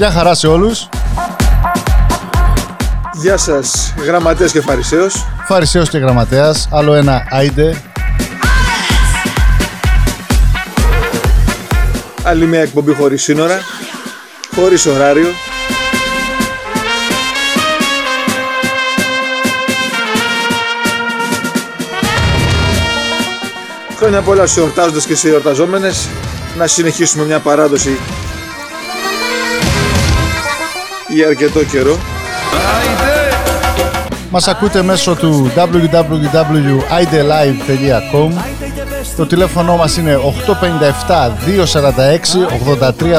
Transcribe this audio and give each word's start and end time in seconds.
Γεια 0.00 0.10
χαρά 0.10 0.34
σε 0.34 0.46
όλους. 0.46 0.88
Γεια 3.12 3.36
σας, 3.36 3.94
γραμματέας 4.04 4.52
και 4.52 4.60
φαρισαίος. 4.60 5.26
Φαρισαίος 5.46 5.88
και 5.88 5.98
γραμματέας. 5.98 6.68
Άλλο 6.72 6.94
ένα 6.94 7.26
άιντε. 7.30 7.82
Άλλη 12.22 12.46
μια 12.46 12.60
εκπομπή 12.60 12.94
χωρίς 12.94 13.22
σύνορα, 13.22 13.60
χωρίς 14.54 14.86
ωράριο. 14.86 15.28
Χρόνια 23.96 24.20
πολλά 24.20 24.46
σε 24.46 24.60
εορτάζοντες 24.60 25.04
και 25.04 25.14
σε 25.14 25.28
εορταζόμενες. 25.28 26.08
Να 26.58 26.66
συνεχίσουμε 26.66 27.24
μια 27.24 27.38
παράδοση 27.38 27.98
για 31.14 31.26
αρκετό 31.26 31.64
καιρό. 31.64 31.98
Μας 34.30 34.48
ακούτε 34.48 34.82
μέσω 34.82 35.14
του 35.14 35.52
www.idelive.com 35.56 38.30
Το 39.16 39.26
τηλέφωνο 39.26 39.76
μας 39.76 39.96
είναι 39.96 40.18
857 41.08 41.12
246 41.72 41.74
8312 43.10 43.14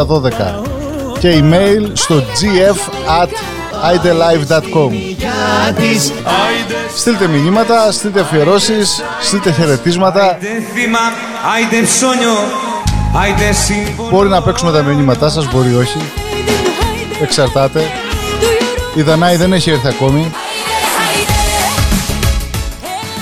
και 1.19 1.43
email 1.43 1.89
στο 1.93 2.15
gf 2.15 2.77
at 3.21 3.29
idelive.com 3.93 4.91
Στείλτε 6.95 7.27
μηνύματα, 7.27 7.91
στείλτε 7.91 8.19
αφιερώσεις, 8.19 9.01
στείλτε 9.21 9.51
χαιρετίσματα. 9.51 10.37
Μπορεί 14.11 14.29
να 14.29 14.41
παίξουμε 14.41 14.71
τα 14.71 14.81
μηνύματά 14.81 15.29
σας, 15.29 15.51
μπορεί 15.51 15.75
όχι 15.75 15.97
Εξαρτάται. 17.21 17.81
Η 18.95 19.01
Δανάη 19.01 19.35
δεν 19.35 19.53
έχει 19.53 19.69
έρθει 19.69 19.87
ακόμη. 19.87 20.31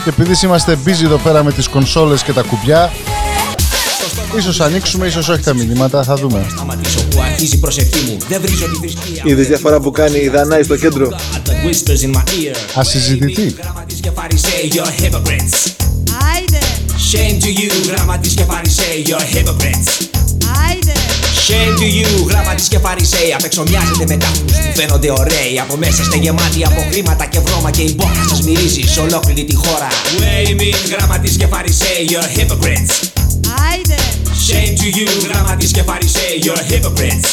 Και 0.03 0.09
επειδή 0.09 0.45
είμαστε 0.45 0.77
busy 0.85 1.03
εδώ 1.03 1.17
πέρα 1.17 1.43
με 1.43 1.51
τις 1.51 1.67
κονσόλες 1.67 2.23
και 2.23 2.33
τα 2.33 2.41
κουμπιά 2.41 2.91
Ίσως 4.37 4.59
ανοίξουμε, 4.59 5.07
ίσως 5.07 5.29
όχι 5.29 5.41
τα 5.41 5.53
μηνύματα, 5.53 6.03
θα 6.03 6.15
δούμε. 6.15 6.45
Είδες 9.23 9.47
διαφορά 9.47 9.79
που 9.79 9.91
κάνει 9.91 10.19
η 10.19 10.29
Δανάη 10.29 10.63
στο 10.63 10.77
κέντρο; 10.77 11.09
Ασυζητητή. 12.73 13.55
Shame 17.11 17.39
to 17.43 17.49
you, 17.59 17.71
γραμματής 17.87 18.33
και 18.33 18.43
φαρισαίοι, 18.43 19.05
you're 19.07 19.35
hypocrites 19.35 20.09
Shame 21.47 21.73
to 21.79 21.87
you, 21.97 22.27
γράμματι 22.29 22.63
και 22.69 22.79
φαρισαίοι. 22.79 23.33
Απ' 23.33 23.43
έξω 23.43 23.63
μοιάζετε 23.69 24.05
με 24.07 24.17
τάφου 24.17 24.45
που 24.45 24.71
φαίνονται 24.75 25.11
ωραίοι. 25.11 25.59
Από 25.59 25.75
μέσα 25.77 26.01
είστε 26.01 26.17
γεμάτοι 26.17 26.65
από 26.65 26.81
χρήματα 26.91 27.25
και 27.25 27.39
βρώμα 27.39 27.71
και 27.71 27.81
η 27.81 27.93
μπόχα 27.97 28.23
σας 28.29 28.41
μυρίζει 28.41 28.81
σε 28.81 28.99
ολόκληρη 28.99 29.43
τη 29.43 29.55
χώρα. 29.55 29.87
Waving, 30.19 30.79
γράμματι 30.91 31.29
και 31.29 31.47
φαρισαίοι, 31.47 32.09
you're 32.09 32.29
hypocrites. 32.37 32.93
Shame 34.47 34.73
to 34.79 34.87
you, 34.97 35.29
γράμματι 35.29 35.65
και 35.65 35.83
φαρισαίοι, 35.83 36.41
you're 36.43 36.63
hypocrites. 36.71 37.29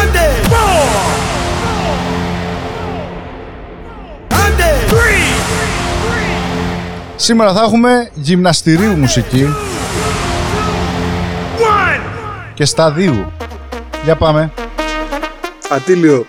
Άντε! 0.00 0.26
Άντε! 4.46 4.70
Σήμερα 7.16 7.52
θα 7.52 7.62
έχουμε 7.62 8.10
γυμναστηρίου 8.14 8.96
μουσική 8.96 9.46
και 12.54 12.64
σταδίου. 12.64 13.32
Για 14.04 14.16
πάμε. 14.16 14.52
Ατήλιο 15.70 16.26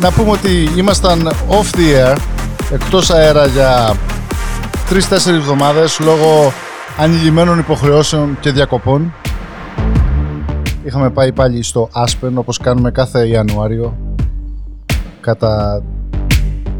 Να 0.00 0.12
πούμε 0.12 0.30
ότι 0.30 0.68
ήμασταν 0.76 1.28
off 1.28 1.76
the 1.76 2.12
air, 2.12 2.16
εκτός 2.72 3.10
αέρα 3.10 3.46
για 3.46 3.94
3-4 4.90 5.32
εβδομάδες 5.32 6.00
λόγω 6.00 6.52
ανηλυμένων 6.98 7.58
υποχρεώσεων 7.58 8.36
και 8.40 8.50
διακοπών. 8.50 9.12
Είχαμε 10.84 11.10
πάει 11.10 11.32
πάλι 11.32 11.62
στο 11.62 11.88
Aspen 11.92 12.30
όπως 12.34 12.58
κάνουμε 12.58 12.90
κάθε 12.90 13.28
Ιανουάριο 13.28 13.96
κατά 15.20 15.82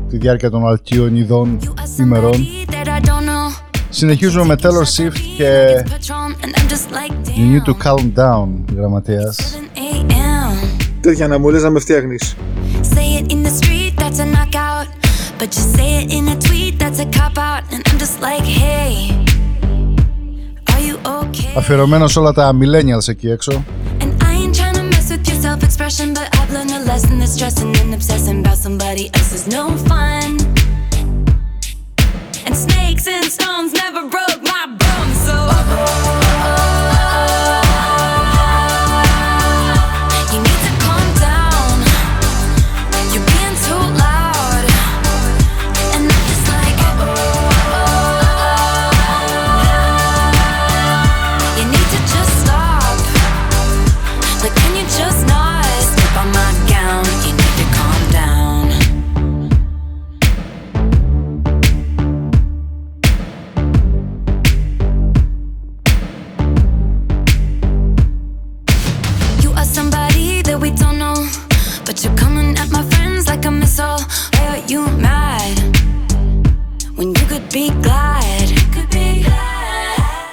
τη 0.09 0.17
διάρκεια 0.17 0.51
των 0.51 0.67
αλκίων 0.67 1.17
ειδών 1.17 1.59
ημερών. 2.01 2.47
Συνεχίζουμε 3.89 4.45
με 4.45 4.55
Taylor 4.63 5.03
Swift 5.03 5.19
και 5.37 5.83
You 7.37 7.53
need 7.53 7.71
to 7.71 7.75
calm 7.87 8.13
down, 8.17 8.49
γραμματέας. 8.77 9.59
Τέτοια 11.01 11.29
να 11.29 11.39
μου 11.39 11.49
λες 11.49 11.63
να 11.63 11.71
με 11.71 11.81
φτιάχνεις 11.81 12.37
Say 12.37 12.48
it 13.18 13.32
in 13.32 13.44
the 13.44 13.50
street, 13.50 13.94
that's 13.98 14.20
a 14.20 14.26
knockout. 14.26 14.88
But 15.40 15.50
you 15.56 15.64
say 15.76 15.90
it 16.04 16.14
in 16.14 16.28
a 16.30 16.38
tweet, 16.40 16.80
that's 16.80 17.00
a 17.00 17.06
cop 17.18 17.38
out. 17.38 17.64
And 17.74 17.82
I'm 17.88 17.98
just 17.98 18.22
like, 18.22 18.44
hey, 18.44 18.92
are 20.72 20.80
you 20.88 20.96
okay? 21.06 21.54
Αφιερωμένο 21.58 22.08
σε 22.08 22.20
όλα 22.20 22.34
τα 22.34 22.58
millennials 22.60 23.08
εκεί 23.08 23.30
έξω. 23.30 23.64
And 24.00 24.12
I 24.24 24.34
ain't 24.42 24.56
trying 24.60 24.78
to 24.82 24.84
mess 24.94 25.08
with 25.12 25.28
your 25.30 25.40
self 25.42 25.64
expression, 25.64 26.14
but 26.14 26.28
I've 26.38 26.52
learned 26.56 26.72
a 26.80 26.82
lesson 26.92 27.14
that 27.20 27.30
stressing 27.36 27.72
and 27.82 27.94
obsessing 27.94 28.38
about 28.44 28.58
somebody 28.68 29.06
else 29.16 29.32
is 29.38 29.46
no 29.58 29.64
fun. 29.90 30.30
And 32.46 32.56
snakes 32.66 33.06
and 33.16 33.26
stones 33.38 33.72
never 33.84 34.02
broke 34.16 34.27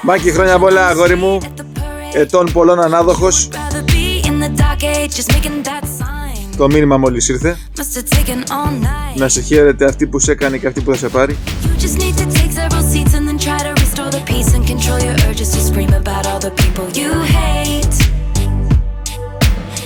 Μάκι 0.01 0.31
χρόνια 0.31 0.59
πολλά, 0.59 0.87
αγόρι 0.87 1.15
μου. 1.15 1.37
Ετών 2.13 2.51
πολλών, 2.51 2.81
ανάδοχος. 2.81 3.49
Το 6.57 6.67
μήνυμα 6.67 6.97
μόλις 6.97 7.29
ήρθε. 7.29 7.57
Να 9.15 9.29
σε 9.29 9.41
χαίρετε 9.41 9.85
αυτή 9.85 10.07
που 10.07 10.19
σε 10.19 10.35
κάνει 10.35 10.59
και 10.59 10.67
αυτή 10.67 10.81
που 10.81 10.91
θα 10.91 10.97
σε 10.97 11.09
πάρει. 11.09 11.37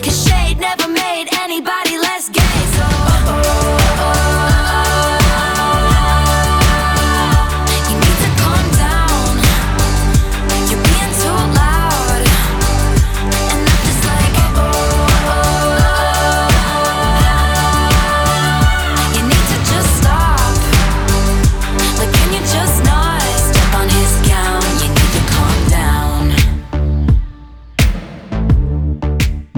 Και. 0.02 0.10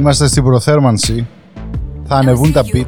Είμαστε 0.01 0.27
στην 0.27 0.44
προθέρμανση. 0.44 1.27
Θα 2.07 2.15
ανεβούν 2.15 2.51
τα 2.51 2.62
beat. 2.62 2.86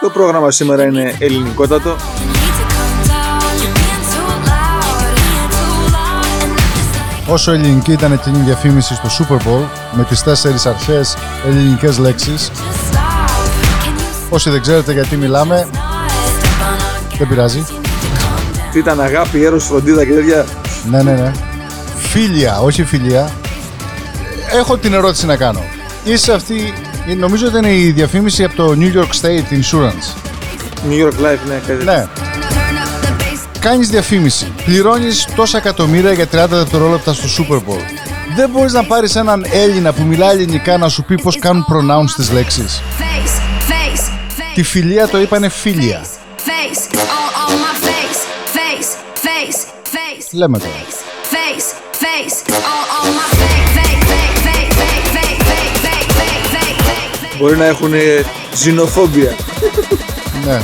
Το 0.00 0.10
πρόγραμμα 0.10 0.50
σήμερα 0.50 0.82
είναι 0.84 1.16
ελληνικότατο. 1.18 1.96
Όσο 7.28 7.52
ελληνική 7.52 7.92
ήταν 7.92 8.12
εκείνη 8.12 8.38
η 8.38 8.42
διαφήμιση 8.42 8.94
στο 8.94 9.08
Super 9.18 9.36
Bowl 9.36 9.64
με 9.92 10.04
τις 10.04 10.22
τέσσερις 10.22 10.66
αρχές 10.66 11.16
ελληνικές 11.46 11.98
λέξεις. 11.98 12.50
Όσοι 14.28 14.50
δεν 14.50 14.60
ξέρετε 14.60 14.92
γιατί 14.92 15.16
μιλάμε, 15.16 15.66
stop? 15.72 15.76
Step 15.76 16.62
on 16.62 17.14
our 17.14 17.18
δεν 17.18 17.28
πειράζει. 17.28 17.64
You 17.68 17.72
need 17.72 17.74
to 17.74 17.78
calm 17.78 18.66
down. 18.66 18.72
Τι 18.72 18.78
ήταν 18.78 19.00
αγάπη, 19.00 19.44
έρος, 19.44 19.64
φροντίδα 19.64 20.04
και 20.04 20.12
τέτοια; 20.12 20.46
Ναι, 20.90 21.02
ναι, 21.02 21.12
ναι. 21.12 21.32
Φίλια, 21.96 22.60
όχι 22.60 22.84
φιλία. 22.84 23.30
Έχω 24.52 24.76
την 24.76 24.92
ερώτηση 24.92 25.26
να 25.26 25.36
κάνω. 25.36 25.60
Είσαι 26.04 26.32
αυτή, 26.32 26.72
νομίζω 27.18 27.46
ότι 27.46 27.56
είναι 27.56 27.72
η 27.74 27.90
διαφήμιση 27.90 28.44
από 28.44 28.54
το 28.54 28.74
New 28.78 28.96
York 28.96 29.20
State 29.20 29.52
Insurance. 29.52 30.26
New 30.90 31.06
York 31.06 31.12
Life, 31.12 31.38
ναι, 31.48 31.54
κάτι 31.66 31.84
τέτοιο. 31.84 31.84
Ναι. 31.84 32.06
Κάνεις 33.58 33.88
διαφήμιση. 33.88 34.52
Πληρώνεις 34.64 35.28
τόσα 35.36 35.58
εκατομμύρια 35.58 36.12
για 36.12 36.26
30 36.26 36.46
δευτερόλεπτα 36.48 37.12
στο 37.12 37.44
Super 37.44 37.56
Bowl. 37.56 37.80
Δεν 38.36 38.50
μπορείς 38.50 38.72
να 38.72 38.84
πάρεις 38.84 39.16
έναν 39.16 39.46
Έλληνα 39.52 39.92
που 39.92 40.02
μιλάει 40.02 40.30
ελληνικά 40.30 40.76
να 40.76 40.88
σου 40.88 41.02
πει 41.04 41.22
πώς 41.22 41.38
κάνουν 41.38 41.64
pronounce 41.68 42.10
τις 42.16 42.32
λέξεις. 42.32 42.82
Τη 44.56 44.62
φιλία 44.62 45.08
το 45.08 45.20
είπανε 45.20 45.48
φίλια. 45.48 46.04
Λέμε 50.32 50.58
τώρα. 50.58 50.74
Μπορεί 57.38 57.56
να 57.56 57.64
έχουν 57.64 57.92
ζινοφόμπια. 58.54 59.34
ναι. 60.44 60.60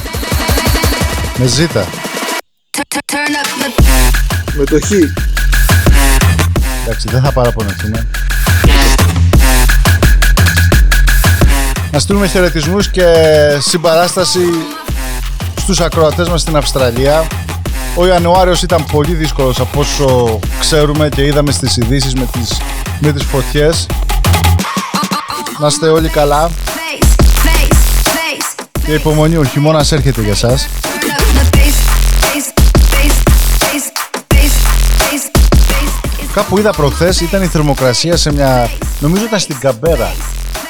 Με 1.37 1.47
ζήτα. 1.47 1.87
Με 4.53 4.65
το 4.65 4.81
χ. 4.81 4.91
Εντάξει, 6.83 7.09
δεν 7.11 7.23
θα 7.23 7.33
παραπονεθούμε. 7.33 8.07
Να 11.93 11.99
στείλουμε 11.99 12.27
χαιρετισμούς 12.27 12.91
και 12.91 13.05
συμπαράσταση 13.59 14.41
στους 15.59 15.81
ακροατές 15.81 16.29
μας 16.29 16.41
στην 16.41 16.57
Αυστραλία. 16.57 17.27
Ο 17.95 18.07
Ιανουάριος 18.07 18.63
ήταν 18.63 18.85
πολύ 18.93 19.15
δύσκολος 19.15 19.61
από 19.61 19.81
όσο 19.81 20.39
ξέρουμε 20.61 21.09
και 21.09 21.25
είδαμε 21.25 21.53
στις 21.53 21.77
ειδήσεις 21.77 22.15
με 22.15 22.29
τις, 22.33 22.61
με 23.01 23.13
τις 23.13 23.25
φωτιές. 23.25 23.87
Να 25.59 25.67
είστε 25.67 25.89
όλοι 25.89 26.09
καλά 26.09 26.51
face, 26.51 27.05
face, 27.45 27.77
face. 28.05 28.67
και 28.85 28.93
υπομονή, 28.93 29.37
ο 29.37 29.45
χειμώνας 29.45 29.93
έρχεται 29.93 30.23
για 30.23 30.35
σας. 30.35 30.67
Turn 30.67 30.97
up 30.97 31.39
the 31.39 31.57
face, 31.57 31.79
face, 32.23 32.49
face, 32.93 33.17
face, 33.63 33.87
face, 34.39 34.57
face, 34.99 35.27
face. 35.69 36.25
It's 36.25 36.33
Κάπου 36.35 36.59
είδα 36.59 36.71
προχθές 36.71 37.21
ήταν 37.21 37.43
η 37.43 37.47
θερμοκρασία 37.47 38.17
σε 38.17 38.33
μια, 38.33 38.71
νομίζω 39.01 39.25
ήταν 39.25 39.39
στην 39.39 39.59
Καμπέρα, 39.59 40.13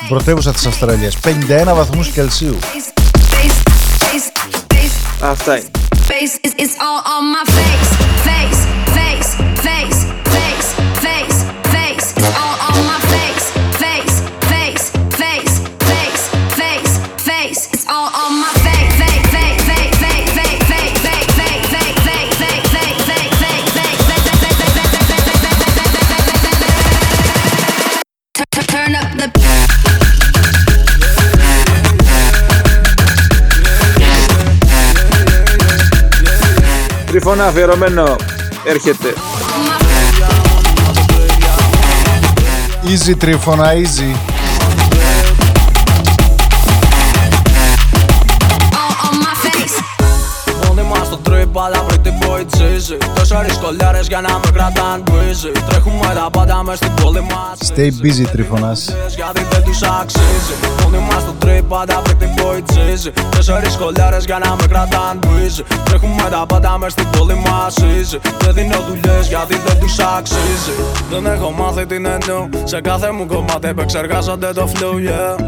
την 0.03 0.09
πρωτεύουσα 0.09 0.53
της 0.53 0.67
Αυστραλίας, 0.67 1.17
51 1.17 1.75
βαθμούς 1.75 2.09
Κελσίου. 2.09 2.59
face, 2.61 2.93
face, 3.33 3.59
face, 4.03 4.75
face. 4.75 5.31
Αυτά 5.31 5.57
είναι. 5.59 5.71
Τριφώνα 37.33 37.51
αφιερωμένο 37.51 38.17
έρχεται. 38.65 39.15
Easy 42.85 43.15
τρίφωνα, 43.19 43.73
easy. 43.73 44.32
Τσίζη 53.33 53.45
Τέσσερις 53.45 53.59
κολλιάρες 53.59 54.07
για 54.07 54.21
να 54.21 54.33
με 54.33 54.51
κρατάν. 54.53 55.03
Busy 55.07 55.51
Τρέχουμε 55.69 56.13
τα 56.15 56.31
πάντα 56.33 56.63
μες 56.63 56.77
στην 56.77 56.95
πόλη 56.95 57.21
μας. 57.21 57.73
Stay 57.75 57.91
busy 58.03 58.27
τρίφωνας. 58.33 58.95
γιατί 59.17 59.47
δεν 59.51 59.63
τους 59.65 59.83
αξίζει. 59.83 60.55
Μόνοι 60.83 60.99
μας 60.99 61.23
στο 61.23 61.33
τρίπ 61.39 61.63
πάντα 61.63 61.95
πριν 62.05 62.19
την 62.19 62.35
πω 62.35 62.57
η 62.57 62.63
τσίζη 62.63 63.11
Τέσσερις 63.31 63.77
κολλιάρες 63.77 64.25
για 64.25 64.39
να 64.39 64.57
με 64.61 64.67
κρατάν. 64.67 65.19
Busy 65.23 65.63
Τρέχουμε 65.85 66.29
τα 66.31 66.45
πάντα 66.49 66.79
μες 66.79 66.93
στην 66.93 67.07
πόλη 67.11 67.35
μας. 67.35 67.75
Easy 67.81 68.19
Δεν 68.39 68.55
δίνω 68.55 68.79
δουλειές 68.89 69.29
γιατί 69.29 69.57
δεν 69.67 69.79
τους 69.81 69.99
αξίζει. 69.99 70.73
Δεν 71.11 71.27
έχω 71.27 71.51
μάθει 71.51 71.87
την 71.87 72.07
εννοώ 72.07 72.49
Σε 72.65 72.81
κάθε 72.81 73.11
μου 73.13 73.27
κομμάτι 73.27 73.69
επεξεργάζονται 73.69 74.53
το 74.53 74.69
flow 74.75 74.95
yeah. 75.09 75.45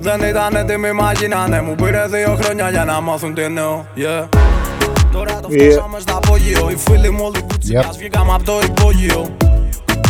Δεν 0.00 0.20
ήταν 0.22 0.56
έτοιμοι 0.56 0.92
μα 0.92 1.12
γίνανε 1.12 1.60
Μου 1.60 1.74
πήρε 1.74 2.04
δύο 2.08 2.38
χρόνια 2.40 2.70
για 2.70 2.84
να 2.84 3.00
μάθουν 3.00 3.34
τι 3.34 3.42
εννοώ 3.42 3.84
yeah. 3.96 4.47
Τώρα 5.12 5.40
το 5.40 5.48
Yeah. 5.50 5.70
φτάσαμε 5.72 5.98
στα 6.00 6.16
απόγειο. 6.16 6.68
Οι 6.70 6.76
φίλοι 6.76 7.10
μου 7.10 7.22
όλοι 7.24 7.42
κουτσικάς 7.42 7.86
Yep. 7.86 7.98
βγήκαμε 7.98 8.32
από 8.32 8.42
το 8.44 8.52
υπόγειο. 8.64 9.36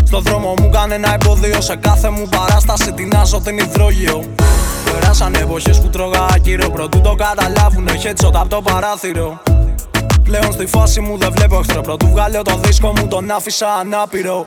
Στο 0.05 0.21
δρόμο 0.21 0.55
μου 0.59 0.71
κάνε 0.71 0.95
ένα 0.95 1.15
υποδείο 1.21 1.61
Σε 1.61 1.77
κάθε 1.77 2.11
μου 2.11 2.29
παράσταση 2.31 2.93
τεινάζω 2.93 3.41
την 3.41 3.59
υδρόγειο. 3.59 4.25
Περάσαν 4.93 5.35
εποχές 5.35 5.81
που 5.81 5.89
τρώγα 5.89 6.27
άκυρο. 6.35 6.71
Πρωτού 6.71 7.01
το 7.01 7.15
καταλάβουνε 7.15 7.93
headshot 8.03 8.31
από 8.35 8.49
το 8.49 8.61
παράθυρο 8.63 9.41
Πλέον 10.29 10.53
στη 10.53 10.67
φάση 10.67 11.01
μου 11.01 11.19
δεν 11.19 11.33
βλέπω 11.33 11.59
εχθρό 11.59 11.81
Πρωτού 11.81 12.09
βγάλω 12.09 12.43
το 12.43 12.59
δίσκο 12.63 12.93
μου 12.97 13.09
τον 13.09 13.31
άφησα 13.31 13.67
ανάπηρο. 13.81 14.47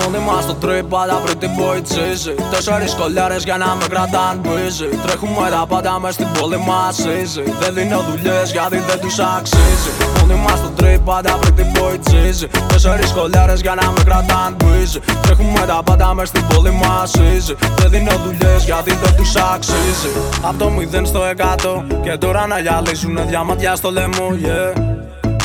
Μόνοι 0.00 0.24
μας 0.24 0.42
στο 0.42 0.54
τρίπ 0.54 0.96
αλλά 0.96 1.14
πριν 1.14 1.38
την 1.38 1.50
πω 1.56 1.76
η 1.76 1.80
τσίζη 1.80 2.34
Τέσσερις 2.50 2.94
κολλιάρες 2.94 3.44
για 3.44 3.56
να 3.56 3.74
με 3.74 3.84
κρατάν 3.88 4.40
busy 4.44 4.88
Τρέχουμε 5.02 5.50
τα 5.50 5.66
πάντα 5.68 5.98
μες 6.00 6.14
στην 6.14 6.26
πόλη 6.38 6.56
μας 6.56 6.98
easy. 6.98 7.42
Δεν 7.60 7.74
δίνω 7.74 8.04
δουλειές 8.08 8.50
γιατί 8.52 8.78
δεν 8.88 9.00
τους 9.00 9.18
αξίζει. 9.18 9.90
Μόνοι 10.18 10.40
μας 10.44 10.58
στο 10.58 10.68
τρίπ 10.68 11.10
αλλά 11.10 11.32
πριν 11.40 11.54
την 11.54 11.72
πω 11.72 11.92
η 11.94 11.98
τσίζη 11.98 12.46
Τέσσερις 12.68 13.12
κολλιάρες 13.12 13.60
για 13.60 13.74
να 13.74 13.90
με 13.90 14.02
κρατάν 14.04 14.56
busy 14.60 15.00
Τρέχουμε 15.22 15.66
τα 15.66 15.82
πάντα 15.84 16.14
μες 16.14 16.28
στην 16.28 16.44
πόλη 16.46 16.70
μας 16.70 17.12
easy. 17.14 17.54
Δεν 17.78 17.90
δίνω 17.90 18.12
δουλειές 18.24 18.64
γιατί 18.64 18.92
δεν 19.02 19.14
τους 19.16 19.36
αξίζει. 19.54 20.10
Απ' 20.42 20.58
το 20.58 20.70
0 21.00 21.06
στο 21.06 21.20
100 21.36 21.84
και 22.02 22.16
τώρα 22.16 22.46
να 22.46 22.58
γυαλίζουνε 22.58 23.22
διαμάντια 23.28 23.74
στο 23.74 23.90
λαιμό 23.90 24.28
yeah 24.44 24.99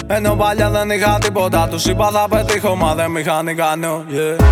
ενώ 0.07 0.35
παλιά 0.35 0.69
δεν 0.69 0.89
είχα 0.89 1.17
τίποτα. 1.21 1.67
Τους 1.67 1.85
είπα 1.85 2.09
θα 2.11 2.27
πετύχω 2.29 2.75
μα 2.75 2.95
δεν 2.95 3.11
μ' 3.11 3.17
είχαν 3.17 3.47
ικανό 3.47 4.03
yeah. 4.09 4.43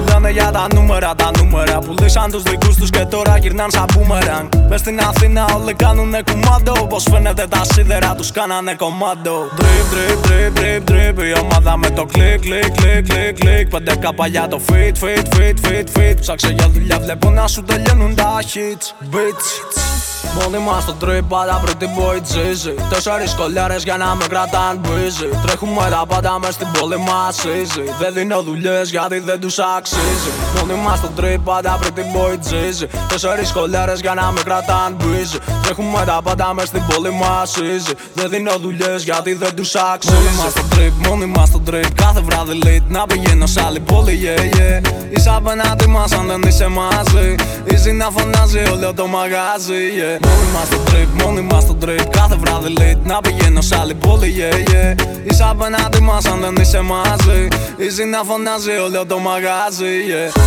Μιλάνε 0.00 0.30
για 0.30 0.50
τα 0.50 0.66
νούμερα, 0.74 1.14
τα 1.14 1.30
νούμερα. 1.38 1.78
Πουλήσαν 1.78 2.30
τους 2.30 2.42
δικούς 2.42 2.76
τους 2.76 2.90
και 2.90 3.04
τώρα 3.04 3.36
γυρνάν 3.36 3.70
σαν 3.70 3.84
μπούμεραν 3.92 4.48
Μες 4.68 4.80
στην 4.80 5.00
Αθήνα 5.00 5.44
όλοι 5.56 5.74
κάνουνε 5.74 6.22
κουμάντο. 6.30 6.72
Όπως 6.80 7.06
φαίνεται 7.10 7.46
τα 7.46 7.64
σίδερα 7.64 8.14
τους 8.14 8.32
κάνανε 8.32 8.74
κομμάντο. 8.74 9.48
Drip, 9.56 9.94
drip, 9.94 10.26
drip, 10.26 10.60
drip, 10.60 10.90
drip. 10.90 11.24
Η 11.24 11.40
ομάδα 11.40 11.76
με 11.76 11.90
το 11.90 12.04
κλικ, 12.04 12.40
κλικ, 12.40 12.70
κλικ, 12.70 13.12
κλικ, 13.12 13.40
κλικ 13.40 13.68
Πέντε 13.68 13.96
κάπα 13.96 14.26
για 14.26 14.48
το 14.48 14.60
fit, 14.68 15.04
fit, 15.04 15.38
fit, 15.38 15.68
fit, 15.68 15.98
fit 15.98 16.14
Ψάξε 16.20 16.48
για 16.48 16.68
δουλειά 16.68 16.98
βλέπω 16.98 17.30
να 17.30 17.46
σου 17.46 17.62
τελειώνουν 17.62 18.14
τα 18.14 18.38
hits. 18.40 19.14
Bitch 19.14 20.09
Μόνιμα 20.38 20.80
στο 20.80 20.92
τρίπ, 20.92 21.22
πάντα 21.28 21.62
pretty 21.64 21.84
boy 21.84 22.16
cheesy 22.16 22.74
Τέσσερις 22.88 23.34
κολλιάρες 23.34 23.82
για 23.82 23.96
να 23.96 24.14
με 24.14 24.24
κρατάν 24.28 24.80
busy 24.84 25.46
Τρέχουμε 25.46 25.86
τα 25.90 26.04
πάντα 26.08 26.38
μες 26.38 26.54
στην 26.54 26.66
πόλη 26.78 26.96
μας 26.98 27.38
easy 27.38 27.82
Δεν 28.00 28.12
δίνω 28.14 28.42
δουλειές 28.42 28.90
γιατί 28.90 29.18
δεν 29.18 29.40
τους 29.40 29.58
αξίζει. 29.76 30.30
Μόνιμα 30.56 30.96
στο 30.96 31.08
τρίπ, 31.16 31.40
πάντα 31.44 31.78
pretty 31.82 32.04
boy 32.16 32.34
cheesy 32.34 32.86
Τέσσερις 33.08 33.52
κολλιάρες 33.52 34.00
για 34.00 34.14
να 34.14 34.30
με 34.30 34.40
κρατάν 34.44 34.96
busy 35.00 35.38
Τρέχουμε 35.62 36.04
τα 36.06 36.20
πάντα 36.24 36.54
μες 36.54 36.68
στην 36.68 36.82
πόλη 36.86 37.10
μας 37.12 37.54
easy 37.56 37.92
Δεν 38.14 38.28
δίνω 38.30 38.52
δουλειές 38.60 39.02
γιατί 39.04 39.34
δεν 39.34 39.54
τους 39.54 39.74
αξίζει. 39.74 40.14
Μόνιμα 40.14 40.48
στο 40.50 40.62
τρίπ, 40.70 41.06
μόνιμα 41.06 41.46
στο 41.46 41.58
τρίπ 41.58 41.94
Κάθε 41.94 42.20
βράδυ 42.20 42.58
late 42.64 42.88
να 42.88 43.06
πηγαίνω 43.06 43.46
σε 43.46 43.62
άλλη 43.66 43.80
πόλη 43.80 44.20
yeah 44.24 44.56
yeah. 44.56 44.88
Είσαι 45.16 45.30
απέναντι 45.36 45.86
μας 45.86 46.12
αν 46.12 46.26
δεν 46.26 46.42
είσαι 46.46 46.66
μαζί. 46.68 47.34
Easy 47.66 47.94
να 47.96 48.10
φωνάζει 48.10 48.58
όλο 48.72 48.94
το 48.94 49.06
μαγάζι 49.06 49.82
yeah 50.00 50.19
Μόνοι 50.24 50.46
μας 50.54 50.66
στο 50.66 50.78
trip, 50.86 51.22
μόνοι 51.24 51.40
μας 51.40 51.62
στο 51.62 51.76
trip 51.84 52.06
Κάθε 52.10 52.36
βράδυ 52.36 52.72
late 52.78 53.02
να 53.04 53.20
πηγαίνω 53.20 53.60
σε 53.60 53.76
άλλη 53.80 53.94
πόλη 53.94 54.34
yeah 54.38 54.70
yeah. 54.70 54.94
Είσαι 55.30 55.44
απέναντι 55.50 56.00
μας 56.00 56.24
αν 56.24 56.40
δεν 56.40 56.54
είσαι 56.60 56.80
μαζί. 56.80 57.48
Easy 57.84 58.04
να 58.10 58.22
φωνάζει 58.28 58.70
όλο 58.86 59.06
το 59.06 59.18
μαγάζι 59.18 59.94
yeah. 60.10 60.40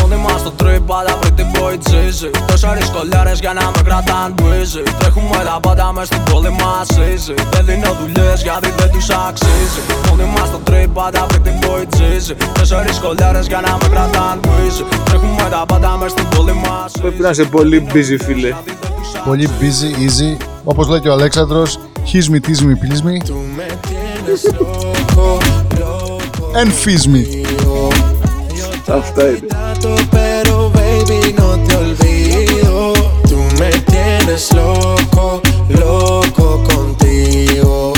Μόνοι 0.00 0.22
μας 0.22 0.40
στο 0.40 0.52
trip, 0.60 0.84
αλλά 0.98 1.18
pretty 1.20 1.44
boy 1.56 1.74
cheesy 1.88 2.30
Τέσσερις 2.46 2.90
κολλιάρες 2.90 3.38
για 3.40 3.52
να 3.52 3.64
με 3.64 3.82
κρατάν 3.84 4.34
busy 4.38 4.82
Τρέχουμε 4.98 5.44
τα 5.44 5.58
πάντα 5.62 5.92
μες 5.92 6.06
στην 6.06 6.22
πόλη 6.30 6.50
μας 6.50 6.88
easy. 6.90 7.34
Δεν 7.50 7.64
δίνω 7.64 7.96
δουλειές 8.00 8.42
γιατί 8.42 8.72
δεν 8.78 8.90
τους 8.90 9.08
αξίζει. 9.10 9.80
Μόνοι 10.08 10.24
μας 10.34 10.48
στο 10.48 10.60
trip, 10.68 10.92
αλλά 11.04 11.26
pretty 11.30 11.64
boy 11.64 11.82
cheesy 11.96 12.34
Τέσσερις 12.52 12.98
κολλιάρες 12.98 13.46
για 13.46 13.60
να 13.60 13.72
με 13.80 13.88
κρατάν 13.94 14.40
busy 14.42 14.84
Τρέχουμε 15.04 15.46
τα 15.50 15.64
πάντα 15.68 15.96
μες 15.96 16.10
στην 16.10 16.28
πόλη 16.28 16.52
μας 16.52 16.92
Πρέπει 17.00 17.20
να 17.22 17.30
είσαι 17.30 17.44
πολύ 17.44 17.86
busy 17.92 18.16
φίλε. 18.24 18.54
Πολύ 19.24 19.48
busy, 19.60 20.00
easy. 20.00 20.42
Όπως 20.64 20.88
λέει 20.88 21.00
και 21.00 21.08
ο 21.08 21.12
Αλέξανδρος, 21.12 21.78
his 22.12 22.32
me, 22.32 22.40
tease 22.40 22.62
me, 22.62 22.74
please 22.74 23.02
me. 23.02 23.16
And 26.60 26.70
fizz 26.70 27.06
me. 27.06 27.22
Αυτά 28.92 29.28
είναι. 29.28 29.38
trato, 29.48 29.94
pero 30.10 30.70
baby 30.70 31.34
no 31.38 31.48
te 31.66 31.74
olvido. 31.84 32.92
Tú 33.30 33.38
me 33.60 33.70
tienes 33.92 34.52
loco, 34.52 35.40
loco 35.68 36.46
contigo. 36.72 37.92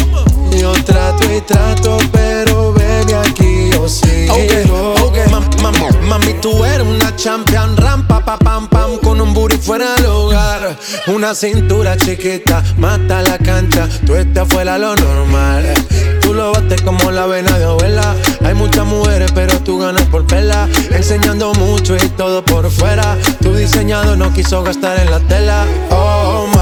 Yo 0.60 0.72
trato 0.88 1.22
y 1.36 1.40
trato, 1.40 1.98
pero 2.12 2.72
baby 2.72 3.12
aquí 3.24 3.70
yo 3.72 3.88
sigo. 3.88 4.34
Okay, 4.34 4.64
okay. 5.06 5.89
Mami, 6.10 6.34
tú 6.42 6.64
eres 6.64 6.86
una 6.86 7.14
champion, 7.14 7.76
rampa, 7.76 8.24
pa, 8.24 8.36
pam, 8.36 8.68
pam, 8.68 8.98
con 8.98 9.20
un 9.20 9.32
booty 9.32 9.56
fuera 9.56 9.94
del 9.94 10.06
hogar. 10.06 10.76
Una 11.06 11.34
cintura 11.34 11.96
chiquita, 11.96 12.64
mata 12.78 13.22
la 13.22 13.38
cancha, 13.38 13.88
tú 14.04 14.16
estás 14.16 14.48
fuera 14.48 14.76
lo 14.76 14.96
normal. 14.96 15.72
Tú 16.20 16.34
lo 16.34 16.52
bates 16.52 16.82
como 16.82 17.10
la 17.10 17.26
vena 17.26 17.56
de 17.58 17.64
abuela. 17.64 18.14
Hay 18.44 18.54
muchas 18.54 18.86
mujeres, 18.86 19.30
pero 19.34 19.58
tú 19.60 19.78
ganas 19.78 20.04
por 20.04 20.26
pela. 20.26 20.68
Enseñando 20.90 21.52
mucho 21.54 21.96
y 21.96 22.08
todo 22.10 22.44
por 22.44 22.70
fuera. 22.70 23.16
Tu 23.40 23.54
diseñado 23.54 24.16
no 24.16 24.32
quiso 24.32 24.62
gastar 24.62 25.00
en 25.00 25.10
la 25.10 25.20
tela. 25.20 25.64
Oh, 25.90 26.46
mama, 26.54 26.59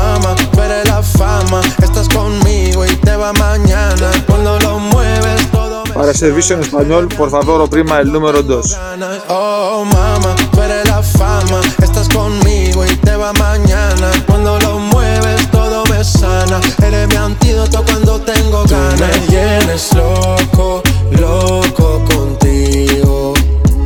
servicio 6.18 6.56
en 6.56 6.62
español, 6.62 7.06
por 7.16 7.30
favor, 7.30 7.60
oprima 7.60 8.00
el 8.00 8.10
número 8.10 8.42
2. 8.42 8.72
ganas. 8.72 9.20
Oh, 9.28 9.84
mama, 9.84 10.34
tú 10.50 10.60
eres 10.60 10.84
la 10.88 11.00
fama. 11.00 11.60
Estás 11.80 12.08
conmigo 12.08 12.84
y 12.84 12.96
te 12.96 13.14
va 13.14 13.32
mañana. 13.34 14.10
Cuando 14.26 14.58
lo 14.58 14.80
mueves, 14.80 15.48
todo 15.52 15.84
me 15.84 16.02
sana. 16.02 16.60
Eres 16.82 17.06
mi 17.06 17.14
antídoto 17.14 17.84
cuando 17.84 18.20
tengo 18.20 18.64
ganas. 18.64 18.98
me 18.98 19.26
tienes 19.28 19.94
loco, 19.94 20.82
loco 21.12 22.02
contigo. 22.12 23.34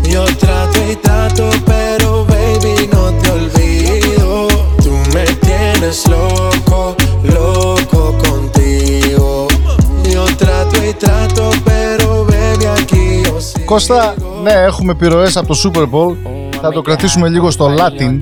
Yo 0.05 0.25
trato 0.37 0.79
y 0.91 0.97
trato, 0.97 1.51
pero 1.67 2.25
baby, 2.25 2.89
no 2.93 3.13
te 3.21 3.31
olvido. 3.31 4.49
Tú 4.83 4.93
me 5.13 5.27
tienes 5.47 6.09
loco, 6.09 6.97
loco 7.25 8.17
contigo. 8.25 9.49
Yo 10.11 10.25
trato 10.37 10.83
y 10.83 10.95
trato, 10.95 11.51
pero 11.67 12.02
Κώστα, 13.73 14.15
ναι, 14.43 14.51
έχουμε 14.51 14.93
επιρροές 14.93 15.37
από 15.37 15.47
το 15.47 15.61
Super 15.65 15.83
Bowl. 15.83 16.17
Θα 16.61 16.71
το 16.71 16.83
κρατήσουμε 16.83 17.29
λίγο 17.29 17.51
στο 17.51 17.71
Latin. 17.79 18.21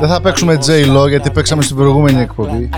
Δεν 0.00 0.08
θα 0.08 0.20
παίξουμε 0.20 0.58
J-Lo 0.66 1.08
γιατί 1.08 1.30
παίξαμε 1.30 1.62
στην 1.62 1.76
προηγούμενη 1.76 2.20
εκπομπή. 2.20 2.70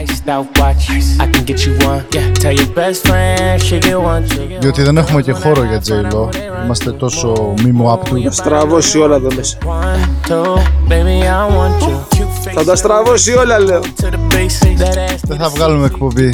Διότι 4.61 4.83
δεν 4.83 4.97
έχουμε 4.97 5.23
και 5.23 5.33
χώρο 5.33 5.65
για 5.65 5.81
J-Lo. 5.87 6.29
Είμαστε 6.65 6.93
τόσο 6.93 7.55
μήμο 7.65 7.93
απ' 7.93 8.05
του. 8.05 8.27
Στραβώσει 8.31 8.99
όλα 8.99 9.17
εδώ 9.17 9.29
μέσα. 9.35 9.59
Θα 12.55 12.65
τα 12.65 12.77
στραβώσει 12.77 13.37
όλα, 13.37 13.59
λέω. 13.59 13.81
Δεν 15.23 15.39
θα 15.39 15.49
βγάλουμε 15.49 15.87
εκπομπή. 15.87 16.33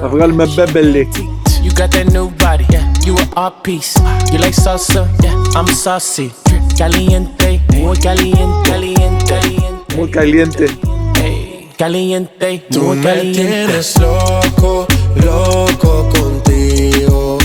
Θα 0.00 0.08
βγάλουμε 0.08 0.46
μπέμπελι. 0.46 1.08
You 1.82 1.88
got 1.88 1.94
that 1.96 2.12
new 2.12 2.30
body, 2.38 2.64
yeah. 2.70 2.94
You 3.04 3.16
a 3.16 3.26
art 3.34 3.64
piece. 3.64 3.98
You 4.30 4.38
like 4.38 4.54
salsa, 4.54 5.02
yeah. 5.20 5.34
I'm 5.58 5.66
saucy. 5.66 6.32
Caliente, 6.78 7.60
muy 7.74 7.96
caliente, 7.96 8.70
caliente, 8.70 9.24
caliente. 9.26 9.96
Muy 9.96 10.08
caliente. 10.08 10.66
Hey, 11.16 11.68
caliente, 11.76 12.64
Tú 12.70 12.82
muy 12.82 12.98
me 12.98 13.02
caliente. 13.02 13.42
tienes 13.42 13.98
loco, 13.98 14.86
loco 15.16 16.08
contigo. 16.10 17.38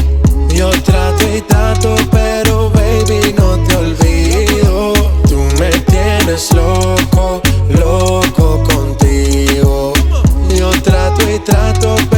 Yo 0.53 0.69
trato 0.83 1.35
y 1.35 1.41
trato, 1.41 1.95
pero 2.11 2.69
baby 2.69 3.33
no 3.39 3.57
te 3.65 3.75
olvido. 3.75 4.93
Tú 5.27 5.39
me 5.59 5.71
tienes 5.89 6.53
loco, 6.53 7.41
loco 7.69 8.63
contigo. 8.69 9.93
Yo 10.55 10.69
trato 10.83 11.27
y 11.27 11.39
trato, 11.39 11.95
pero 12.11 12.16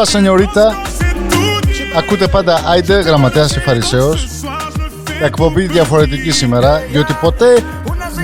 Όλα 0.00 0.08
σενιωρίτα. 0.08 0.74
Ακούτε 1.98 2.28
πάντα 2.28 2.60
Άιντε, 2.66 3.00
γραμματέας 3.00 3.52
και 3.52 3.60
φαρισαίος. 3.60 4.26
Εκπομπή 5.22 5.66
διαφορετική 5.66 6.30
σήμερα, 6.30 6.82
διότι 6.90 7.12
ποτέ 7.20 7.46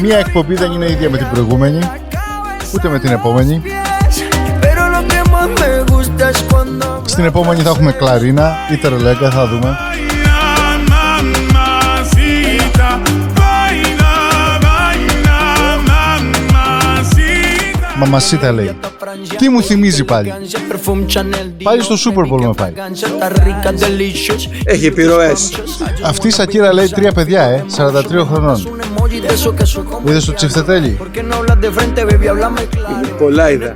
μία 0.02 0.18
εκπομπή 0.18 0.54
δεν 0.54 0.72
είναι 0.72 0.90
ίδια 0.90 1.10
με 1.10 1.16
την 1.18 1.28
προηγούμενη, 1.32 1.78
ούτε 2.74 2.88
με 2.88 2.98
την 2.98 3.10
επόμενη. 3.12 3.62
Στην 7.04 7.24
επόμενη 7.24 7.60
θα 7.60 7.70
έχουμε 7.70 7.92
κλαρίνα 7.92 8.56
ή 8.72 8.76
τερλέγκα, 8.76 9.30
θα 9.30 9.46
δούμε. 9.46 9.76
Μαμασίτα 17.98 18.52
λέει. 18.52 18.76
Τι 19.36 19.48
μου 19.48 19.62
θυμίζει 19.62 20.04
πάλι. 20.04 20.32
Πάλι 21.62 21.82
στο 21.82 21.94
Super 21.94 22.32
Bowl 22.32 22.40
με 22.40 22.52
πάει. 22.56 22.72
Έχει 24.64 24.86
επιρροές. 24.86 25.60
Αυτή 26.04 26.26
η 26.28 26.30
Σακύρα 26.30 26.72
λέει 26.72 26.88
τρία 26.88 27.12
παιδιά, 27.12 27.42
ε, 27.42 27.64
43 27.76 28.24
χρονών. 28.32 28.68
Είδες 30.04 30.24
το 30.24 30.34
τσιφτετέλι; 30.34 30.98
Πολλά 33.18 33.50
είδα. 33.50 33.74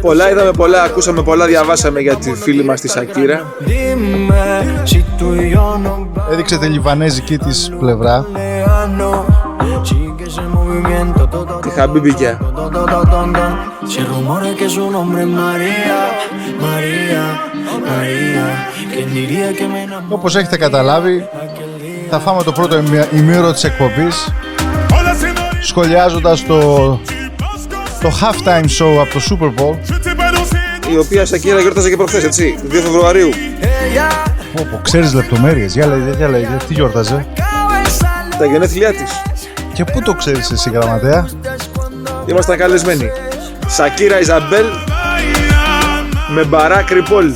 Πολλά 0.00 0.30
είδαμε, 0.30 0.50
πολλά 0.50 0.82
ακούσαμε, 0.82 1.22
πολλά 1.22 1.46
διαβάσαμε 1.46 2.00
για 2.00 2.16
τη 2.16 2.34
φίλη 2.34 2.64
μας 2.64 2.80
τη 2.80 2.88
Σακύρα. 2.88 3.54
Έδειξε 6.32 6.58
τη 6.58 6.66
λιβανέζικη 6.66 7.38
της 7.38 7.70
πλευρά. 7.78 8.26
Τη 11.62 11.68
Χαμπίμπικια. 11.70 12.38
Se 13.94 14.00
rumora 14.12 14.50
que 14.60 14.68
su 14.76 14.84
nombre 14.96 15.20
es 15.26 15.30
María, 15.44 15.98
María, 16.66 17.24
María. 17.88 18.46
¿Quién 18.92 19.08
diría 19.18 19.48
que 19.58 19.66
me 19.72 19.80
enamoré? 19.86 20.14
Όπως 20.14 20.36
έχετε 20.36 20.56
καταλάβει, 20.56 21.28
θα 22.10 22.18
φάμε 22.18 22.42
το 22.42 22.52
πρώτο 22.52 22.76
ημι- 22.78 23.08
ημίωρο 23.16 23.52
της 23.52 23.64
εκπομπής 23.64 24.28
σχολιάζοντας 25.62 26.46
το, 26.46 26.58
το 28.00 28.08
halftime 28.20 28.64
show 28.64 28.96
από 29.00 29.12
το 29.12 29.20
Super 29.30 29.60
Bowl 29.60 29.76
η 30.92 30.96
οποία 30.98 31.26
Σακύρα 31.26 31.60
γιόρταζε 31.60 31.88
και 31.88 31.96
προχθές, 31.96 32.24
έτσι, 32.24 32.58
2 32.70 32.72
Φεβρουαρίου. 32.82 33.28
Πω, 34.56 34.66
πω, 34.70 34.78
ξέρεις 34.82 35.14
λεπτομέρειες. 35.14 35.74
Για 35.74 35.86
λέγε, 35.86 36.10
για 36.16 36.28
λέγε. 36.28 36.56
Τι 36.68 36.74
γιόρταζε; 36.74 37.26
Τα 38.38 38.44
γενέθλιά 38.44 38.90
της. 38.92 39.10
Και 39.72 39.84
πού 39.84 40.02
το 40.02 40.12
ξέρεις 40.12 40.50
εσύ 40.50 40.70
γραμματέα; 40.70 41.28
Ήμασταν 42.26 42.56
καλεσμένοι. 42.56 43.10
Σακύρα 43.66 44.20
Ιζαμπέλ 44.20 44.64
με 46.34 46.44
Μπαράκ 46.44 46.90
Ριπόλ. 46.90 47.32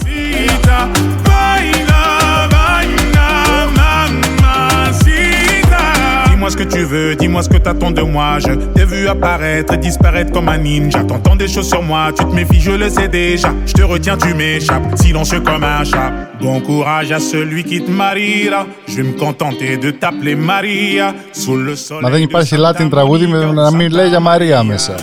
tu 6.71 6.83
veux, 6.83 7.15
dis-moi 7.15 7.43
ce 7.43 7.49
que 7.49 7.57
t'attends 7.57 7.91
de 7.91 8.01
moi. 8.01 8.39
Je 8.39 8.53
t'ai 8.53 8.85
vu 8.85 9.07
apparaître 9.07 9.73
et 9.73 9.77
disparaître 9.77 10.31
comme 10.31 10.49
un 10.49 10.57
ninja. 10.57 11.03
T'entends 11.03 11.35
des 11.35 11.47
choses 11.47 11.67
sur 11.67 11.81
moi, 11.83 12.11
tu 12.17 12.23
te 12.25 12.33
méfies, 12.33 12.61
je 12.61 12.71
le 12.71 12.89
sais 12.89 13.07
déjà. 13.07 13.49
Je 13.65 13.73
te 13.73 13.81
retiens, 13.83 14.17
tu 14.17 14.33
m'échappes, 14.33 14.97
silencieux 14.97 15.41
comme 15.41 15.63
un 15.63 15.83
chat. 15.83 16.11
Bon 16.41 16.59
courage 16.61 17.11
à 17.11 17.19
celui 17.19 17.63
qui 17.63 17.81
te 17.83 17.91
mariera. 17.91 18.65
Je 18.87 18.95
vais 18.97 19.03
me 19.03 19.13
contenter 19.13 19.77
de 19.77 19.91
t'appeler 19.91 20.35
Maria. 20.35 21.13
Sous 21.33 21.57
le 21.57 21.75
soleil. 21.75 22.01
Μα 22.03 22.09
δεν 22.09 22.21
υπάρχει 22.21 22.55
Latin 22.57 22.89
τραγούδι 22.89 23.27
με 23.27 23.45
να 23.45 23.71
μην 23.71 23.91
λέει 23.91 24.07
για 24.07 24.19
Μαρία 24.19 24.63
μέσα. 24.63 24.95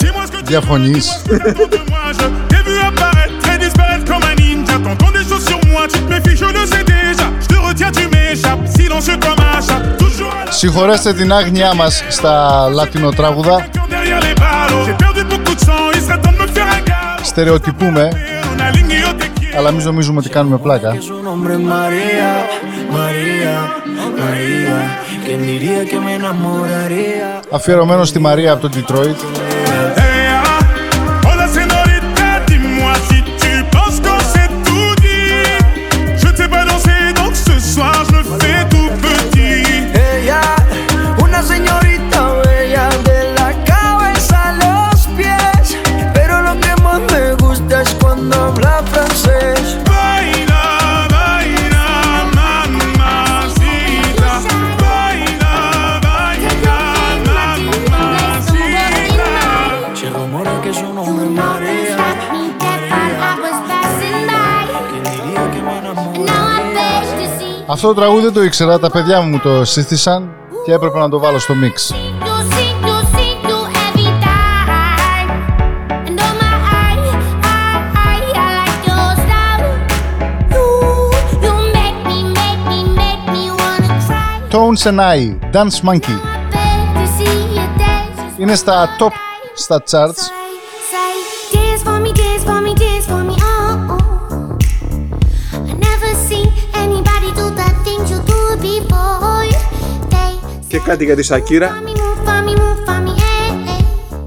Dis-moi 0.00 0.24
ce 0.26 0.32
que 0.32 0.40
tu 0.42 0.46
Διαφωνείς. 0.52 1.06
veux 1.26 1.68
de 1.76 1.80
moi. 1.90 2.04
Je 2.18 2.26
t'ai 2.50 2.60
vu 2.68 2.76
apparaître 2.90 3.44
et 3.54 3.58
disparaître 3.64 4.04
comme 4.10 4.24
un 4.30 4.34
ninja. 4.42 4.74
T'entends 4.86 5.12
des 5.18 5.24
choses 5.30 5.44
sur 5.50 5.60
moi, 5.70 5.82
tu 5.92 5.98
te 6.04 6.08
méfies, 6.12 6.36
je 6.42 6.48
le 6.58 6.64
sais 6.72 6.84
déjà. 6.96 7.26
Je 7.44 7.48
te 7.54 7.58
retiens, 7.66 7.90
tu 7.98 8.04
m'échappes, 8.14 8.64
silencieux 8.76 9.18
comme 9.24 9.40
un 9.47 9.47
un 9.48 9.48
Συγχωρέστε 10.59 11.13
την 11.13 11.33
άγνοιά 11.33 11.73
μας 11.73 12.03
στα 12.09 12.67
Λατινοτράγουδα. 12.69 13.67
Στερεοτυπούμε, 17.21 18.09
αλλά 19.57 19.71
μην 19.71 19.85
νομίζουμε 19.85 20.19
ότι 20.19 20.29
κάνουμε 20.29 20.57
πλάκα. 20.57 20.97
Αφιερωμένο 27.51 28.05
στη 28.05 28.19
Μαρία 28.19 28.51
από 28.51 28.61
το 28.61 28.69
Ντιτρόιτ. 28.69 29.17
Αυτό 67.81 67.93
το 67.93 67.99
τραγούδι 67.99 68.23
δεν 68.23 68.33
το 68.33 68.43
ήξερα, 68.43 68.79
τα 68.79 68.89
παιδιά 68.89 69.21
μου 69.21 69.39
το 69.39 69.65
σύστησαν 69.65 70.29
και 70.65 70.73
έπρεπε 70.73 70.99
να 70.99 71.09
το 71.09 71.19
βάλω 71.19 71.39
στο 71.39 71.55
μίξ. 71.55 71.93
Tones 84.51 84.83
and 84.83 84.99
I, 84.99 85.39
Dance 85.53 85.89
Monkey. 85.89 86.19
Είναι 88.37 88.55
στα 88.55 88.89
top 88.99 89.11
στα 89.53 89.83
charts. 89.91 90.38
Κάτι 100.89 101.05
για 101.05 101.15
τη 101.15 101.23
Σακύρα 101.23 101.69
me 101.85 101.89
move 101.89 102.27
for 102.27 102.49
me, 102.49 102.53
move 102.59 102.89
for 102.89 103.07
me, 103.07 103.13
eh, 103.17 103.79
eh. 103.79 103.83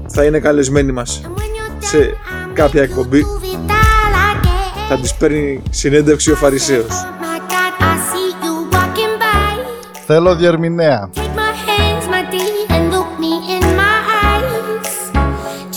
θα 0.07 0.23
είναι 0.23 0.39
καλεσμένη 0.39 0.91
μας 0.91 1.21
And 1.23 1.27
when 1.27 1.31
you're 1.31 1.85
σε 1.85 1.97
done, 1.97 2.53
κάποια 2.53 2.81
εκπομπή. 2.81 3.25
move 3.25 3.43
it 3.45 3.71
all 3.71 4.37
again. 4.37 4.87
Θα 4.89 4.97
της 4.97 5.13
παίρνει 5.13 5.61
συνέντευξη 5.69 6.31
ο 6.31 6.35
Φαρισαίος. 6.35 6.87
Oh 6.87 7.23
my 7.23 7.39
God, 7.51 7.83
I 7.83 7.95
see 8.09 8.45
you 8.45 8.75
walking 8.75 9.19
by. 9.19 9.65
Θέλω 10.05 10.35
διερμηνέα. 10.35 11.09
Take 11.13 11.19
my 11.19 11.53
hands, 11.67 12.05
my 12.07 12.33
dear, 12.33 12.75
and 12.75 12.93
look 12.93 13.09
me 13.23 13.33
in 13.55 13.63
my 13.81 13.97
eyes. 14.23 14.91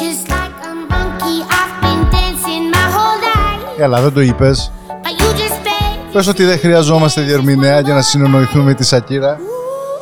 Just 0.01 0.23
like 0.35 0.57
a 0.71 0.73
monkey, 0.93 1.37
I've 1.59 1.75
been 1.85 2.03
dancing 2.17 2.65
my 2.77 2.87
whole 2.95 3.19
life. 3.27 3.83
Έλα, 3.83 4.01
δεν 4.01 4.13
το 4.13 4.21
είπες. 4.21 4.73
But 4.89 5.21
you 5.21 5.29
just 5.37 5.59
beg. 5.67 6.13
Πες 6.13 6.27
ότι 6.27 6.45
δεν 6.45 6.59
χρειαζόμαστε 6.59 7.21
διερμηνέα 7.21 7.81
για 7.81 7.95
να 7.95 8.03
συνονοηθούμε 8.03 8.65
με 8.65 8.75
τη 8.75 8.85
Σακύρα. 8.85 9.39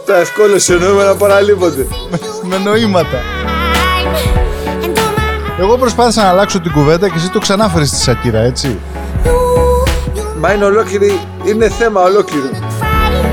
Τα 0.06 0.16
ευκόλως 0.16 0.68
εννοούμενα 0.68 1.14
παραλείπονται. 1.14 1.86
με 2.42 2.58
νοήματα. 2.58 3.18
And 4.66 4.84
do 4.84 5.00
my 5.00 5.60
Εγώ 5.60 5.76
προσπάθησα 5.78 6.22
να 6.22 6.28
αλλάξω 6.28 6.60
την 6.60 6.72
κουβέντα 6.72 7.08
και 7.08 7.14
εσύ 7.16 7.30
το 7.30 7.38
ξανάφερες 7.38 7.88
στη 7.88 7.96
Σακύρα, 7.96 8.38
έτσι. 8.40 8.78
you, 9.24 9.28
you 9.28 10.22
Μα 10.38 10.52
είναι 10.52 10.64
ολόκληρη, 10.64 11.20
είναι 11.44 11.68
θέμα 11.68 12.00
ολόκληρο. 12.02 12.46
fight. 12.80 13.26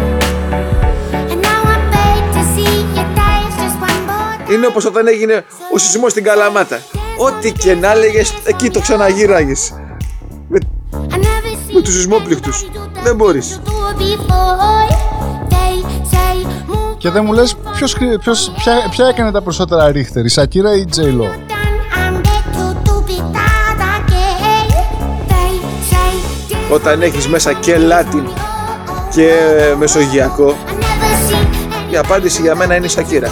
And 1.13 1.41
now 1.41 1.61
I 1.73 1.77
beg 1.93 2.23
to 2.35 2.41
see 2.53 2.75
you 2.95 3.05
dance 3.17 3.55
just 3.61 3.77
one 3.89 4.01
more 4.09 4.51
Είναι 4.53 4.65
όπως 4.67 4.85
όταν 4.85 5.07
έγινε 5.07 5.45
ο 5.73 5.77
σεισμός 5.77 6.11
στην 6.11 6.23
Καλαμάτα. 6.23 6.79
Ό,τι 7.17 7.51
και 7.51 7.75
να 7.75 7.91
έλεγες, 7.91 8.33
εκεί 8.43 8.69
το 8.69 8.79
ξαναγύραγες. 8.79 9.73
Με, 10.47 10.57
I 10.93 11.13
never 11.15 11.17
seen 11.17 11.73
με 11.73 11.81
τους 11.81 11.93
σεισμόπληκτους. 11.93 12.65
Δεν 13.03 13.15
μπορείς. 13.15 13.61
Και 16.97 17.09
δεν 17.09 17.23
μου 17.25 17.33
λες 17.33 17.55
ποιος, 17.75 17.93
χρη- 17.93 18.19
ποιος, 18.19 18.51
ποια, 18.57 18.73
ποια 18.89 19.07
έκανε 19.07 19.31
τα 19.31 19.41
περισσότερα 19.41 19.91
ρίχτερ, 19.91 20.25
η 20.25 20.29
Σακύρα 20.29 20.75
ή 20.75 20.79
η 20.79 20.85
Τζέιλο. 20.85 21.23
done. 21.25 21.53
I'm 21.97 22.15
back 22.27 22.45
to 22.55 22.65
do 22.87 22.95
it 23.15 23.21
all 23.21 23.81
again. 23.95 24.67
They 25.27 25.53
say 25.91 26.11
dance 26.51 26.73
Όταν 26.73 27.01
έχεις 27.01 27.27
μέσα 27.27 27.53
και 27.53 27.75
Latin 27.89 28.23
και 29.13 29.31
Μεσογειακό, 29.77 30.49
I 30.49 30.71
never 30.71 31.33
seen 31.33 31.91
η 31.91 31.97
απάντηση 31.97 32.41
για 32.41 32.55
μένα 32.55 32.75
είναι 32.75 32.85
η 32.85 32.89
Σακύρα. 32.89 33.29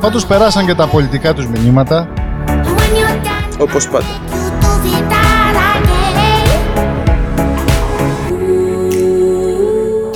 Πάντως 0.00 0.26
περάσαν 0.26 0.66
και 0.66 0.74
τα 0.74 0.86
πολιτικά 0.86 1.34
τους 1.34 1.46
μηνύματα. 1.46 2.08
Όπως 3.58 3.88
πάντα. 3.88 4.06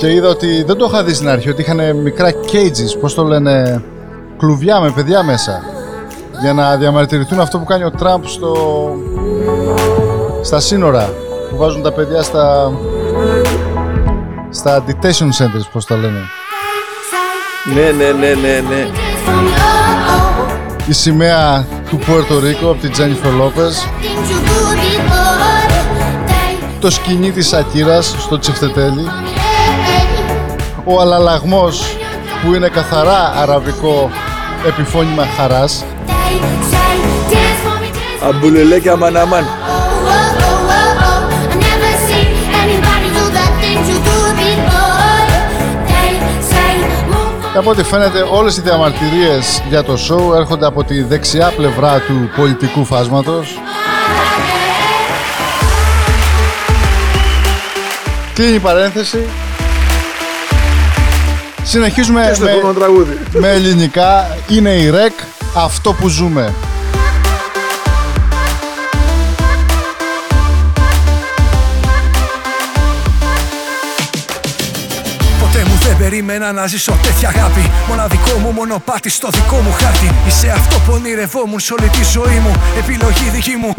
Και 0.03 0.11
είδα 0.11 0.29
ότι 0.29 0.63
δεν 0.63 0.77
το 0.77 0.85
είχα 0.91 1.03
δει 1.03 1.13
στην 1.13 1.29
αρχή, 1.29 1.49
ότι 1.49 1.61
είχαν 1.61 1.95
μικρά 1.95 2.31
cages, 2.31 2.99
πώς 3.01 3.13
το 3.13 3.23
λένε, 3.23 3.83
κλουβιά 4.37 4.79
με 4.79 4.91
παιδιά 4.91 5.23
μέσα. 5.23 5.63
Για 6.41 6.53
να 6.53 6.77
διαμαρτυρηθούν 6.77 7.39
αυτό 7.39 7.59
που 7.59 7.65
κάνει 7.65 7.83
ο 7.83 7.91
Τραμπ 7.91 8.23
στο... 8.25 8.55
στα 10.41 10.59
σύνορα. 10.59 11.13
Που 11.49 11.57
βάζουν 11.57 11.81
τα 11.81 11.91
παιδιά 11.91 12.21
στα... 12.21 12.71
στα 14.49 14.83
detention 14.87 15.27
centers, 15.37 15.67
πώς 15.71 15.85
τα 15.85 15.95
λένε. 15.95 16.19
Ναι, 17.73 17.91
ναι, 17.91 18.11
ναι, 18.11 18.33
ναι, 18.33 18.61
ναι. 18.69 18.87
Η 20.87 20.93
σημαία 20.93 21.65
του 21.89 21.97
Πουέρτο 21.97 22.39
Ρίκο 22.39 22.69
από 22.69 22.81
την 22.81 22.91
Τζένιφερ 22.91 23.33
Λόπες. 23.33 23.87
Το 26.79 26.89
σκηνή 26.89 27.31
της 27.31 27.47
Σακύρας 27.47 28.15
στο 28.19 28.39
Τσιφτετέλι. 28.39 29.07
Ο 30.85 31.01
αλαλαγμός 31.01 31.97
που 32.43 32.53
είναι 32.53 32.67
καθαρά 32.67 33.33
αραβικό 33.35 34.09
επιφώνημα 34.67 35.25
χαράς. 35.37 35.83
Αμπουλελέ 38.29 38.79
και 38.79 38.89
αμαναμάν. 38.89 39.45
Και 47.51 47.59
από 47.59 47.69
ό,τι 47.69 47.83
φαίνεται 47.83 48.25
όλες 48.31 48.57
οι 48.57 48.61
διαμαρτυρίες 48.61 49.61
για 49.69 49.83
το 49.83 49.93
show 49.93 50.35
έρχονται 50.35 50.65
από 50.65 50.83
τη 50.83 51.01
δεξιά 51.03 51.53
πλευρά 51.55 51.99
του 51.99 52.29
πολιτικού 52.35 52.85
φάσματος. 52.85 53.59
Κλείνει 58.33 58.55
η 58.55 58.59
παρένθεση. 58.59 59.25
Συνεχίζουμε 61.63 62.25
Και 62.27 62.33
στο 62.33 62.43
με, 62.45 62.51
επόμενο 62.51 62.73
τραγούδι. 62.79 63.17
με 63.33 63.49
ελληνικά. 63.51 64.37
Είναι 64.49 64.69
η 64.69 64.89
ΡΕΚ. 64.89 65.13
αυτό 65.55 65.93
που 65.93 66.07
ζούμε. 66.07 66.53
Περίμενα 76.13 76.51
να 76.51 76.67
ζήσω 76.67 76.93
τέτοια 77.01 77.29
αγάπη. 77.29 77.71
Μοναδικό 77.87 78.37
μου 78.37 78.51
μονοπάτι 78.51 79.09
στο 79.09 79.27
δικό 79.29 79.55
μου 79.55 79.71
χάρτη. 79.71 80.09
Είσαι 80.27 80.49
αυτό 80.49 80.75
που 80.79 80.93
ονειρευόμουν 80.93 81.59
σε 81.59 81.73
όλη 81.73 81.89
τη 81.89 82.03
ζωή 82.03 82.39
μου. 82.45 82.53
Επιλογή 82.77 83.29
δική 83.29 83.55
μου. 83.61 83.73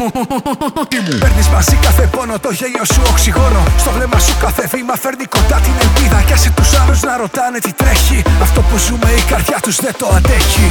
Παίρνεις 1.19 1.47
μαζί 1.47 1.75
κάθε 1.75 2.09
πόνο, 2.11 2.39
το 2.39 2.51
γέλιο 2.51 2.85
σου 2.93 3.01
οξυγόνο. 3.09 3.63
Στο 3.77 3.91
βλέμμα 3.91 4.19
σου 4.19 4.35
κάθε 4.39 4.67
βήμα 4.73 4.95
φέρνει 4.95 5.25
κοντά 5.25 5.57
την 5.65 5.73
ελπίδα. 5.81 6.21
Κι 6.21 6.33
άσε 6.33 6.51
τους 6.55 6.79
άλλους 6.79 7.01
να 7.01 7.17
ρωτάνε 7.17 7.59
τι 7.59 7.71
τρέχει. 7.73 8.21
Αυτό 8.41 8.61
που 8.61 8.77
ζούμε 8.77 9.09
η 9.17 9.21
καρδιά 9.31 9.57
τους 9.61 9.75
δεν 9.75 9.93
το 9.97 10.07
αντέχει. 10.15 10.67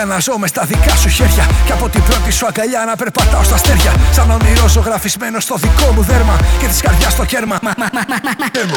Βρέθηκα 0.00 0.04
να 0.04 0.18
ζω 0.18 0.38
μες 0.38 0.50
στα 0.50 0.64
δικά 0.64 0.96
σου 0.96 1.08
χέρια. 1.08 1.44
Και 1.66 1.72
από 1.72 1.88
την 1.88 2.02
πρώτη 2.02 2.30
σου 2.32 2.46
αγκαλιά 2.46 2.84
να 2.86 2.96
περπατάω 2.96 3.42
στα 3.42 3.54
αστέρια. 3.54 3.92
Σαν 4.12 4.30
όνειρο 4.30 4.68
ζωγραφισμένο 4.68 5.40
στο 5.40 5.56
δικό 5.56 5.92
μου 5.94 6.02
δέρμα. 6.02 6.36
Και 6.58 6.66
της 6.66 6.80
καρδιάς 6.80 7.12
στο 7.12 7.24
κέρμα. 7.24 7.58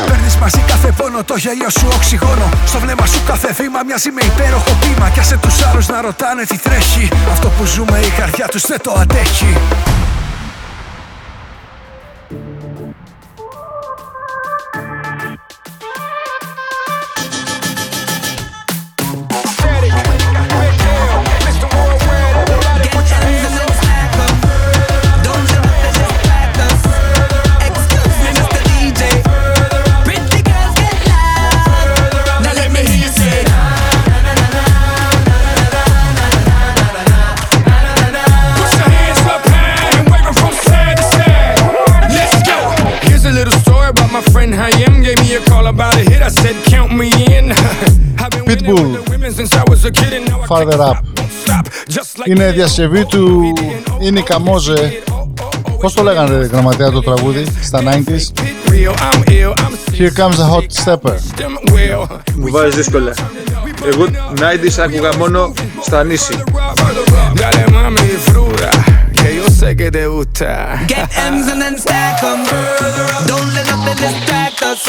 Παίρνεις 0.05 0.35
μαζί 0.35 0.61
κάθε 0.67 0.93
πόνο, 0.97 1.23
το 1.23 1.35
γέλιο 1.37 1.69
σου 1.69 1.87
οξυγόνο. 1.95 2.49
Στο 2.65 2.79
βλέμμα 2.79 3.05
σου 3.05 3.21
κάθε 3.25 3.53
βήμα 3.59 3.79
μοιάζει 3.85 4.11
με 4.11 4.21
υπέροχο 4.21 4.71
πείμα. 4.81 5.09
Κι 5.09 5.19
άσε 5.19 5.37
τους 5.37 5.65
άλλους 5.67 5.87
να 5.87 6.01
ρωτάνε 6.01 6.43
τι 6.43 6.57
τρέχει. 6.57 7.09
Αυτό 7.31 7.47
που 7.55 7.63
ζούμε 7.65 7.97
η 7.99 8.11
καρδιά 8.19 8.47
τους 8.47 8.63
δεν 8.67 8.79
το 8.81 8.91
αντέχει. 9.01 9.57
Farther 50.49 50.81
up. 50.89 50.97
stop. 51.45 51.65
Just 51.87 52.17
like 52.17 52.27
Είναι 52.27 52.51
διασκευή 52.51 53.05
του 53.05 53.53
Είναι 53.99 54.21
Καμόζε. 54.21 55.03
Πώς 55.79 55.93
το 55.93 56.03
λέγανε 56.03 56.37
ρε, 56.37 56.45
γραμματέα 56.45 56.91
το 56.91 57.01
τραγούδι 57.01 57.45
στα 57.61 57.79
90s. 57.83 58.31
real. 58.73 58.93
I'm 59.07 59.23
ill. 59.27 59.53
I'm 59.57 59.73
Here 59.99 60.11
comes 60.11 60.39
a 60.39 60.47
hot 60.53 60.71
stepper. 60.81 61.15
system 61.17 61.57
well. 61.73 62.07
Μου 62.35 62.51
βάζει 62.51 62.75
δύσκολα. 62.75 63.13
Εγώ 63.93 64.05
90s 64.35 64.79
άκουγα 64.83 65.17
μόνο 65.17 65.53
στα 65.81 66.03
νήσι. 66.03 66.43
Sé 69.63 69.77
que 69.77 69.89
te 69.89 70.07
gusta. 70.07 70.83
Get 70.87 71.09
M's 71.17 71.47
and 71.47 71.61
then 71.61 71.77
stack 71.77 72.21
'em. 72.21 72.43
Don't 73.25 73.53
let 73.53 73.65
nothing 73.67 73.95
distract 73.95 74.61
us. 74.61 74.85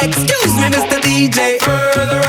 Excuse 0.00 0.54
me, 0.54 0.68
Mr. 0.70 1.00
DJ. 1.02 1.58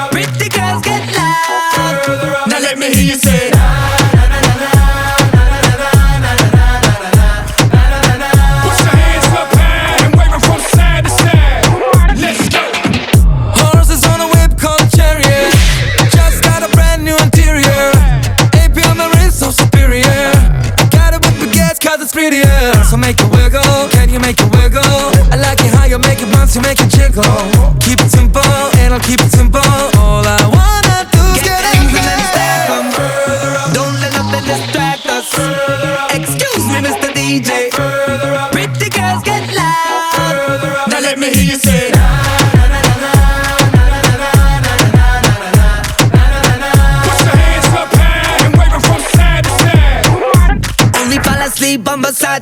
Pretty 0.09 0.49
girls 0.49 0.81
get 0.81 1.03
loud. 1.15 2.47
Now 2.47 2.59
let 2.59 2.79
me 2.79 2.87
hear 2.91 3.13
you 3.13 3.19
say. 3.19 3.51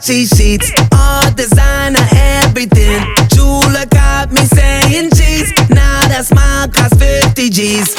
Versace 0.07 0.37
sheets. 0.37 0.71
All 0.93 1.29
designer, 1.33 1.99
everything. 2.13 3.03
Chula 3.27 3.85
got 3.87 4.31
me 4.31 4.39
saying 4.45 5.11
cheese. 5.11 5.51
Now 5.69 6.07
that 6.07 6.23
smile 6.25 6.69
cost 6.69 6.95
50 6.97 7.49
G's. 7.49 7.95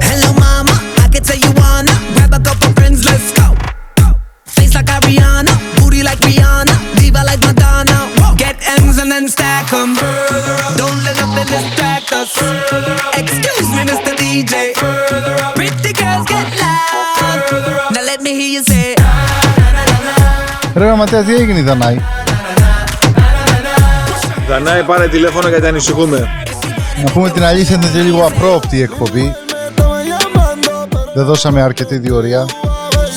Hello, 0.00 0.32
mama. 0.40 0.72
I 1.04 1.08
can 1.12 1.22
tell 1.22 1.36
you 1.36 1.52
wanna 1.60 1.92
grab 2.16 2.32
a 2.32 2.40
couple 2.40 2.72
friends, 2.72 3.04
let's 3.04 3.30
go. 3.32 3.52
Face 4.46 4.74
like 4.74 4.86
Ariana, 4.86 5.52
booty 5.76 6.02
like 6.02 6.18
Rihanna, 6.20 6.72
diva 6.96 7.22
like 7.28 7.40
Madonna. 7.40 8.08
Get 8.38 8.56
M's 8.80 8.96
and 8.96 9.12
then 9.12 9.28
stack 9.28 9.70
'em. 9.70 9.92
Don't 10.80 11.04
let 11.04 11.16
nothing 11.20 11.46
distract 11.52 12.12
us. 12.12 12.32
Excuse 13.20 13.68
me, 13.76 13.84
Mr. 13.84 14.16
DJ. 14.16 14.72
Pretty 15.56 15.92
girls 15.92 16.26
get 16.26 16.48
loud. 16.56 17.92
Now 17.92 18.02
let 18.02 18.22
me 18.22 18.32
hear 18.32 18.52
you 18.56 18.64
say. 18.64 19.11
Ρε 20.74 20.84
γραμματέα, 20.84 21.22
τι 21.22 21.34
έγινε 21.34 21.58
η 21.58 21.62
Δανάη; 21.62 21.98
Δανάη 24.48 24.82
πάρε 24.82 25.08
τηλέφωνο 25.08 25.48
γιατί 25.48 25.66
ανησυχούμε. 25.66 26.28
Να 27.04 27.12
πούμε 27.12 27.30
την 27.30 27.44
αλήθεια, 27.44 27.76
είναι 27.76 27.86
και 27.92 28.00
λίγο 28.00 28.26
απρόοπτη 28.26 28.76
η 28.76 28.82
εκπομπή. 28.82 29.34
Δεν 31.14 31.24
δώσαμε 31.24 31.62
αρκετή 31.62 31.98
διορία. 31.98 32.46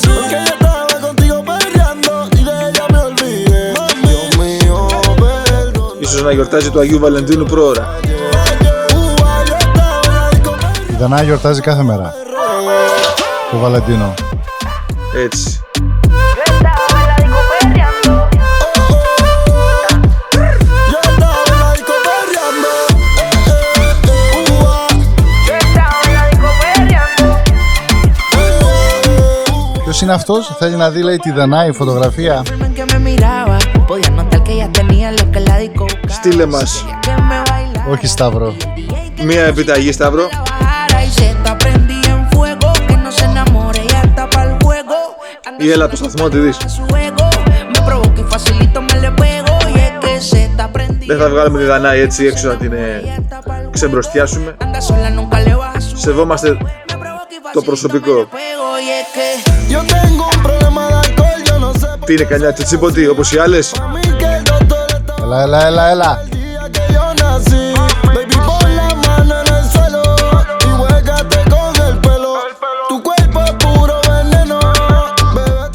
Porque 0.03 0.37
yo 0.45 0.53
estaba 0.53 0.95
contigo 1.05 1.37
perreando 1.49 2.11
y 2.39 2.41
de 2.47 2.53
ella 2.67 2.85
me 2.93 2.99
olvidé. 3.07 3.63
Dios 4.05 4.29
mío, 4.41 4.77
perdón. 5.19 5.97
Ίσως 5.99 6.23
να 6.23 6.31
γιορτάζει 6.31 6.69
του 6.69 6.79
Αγίου 6.79 6.99
Βαλεντίνου 6.99 7.45
πρόωρα. 7.45 7.99
Η 10.89 10.95
Δανάη 10.99 11.25
γιορτάζει 11.25 11.61
κάθε 11.61 11.83
μέρα. 11.83 12.13
Το 13.51 13.57
Βαλεντίνο. 13.57 14.13
Έτσι. 15.23 15.64
είναι 30.01 30.13
αυτός, 30.13 30.55
θέλει 30.59 30.75
να 30.75 30.89
δει 30.89 31.19
τη 31.19 31.31
Δανάη 31.31 31.71
φωτογραφία. 31.71 32.43
Στείλε 36.07 36.45
μας. 36.45 36.85
Όχι 37.91 38.07
Σταύρο. 38.07 38.55
Μία 39.23 39.45
επιταγή 39.45 39.91
Σταύρο. 39.91 40.29
Ή 45.57 45.71
έλα 45.71 45.87
το 45.87 45.95
σταθμό, 45.95 46.29
τη. 46.29 46.37
Δεν 51.07 51.17
θα 51.17 51.29
βγάλουμε 51.29 51.59
τη 51.59 51.65
Δανάη 51.65 51.99
έτσι 51.99 52.25
έξω 52.25 52.47
να 52.47 52.55
την 52.55 52.73
ε, 52.73 53.01
ξεμπροστιάσουμε. 53.71 54.55
Σεβόμαστε 55.93 56.57
το 57.53 57.61
προσωπικό. 57.61 58.27
Τι 62.05 62.13
είναι 62.13 62.23
καλιά, 62.23 62.53
Τσιτσίποτη, 62.53 63.07
όπως 63.07 63.31
οι 63.31 63.39
άλλες. 63.39 63.71
Ελά, 65.21 65.65
ελά, 65.65 65.89
ελά. 65.89 66.23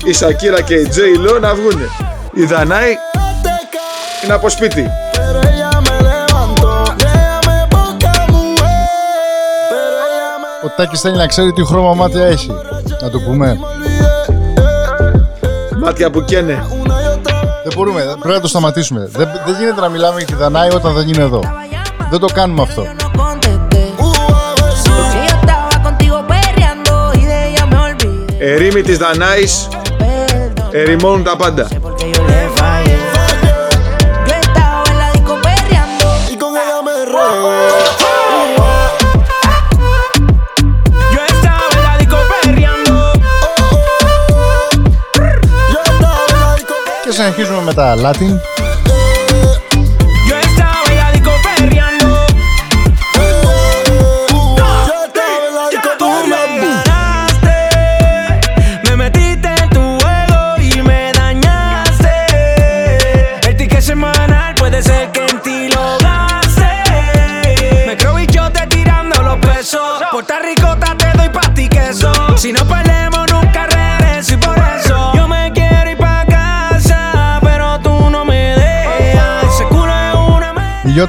Η 0.04 0.12
Σακίρα 0.12 0.62
και 0.62 0.74
η 0.74 0.88
Τζέιλεο 0.88 1.38
να 1.38 1.54
βγουν. 1.54 1.80
Οι 2.32 2.44
Δανάοι 2.44 2.96
είναι 4.24 4.32
από 4.32 4.48
σπίτι. 4.48 4.86
Ο 10.64 10.68
Τάκης 10.76 11.00
θέλει 11.00 11.16
να 11.16 11.26
ξέρει 11.26 11.52
τι 11.52 11.64
χρώμα 11.64 11.94
μάτια 11.94 12.24
έχει. 12.26 12.50
Να 13.00 13.10
το 13.10 13.18
πούμε. 13.20 13.58
Μάτια 15.80 16.10
που 16.10 16.24
καίνε. 16.24 16.64
una 16.82 16.94
y 16.94 17.06
otra 17.16 17.34
vez. 17.42 17.62
Δεν 17.64 17.72
μπορούμε, 17.76 18.02
πρέπει 18.02 18.34
να 18.34 18.40
το 18.40 18.48
σταματήσουμε. 18.48 19.08
Δεν, 19.12 19.28
δεν 19.46 19.54
γίνεται 19.58 19.80
να 19.80 19.88
μιλάμε 19.88 20.18
για 20.18 20.26
τη 20.26 20.34
Δανάη 20.34 20.68
όταν 20.74 20.92
δεν 20.94 21.08
είναι 21.08 21.22
εδώ. 21.22 21.40
Δεν 22.10 22.18
το 22.20 22.26
κάνουμε 22.26 22.62
αυτό. 22.62 22.82
yo 22.82 22.94
no 23.02 23.08
contesté. 23.22 23.82
Uh, 23.98 24.14
Porque 24.96 25.18
yo 25.28 25.34
estaba 25.40 25.74
contigo 25.86 26.16
perreando 26.34 26.92
y 27.20 27.22
de 27.30 27.38
ella 27.48 27.64
me 27.66 27.78
olvidé. 27.88 28.36
Ερήμη 28.38 28.82
της 28.82 28.98
Δανάης 28.98 29.68
Perdón, 29.98 30.68
ερημώνουν 30.70 31.22
τα 31.22 31.36
πάντα. 31.36 31.68
Συνεχίζουμε 47.22 47.62
με 47.62 47.74
τα 47.74 47.96
Latin. 47.96 48.59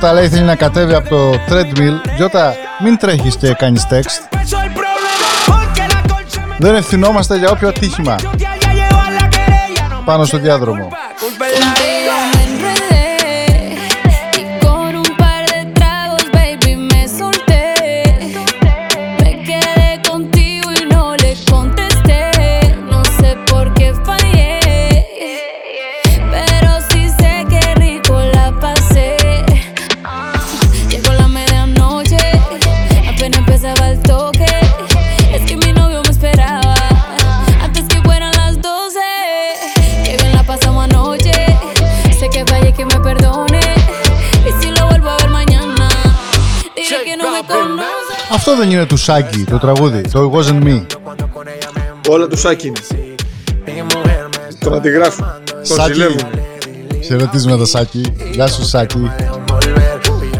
Γιώτα 0.01 0.19
λέει 0.19 0.29
θέλει 0.29 0.43
να 0.43 0.55
κατέβει 0.55 0.93
από 0.93 1.09
το 1.09 1.31
treadmill. 1.49 2.15
Γιώτα, 2.15 2.53
μην 2.83 2.97
τρέχεις 2.97 3.35
και 3.35 3.53
κάνεις 3.53 3.87
text. 3.89 4.35
peso 4.35 4.57
el 4.65 4.71
problema 4.79 5.29
porque 5.47 5.83
la 5.93 6.13
colcha 6.13 6.41
me 6.49 6.55
Δεν 6.59 6.75
ευθυνόμαστε 6.75 7.37
για 7.37 7.49
όποιο 7.49 7.67
ατύχημα 7.67 8.15
yo 8.15 8.29
te 8.37 8.45
haya 8.45 8.73
llevar 8.73 9.11
la 9.19 9.29
querella. 9.29 9.99
No 9.99 10.01
πάνω 10.05 10.25
στο 10.25 10.37
διάδρομο. 10.37 10.89
Αυτό 48.43 48.55
δεν 48.55 48.71
είναι 48.71 48.85
του 48.85 48.97
Σάκη, 48.97 49.43
το 49.43 49.57
τραγούδι. 49.57 50.01
Το 50.01 50.31
It 50.31 50.37
Wasn't 50.37 50.63
Me. 50.63 50.85
Όλα 52.09 52.27
του 52.27 52.37
Σάκη 52.37 52.67
είναι. 52.67 52.79
Τον 54.59 54.73
αντιγράφουν. 54.73 55.25
Τον 55.45 55.65
Σάκη. 55.77 55.93
ζηλεύουν. 55.93 56.19
Χαιρετίζουμε 57.03 57.57
το 57.57 57.65
Σάκη. 57.65 58.13
Γεια 58.31 58.47
σου 58.47 58.65
Σάκη. 58.65 59.11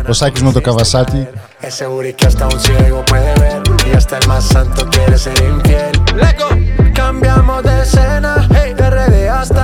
Ο 0.10 0.14
Σάκης 0.14 0.42
με 0.42 0.52
το 0.52 0.62
καβασάκι. 0.62 1.28
Ese 1.62 1.86
booty 1.92 2.14
que 2.18 2.26
hasta 2.30 2.46
un 2.54 2.60
ciego 2.66 3.00
puede 3.12 3.34
ver 3.42 3.62
Y 3.88 3.92
hasta 4.00 4.16
el 4.20 4.26
más 4.32 4.44
santo 4.54 4.82
quiere 4.94 5.18
ser 5.26 5.38
infiel 5.52 5.94
Leco. 6.24 6.48
Cambiamos 7.00 7.60
de 7.68 7.76
escena 7.84 8.34
De 8.80 8.86
RD 8.96 9.16
hasta 9.40 9.62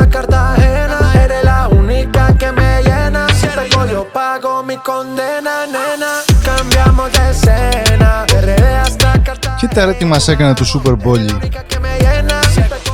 Τι 9.78 10.06
μας 10.06 10.28
έκανε 10.28 10.54
το 10.54 10.66
Super 10.74 10.92
Bowl, 10.92 11.50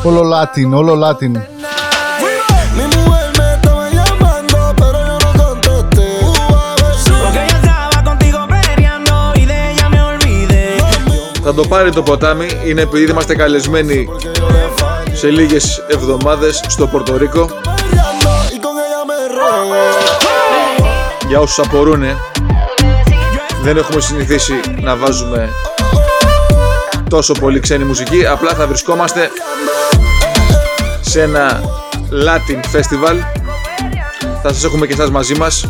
ο 0.03 0.23
Λάτιν, 0.23 0.73
όλο 0.73 0.95
Λάτιν. 0.95 1.41
Θα 11.43 11.53
το 11.53 11.67
πάρει 11.67 11.91
το 11.91 12.03
ποτάμι, 12.03 12.47
είναι 12.65 12.81
επειδή 12.81 13.11
είμαστε 13.11 13.35
καλεσμένοι 13.35 14.07
σε 15.13 15.27
λίγες 15.27 15.83
εβδομάδες 15.87 16.63
στο 16.67 16.87
Πορτορίκο. 16.87 17.49
Για 21.27 21.39
όσους 21.39 21.59
απορούνε, 21.65 22.15
δεν 23.61 23.77
έχουμε 23.77 24.01
συνηθίσει 24.01 24.59
να 24.81 24.95
βάζουμε 24.95 25.49
τόσο 27.15 27.33
πολύ 27.33 27.59
ξένη 27.59 27.83
μουσική. 27.83 28.25
Απλά 28.25 28.53
θα 28.53 28.67
βρισκόμαστε 28.67 29.29
σε 31.01 31.21
ένα 31.21 31.61
Latin 32.25 32.77
Festival. 32.77 33.17
Θα 34.43 34.53
σας 34.53 34.63
έχουμε 34.63 34.87
και 34.87 34.93
εσάς 34.93 35.09
μαζί 35.09 35.35
μας. 35.35 35.65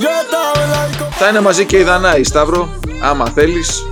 Yo 0.00 0.08
estaba 0.22 0.60
en 0.64 0.70
la 0.70 0.86
disco 0.90 1.04
Θα 1.10 1.28
είναι 1.28 1.40
μαζί 1.40 1.64
και 1.64 1.78
η 1.78 1.82
Δανάη, 1.82 2.24
Σταύρο, 2.24 2.68
άμα 3.02 3.28
θέλεις. 3.34 3.84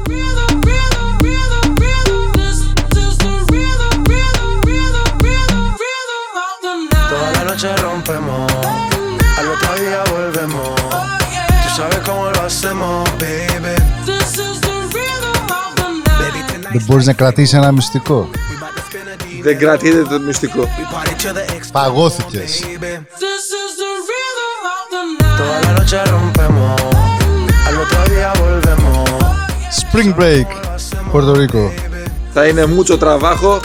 Δεν 16.77 16.85
μπορείς 16.89 17.07
να 17.07 17.13
κρατήσεις 17.13 17.53
ένα 17.53 17.73
μυστικό. 17.73 18.29
Δεν 19.43 19.59
κρατείτε 19.59 20.03
το 20.03 20.19
μυστικό. 20.21 20.63
Party 20.63 21.09
to 21.09 21.29
the 21.37 21.53
ex, 21.53 21.67
Παγώθηκες. 21.73 22.63
baby. 22.65 23.07
Toda 25.39 25.59
la 25.67 25.73
noche 25.79 25.99
rompemos, 26.13 26.81
al 27.69 27.77
otro 27.85 28.01
día 28.13 28.29
volvemos. 28.43 29.09
Spring 29.81 30.13
Break, 30.21 30.47
Πορτορίκο. 31.13 31.73
Θα 32.33 32.47
είναι 32.47 32.67
μούτσο 32.67 32.99
τραβάχο, 32.99 33.61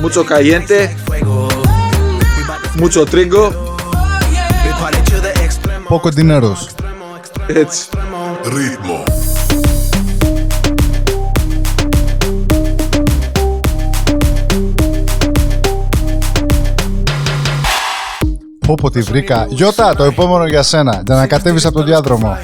μούτσο 0.00 0.24
καγιέντε, 0.24 0.96
μούτσο 2.78 3.04
τρίγκο. 3.04 3.48
We 4.64 4.84
party 4.84 4.96
to 5.10 5.16
the 5.24 5.42
extremo, 5.44 5.86
Πόκο 5.88 6.08
Ντινέρος. 6.08 6.68
Έτσι. 7.46 7.88
Πω 8.86 8.93
πω 18.72 18.90
τη 18.90 19.00
βρήκα. 19.00 19.46
Γιώτα, 19.48 19.94
το 19.94 20.04
επόμενο 20.04 20.46
για 20.46 20.62
σένα. 20.62 21.02
Για 21.06 21.14
να 21.14 21.26
κατέβεις 21.26 21.66
από 21.66 21.78
το 21.78 21.84
διάδρομο. 21.84 22.38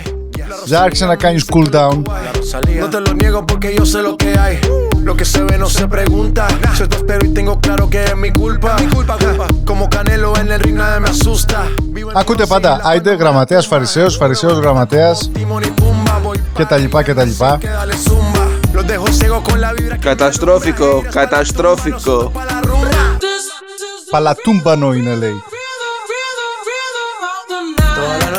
Για 0.64 0.80
άρχισε 0.82 1.06
να 1.06 1.16
κάνεις 1.16 1.44
cool 1.52 1.68
down. 1.74 2.02
No 2.82 2.88
te 2.94 3.00
lo 3.06 3.12
niego 3.20 3.40
porque 3.50 3.68
yo 3.78 3.84
sé 3.92 3.98
lo 4.08 4.12
que 4.20 4.30
hay. 4.42 4.54
Lo 5.08 5.12
que 5.18 5.24
se 5.32 5.40
ve 5.46 5.56
no 5.64 5.68
se 5.78 5.84
pregunta. 5.96 6.42
Yo 6.78 6.86
te 6.90 6.96
espero 7.00 7.22
y 7.28 7.30
tengo 7.38 7.54
claro 7.64 7.84
que 7.92 8.00
es 8.10 8.16
mi 8.24 8.30
culpa. 8.40 8.70
Mi 8.82 8.86
culpa, 8.96 9.14
culpa. 9.24 9.46
Como 9.68 9.82
Canelo 9.94 10.28
en 10.40 10.48
el 10.54 10.60
ring 10.64 10.76
nadie 10.82 11.00
me 11.04 11.08
asusta. 11.14 11.58
Vivo 11.96 12.10
en 12.10 12.16
Ακούτε 12.16 12.46
πάντα 12.46 12.80
Άιντε, 12.82 13.14
γραμματέας, 13.14 13.66
φαρισαίος, 13.66 14.16
φαρισαίος, 14.16 14.58
γραμματέας 14.58 15.30
Timón 15.34 15.62
y 15.62 15.70
Pumba, 15.80 16.26
voy 16.26 16.38
και 16.54 16.64
τα 16.64 16.76
λοιπά 16.76 17.02
και 17.02 17.14
τα 17.14 17.24
λοιπά. 17.24 17.58
que 17.60 17.66
dale 17.66 17.94
zumba. 18.08 18.44
Los 18.74 18.86
dejo 18.86 19.06
ciego 19.18 19.42
con 19.42 19.60
la 19.60 19.72
vibra. 19.72 19.96
Καταστροφικό, 20.00 21.04
καταστροφικό. 21.10 22.32
Παλατούμπανο 24.10 24.92
είναι 24.92 25.14
λέει. 25.14 25.42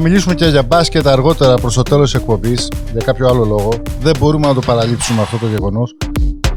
Θα 0.00 0.06
μιλήσουμε 0.06 0.34
και 0.34 0.44
για 0.44 0.62
μπάσκετ 0.62 1.06
αργότερα 1.06 1.54
προς 1.54 1.74
το 1.74 1.82
τέλος 1.82 2.10
της 2.10 2.20
εκπομπής, 2.20 2.68
για 2.92 3.00
κάποιο 3.04 3.28
άλλο 3.28 3.44
λόγο. 3.44 3.68
Δεν 4.00 4.14
μπορούμε 4.18 4.46
να 4.46 4.54
το 4.54 4.60
παραλείψουμε 4.60 5.22
αυτό 5.22 5.36
το 5.36 5.46
γεγονός. 5.46 5.96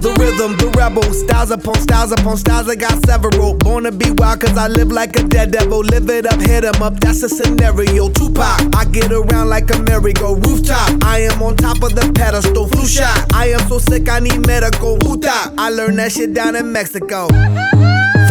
The 0.02 0.12
rhythm, 0.22 0.52
the 0.62 0.70
rebel, 0.80 1.08
styles 1.24 1.52
upon 1.58 1.76
styles 1.86 2.12
upon 2.18 2.36
styles. 2.44 2.68
I 2.74 2.76
got 2.86 2.98
several. 3.10 3.50
Born 3.66 3.84
to 3.88 3.92
be 4.02 4.10
wild, 4.20 4.38
cause 4.42 4.58
I 4.66 4.68
live 4.78 4.92
like 5.00 5.14
a 5.22 5.24
dead 5.36 5.50
devil. 5.58 5.80
Live 5.94 6.08
it 6.18 6.26
up, 6.32 6.40
hit 6.50 6.64
'em 6.70 6.82
up, 6.88 6.96
that's 7.04 7.22
a 7.28 7.30
scenario. 7.38 8.04
Tupac, 8.18 8.58
I 8.80 8.84
get 8.98 9.10
around 9.20 9.48
like 9.56 9.68
a 9.76 9.78
merry-go 9.90 10.30
rooftop. 10.44 10.90
I 11.16 11.18
am 11.30 11.38
on 11.48 11.54
top 11.66 11.80
of 11.88 11.92
the 12.00 12.06
pedestal, 12.20 12.66
flu 12.72 12.86
shot. 12.98 13.20
I 13.44 13.46
am 13.56 13.64
so 13.72 13.78
sick, 13.90 14.06
I 14.16 14.20
need 14.28 14.40
medical. 14.54 14.94
Huta, 15.06 15.38
I 15.66 15.68
learned 15.78 15.98
that 16.02 16.12
shit 16.16 16.32
down 16.40 16.54
in 16.62 16.68
Mexico. 16.78 17.20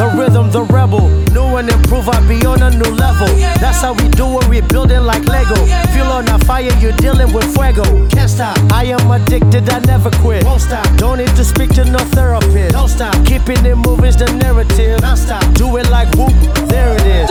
The 0.00 0.08
rhythm, 0.20 0.46
the 0.50 0.62
rebel. 0.76 1.04
New 1.36 1.56
and 1.58 1.68
improve, 1.76 2.08
I 2.08 2.18
be 2.26 2.38
on 2.52 2.62
a 2.68 2.70
new 2.70 2.92
level. 3.04 3.28
That's 3.62 3.80
how 3.84 3.92
we 4.00 4.06
do 4.20 4.26
it, 4.38 4.48
we 4.48 4.58
building 4.72 5.04
like 5.10 5.24
Lego. 5.34 5.60
Feel 5.92 6.10
on 6.18 6.26
a 6.36 6.38
fire, 6.48 6.74
you're 6.82 6.98
dealing 7.04 7.30
with 7.34 7.46
fuego. 7.54 7.84
Can't 8.08 8.30
stop, 8.36 8.56
I 8.80 8.84
am 8.96 9.10
addicted, 9.16 9.68
I 9.68 9.78
never 9.92 10.10
quit. 10.22 10.42
Won't 10.48 10.62
stop, 10.68 10.86
don't 11.02 11.18
need 11.22 11.34
to 11.40 11.44
speak 11.52 11.70
to 11.78 11.84
no 11.84 12.00
therapist. 12.16 12.72
Don't 12.78 12.92
stop, 12.96 13.14
keeping 13.28 13.62
it 13.70 13.76
moving's 13.86 14.16
the 14.16 14.28
narrative. 14.42 14.96
Non 15.06 15.18
stop, 15.24 15.44
do 15.60 15.66
it 15.80 15.88
like 15.96 16.08
whoop, 16.16 16.34
there 16.72 16.92
it 16.96 17.04
is. 17.20 17.30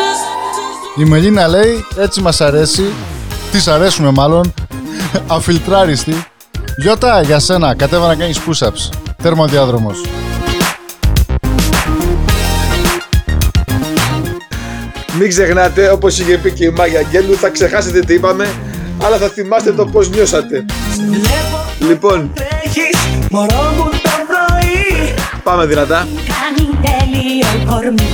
Η 0.98 1.06
Μελίνα 1.06 1.48
λέει, 1.48 1.86
έτσι 1.98 2.22
μας 2.22 2.42
αρέσει, 2.42 2.84
της 3.52 3.68
αρέσουμε 3.68 4.12
μάλλον, 4.12 4.54
αφιλτράριστη. 5.28 6.26
Γιώτα, 6.82 7.22
για 7.22 7.40
σένα, 7.40 7.76
κατέβα 7.76 8.08
να 8.08 8.16
κάνεις 8.16 8.40
push-ups. 8.40 8.90
Θερμοδιάδρομος. 9.22 10.02
Μην 15.20 15.30
ξεχνάτε, 15.30 15.90
όπως 15.92 16.20
είχε 16.20 16.38
πει 16.38 16.52
και 16.52 16.66
η 16.66 16.70
Μάγια 16.78 17.00
Αγγέλου, 17.00 17.36
θα 17.36 17.50
ξεχάσετε 17.50 18.00
τι 18.00 18.14
είπαμε, 18.14 18.50
αλλά 19.04 19.18
θα 19.18 19.28
θυμάστε 19.28 19.72
το 19.72 19.86
πώς 19.86 20.10
νιώσατε. 20.10 20.66
Λοιπόν, 21.80 22.32
Έχεις 22.64 22.98
μωρό 23.32 23.74
μου 23.78 23.90
το 23.90 24.10
πρωί 24.28 25.14
πάμε 25.44 25.66
δυνατά. 25.66 26.08
Κάνει 26.16 26.70
τέλειο 26.82 27.66
κορμί 27.70 28.08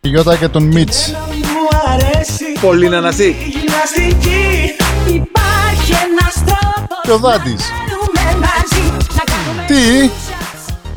Η 0.00 0.08
Γιώτα 0.08 0.36
και 0.36 0.48
τον 0.48 0.62
Μίτς. 0.62 1.10
Μου 1.10 1.78
αρέσει 1.92 2.44
Πολύ 2.60 2.88
να 2.88 2.96
αναθεί. 2.96 3.24
η 3.26 3.54
γυμναστική 3.58 4.74
Υπάρχει 5.06 5.92
ένας 5.92 6.34
τρόπος 6.34 6.98
Και 7.02 7.10
ο 7.10 7.18
Δάντης. 7.18 7.60
να 7.60 7.84
κάνουμε 7.88 8.46
μαζί 8.46 8.92
Να 9.16 9.22
κάνουμε 9.32 9.64
Τι, 9.66 10.10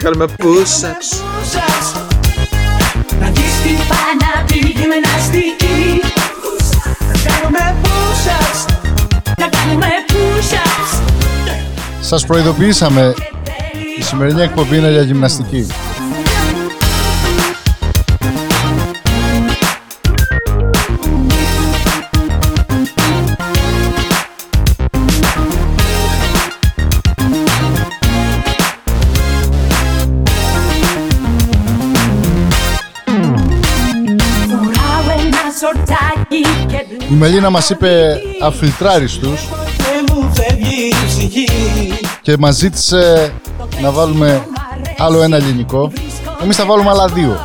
Κάνουμε 0.04 0.26
push-ups. 0.38 2.07
Γυμναστική 4.98 6.02
Να 7.08 7.30
κάνουμε 7.30 7.76
push-ups 7.84 8.74
Να 9.38 9.48
κάνουμε 9.48 9.88
push-ups 10.08 11.02
σας 12.02 12.26
προειδοποιήσαμε, 12.26 13.14
η 14.00 14.04
σημερινή 14.04 14.42
εκπομπή 14.42 14.78
είναι 14.78 14.92
για 14.92 15.02
γυμναστική. 15.02 15.68
Η 37.10 37.14
Μελίνα 37.14 37.50
μας 37.50 37.70
είπε 37.70 38.18
αφιλτράριστους 38.44 39.48
δεν 39.78 40.06
μου 40.14 40.32
φεύγει 40.34 40.88
η 40.88 40.96
ψυχή 41.08 41.48
και 42.22 42.36
μας 42.40 42.56
ζήτησε 42.56 43.34
να 43.82 43.92
βάλουμε 43.92 44.48
άλλο 44.98 45.22
ένα 45.22 45.36
ελληνικό. 45.36 45.92
Εμείς 46.44 46.56
θα 46.56 46.66
βάλουμε 46.66 46.90
άλλα 46.90 47.08
δύο. 47.08 47.40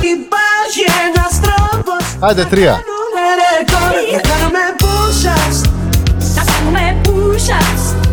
Υπάρχει 0.00 0.82
ένας 1.08 1.40
τρόπος 1.40 2.06
Άντε 2.20 2.44
τρία. 2.44 2.70
κάνουμε 2.84 3.24
ρεκόρ 3.58 4.12
Να 4.14 4.20
κάνουμε 4.20 4.58
push-ups 4.78 5.68
Να 6.36 6.42
κάνουμε 6.52 6.96
push-ups 7.04 8.08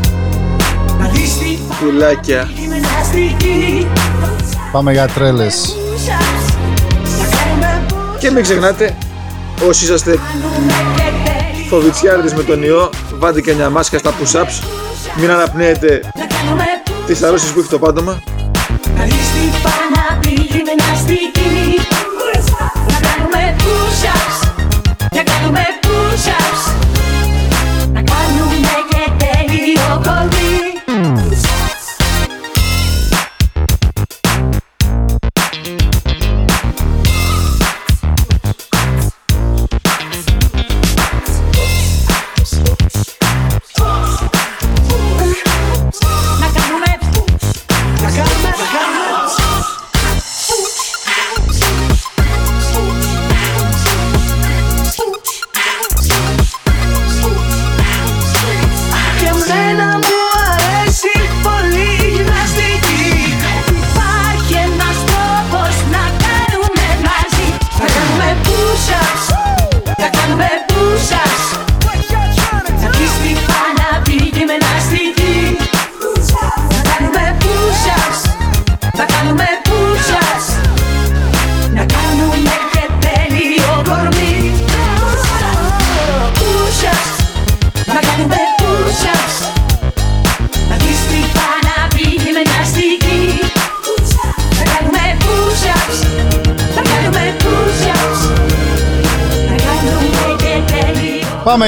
Να 1.00 1.08
δεις 1.08 1.38
τι 1.38 1.58
Πουλάκια. 1.86 2.50
γυμναστική 2.56 3.88
Πάμε 4.72 4.92
για 4.92 5.08
τρέλες. 5.08 5.76
push-ups 5.76 6.54
Να 7.20 7.38
κάνουμε 7.38 7.86
Και 8.20 8.32
μην 8.32 8.44
ξεχνάτε, 8.44 8.98
όσοι 9.68 9.84
είσαστε 9.84 10.20
φοβητσιάριδες 11.70 12.34
με 12.34 12.44
τον 12.44 12.64
ιό, 12.64 12.90
βάλτε 13.16 13.42
και 13.42 13.54
μια 13.54 13.70
μάσκα 13.70 13.98
στα 13.98 14.12
push-ups. 14.12 14.68
Μην 15.20 15.32
αναπνέετε 15.32 16.12
Να 16.16 16.26
κάνουμε 16.26 16.64
τις 17.06 17.24
αρρώσεις 17.24 17.52
που 17.52 17.60
έχει 17.60 17.70
το 17.70 17.80
πάντομα. 17.80 18.22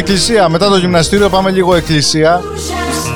Εκκλησία. 0.10 0.50
Μετά 0.50 0.70
το 0.70 0.78
γυμναστήριο 0.78 1.30
πάμε 1.30 1.52
λίγο 1.52 1.76
εκκλησία. 1.76 2.42
push-ups 2.42 3.08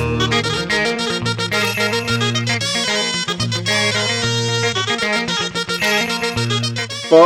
Πω, 7.08 7.24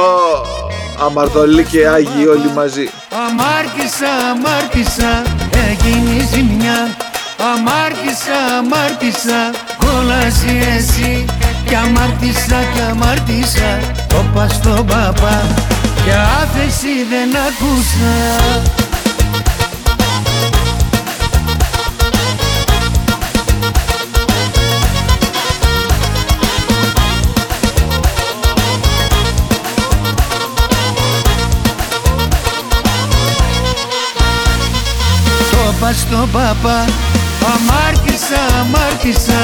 αμαρτωλοί 1.05 1.65
και 1.65 1.89
άγιοι 1.89 2.27
όλοι 2.31 2.51
μαζί. 2.55 2.89
Αμάρτησα, 3.27 4.11
αμάρτησα, 4.31 5.23
έγινε 5.69 6.29
ζημιά 6.33 6.97
Αμάρτησα, 7.53 8.39
αμάρτησα, 8.59 9.41
κόλαση 9.79 10.61
εσύ 10.77 11.25
Κι 11.69 11.75
αμάρτησα, 11.75 12.59
κι 12.75 12.81
αμάρτησα, 12.91 13.71
το 14.09 14.25
πας 14.35 14.55
στον 14.55 14.87
παπά 14.87 15.43
Κι 16.05 16.13
άφεση 16.43 16.95
δεν 17.11 17.29
ακούσα 17.47 18.76
Το 35.87 35.93
πας 35.93 36.01
στον 36.01 36.31
παπά 36.33 36.85
Αμάρτησα, 37.55 38.43
αμάρτησα, 38.61 39.41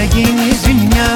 έγινε 0.00 0.46
ζημιά. 0.64 1.10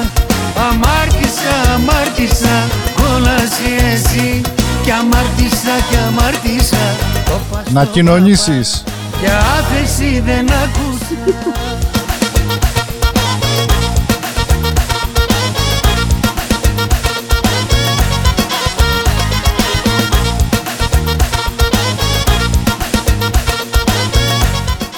Αμάρτησα, 0.69 1.55
αμάρτησα, 1.73 2.55
κόλαση 2.99 3.69
εσύ. 3.93 4.41
Κι 4.83 4.91
αμάρτησα, 4.91 5.75
κι 5.89 5.97
αμάρτησα, 6.07 6.83
το 7.25 7.39
πας 7.51 7.63
Να 7.71 7.81
στον 7.81 7.93
κοινωνήσεις. 7.93 8.83
παπά. 8.85 9.19
Κι 9.19 9.29
άφεση 9.57 10.23
δεν 10.25 10.45
ακούσα 10.63 11.62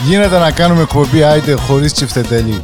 Γίνεται 0.05 0.39
να 0.39 0.51
κάνουμε 0.51 0.81
εκπομπή 0.81 1.23
άιντε 1.23 1.53
χωρίς 1.53 1.93
τσιφτετέλη. 1.93 2.61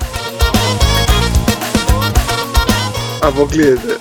Αποκλείεται. 3.20 4.00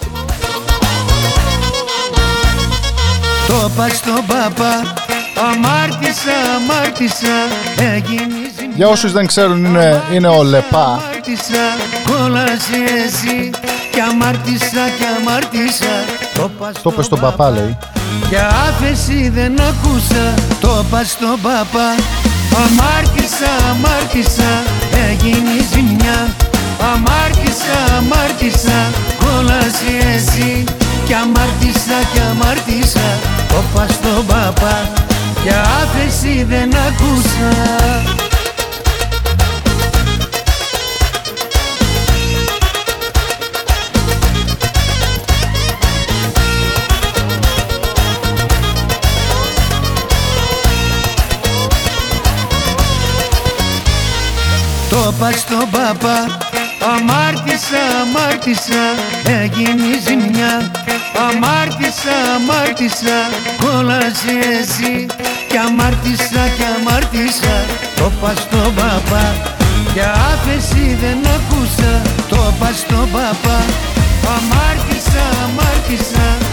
Το 3.47 3.71
πας 3.77 3.97
στον 3.97 4.27
παπά 4.27 4.95
Αμάρτησα, 5.51 6.37
αμάρτησα, 6.57 7.37
έγινε 7.77 8.35
ζημιά 8.59 8.75
Για 8.77 8.89
όσους 8.89 9.13
δεν 9.13 9.27
ξέρουν 9.27 9.65
είναι, 9.65 10.03
είναι 10.13 10.29
ο 10.29 10.43
Λεπά. 10.43 10.85
Αμάρτησα, 10.85 11.65
κόλαση 12.11 12.81
εσύ 13.05 13.51
Κι 13.93 14.01
αμάρτησα, 14.01 14.85
κι 14.99 15.05
αμάρτησα 15.19 15.95
Το 16.35 16.51
πας 16.59 16.83
Το 16.83 16.91
πες 16.91 17.05
στον 17.05 17.21
παπά 17.21 17.51
λέει. 17.51 17.79
Κι 18.29 18.37
άφεση 18.69 19.29
δεν 19.35 19.61
ακούσα 19.61 20.35
Το 20.61 20.85
πας 20.91 21.11
στον 21.11 21.39
παπά 21.43 21.89
Αμάρτησα, 22.57 23.20
αμάρτησα 23.69 24.53
Έγινε 25.09 25.55
ζημιά. 25.73 26.19
Αμάρτησα, 26.93 27.79
αμάρτησα 27.99 28.79
Κόλαση 29.21 29.93
εσύ. 30.15 30.65
Κι 31.07 31.15
αμάρτησα, 31.15 31.99
κι 32.13 32.21
αμάρτησα 32.31 33.09
Το 33.49 33.63
πας 33.75 33.91
στον 33.95 34.27
παπά. 34.27 34.77
Κι 35.43 35.51
άφεση 35.81 36.45
δεν 36.49 36.71
ακούσα 36.87 38.30
Το 54.91 55.15
πας 55.19 55.39
στον 55.39 55.71
παπά 55.71 56.19
Αμάρτησα, 56.95 57.83
αμάρτησα 58.03 58.83
Έγινε 59.41 59.91
ζημιά. 60.07 60.55
Αμάρτησα, 61.27 62.17
αμάρτησα 62.35 63.19
Κόλασε 63.63 64.35
εσύ. 64.61 65.07
Κι 65.49 65.57
αμάρτησα, 65.67 66.43
κι 66.57 66.67
αμάρτησα 66.75 67.57
Το 67.97 68.13
πας 68.21 68.39
στον 68.39 68.75
παπά 68.75 69.25
Κι 69.93 70.05
άφεση 70.31 70.99
δεν 71.03 71.19
ακούσα 71.37 71.93
Το 72.29 72.55
πας 72.59 72.79
στον 72.79 73.07
παπά 73.13 73.59
Αμάρτησα, 74.37 75.25
αμάρτησα 75.45 76.50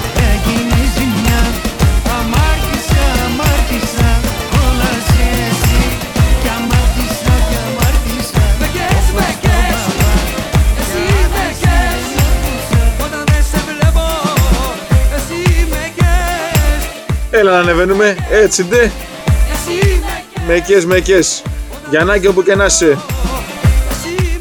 Έλα 17.38 17.52
να 17.52 17.60
ανεβαίνουμε, 17.60 18.16
έτσι 18.30 18.64
ντε. 18.64 18.82
Εσύ 18.82 20.02
με 20.36 20.44
Μεκές, 20.48 20.86
μεκές. 20.86 21.42
Γιαννάκη 21.90 22.28
όπου 22.28 22.44
και 22.44 22.56
να 22.56 22.66
είσαι. 22.66 22.98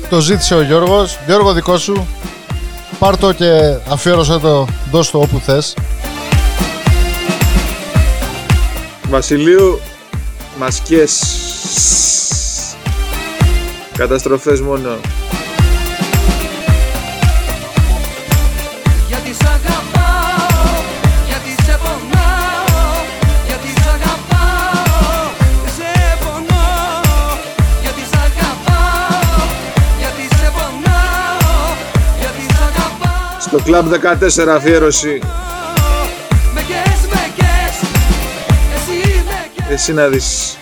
Το 0.09 0.21
ζήτησε 0.21 0.55
ο 0.55 0.63
Γιώργος. 0.63 1.19
Γιώργο 1.27 1.53
δικό 1.53 1.79
σου. 1.79 2.07
Πάρ' 2.99 3.17
το 3.17 3.33
και 3.33 3.77
αφιέρωσέ 3.89 4.39
το, 4.39 4.67
δώσ' 4.91 5.11
το 5.11 5.19
όπου 5.19 5.39
θες. 5.39 5.77
Βασιλείου, 9.09 9.81
μασκές. 10.59 11.23
Καταστροφές 13.97 14.61
μόνο. 14.61 14.97
Αγαπάω 33.75 33.93
Στο 33.93 33.99
κλαμπ 34.01 34.49
14 34.49 34.49
αφιέρωση. 34.49 35.19
Με 36.55 36.61
κες, 36.61 37.09
με 37.11 37.33
κες 37.37 37.89
Εσύ 38.75 39.23
με 39.25 39.51
κες 39.55 39.73
Εσύ 39.73 39.93
να 39.93 40.09
δεις. 40.09 40.56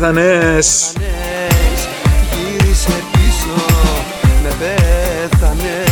Πέθανες. 0.00 0.92
πέθανες 0.92 1.88
Γύρισε 2.32 2.92
πίσω, 3.12 3.64
με 4.42 4.48
πέθανες 4.58 5.88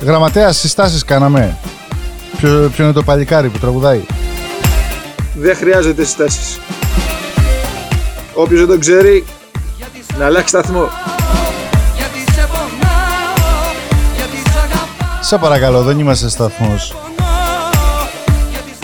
Γραμματέας 0.00 0.56
συστάσεις 0.56 1.04
κάναμε. 1.04 1.56
Ποιο, 2.36 2.70
ποιο 2.74 2.84
είναι 2.84 2.92
το 2.92 3.02
παλικάρι 3.02 3.48
που 3.48 3.58
τραγουδάει; 3.58 4.00
Δεν 5.34 5.56
χρειάζεται 5.56 6.04
συστάσεις. 6.04 6.58
Όποιος 8.34 8.60
δεν 8.60 8.68
το 8.68 8.78
ξέρει, 8.78 9.24
να 10.18 10.26
αλλάξει 10.26 10.48
σταθμό. 10.48 10.88
Σε 15.28 15.38
παρακαλώ, 15.38 15.82
δεν 15.82 15.98
είμαστε 15.98 16.28
σταθμός. 16.28 16.96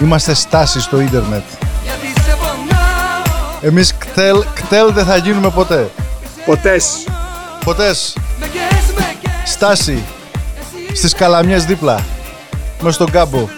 Είμαστε 0.03 0.35
στάση 0.35 0.81
στο 0.81 1.01
ίντερνετ. 1.01 1.43
Γιατί 1.83 2.21
σε 2.21 2.37
πονάω 2.37 3.23
Εμείς 3.61 3.95
κτέλ, 3.99 4.45
κτέλ 4.55 4.93
δεν 4.93 5.05
θα 5.05 5.17
γίνουμε 5.17 5.51
ποτέ. 5.51 5.91
Ποτές. 6.45 7.07
Ποτές. 7.65 8.17
Με 8.41 8.47
κες, 8.47 8.95
με 8.97 9.15
κες 9.21 9.53
Στάση. 9.53 10.03
Εσύ 10.91 10.97
στις 10.97 11.15
καλαμιές 11.15 11.65
δίπλα. 11.65 12.05
Μες 12.81 12.95
στον 12.95 13.11
κάμπο. 13.11 13.49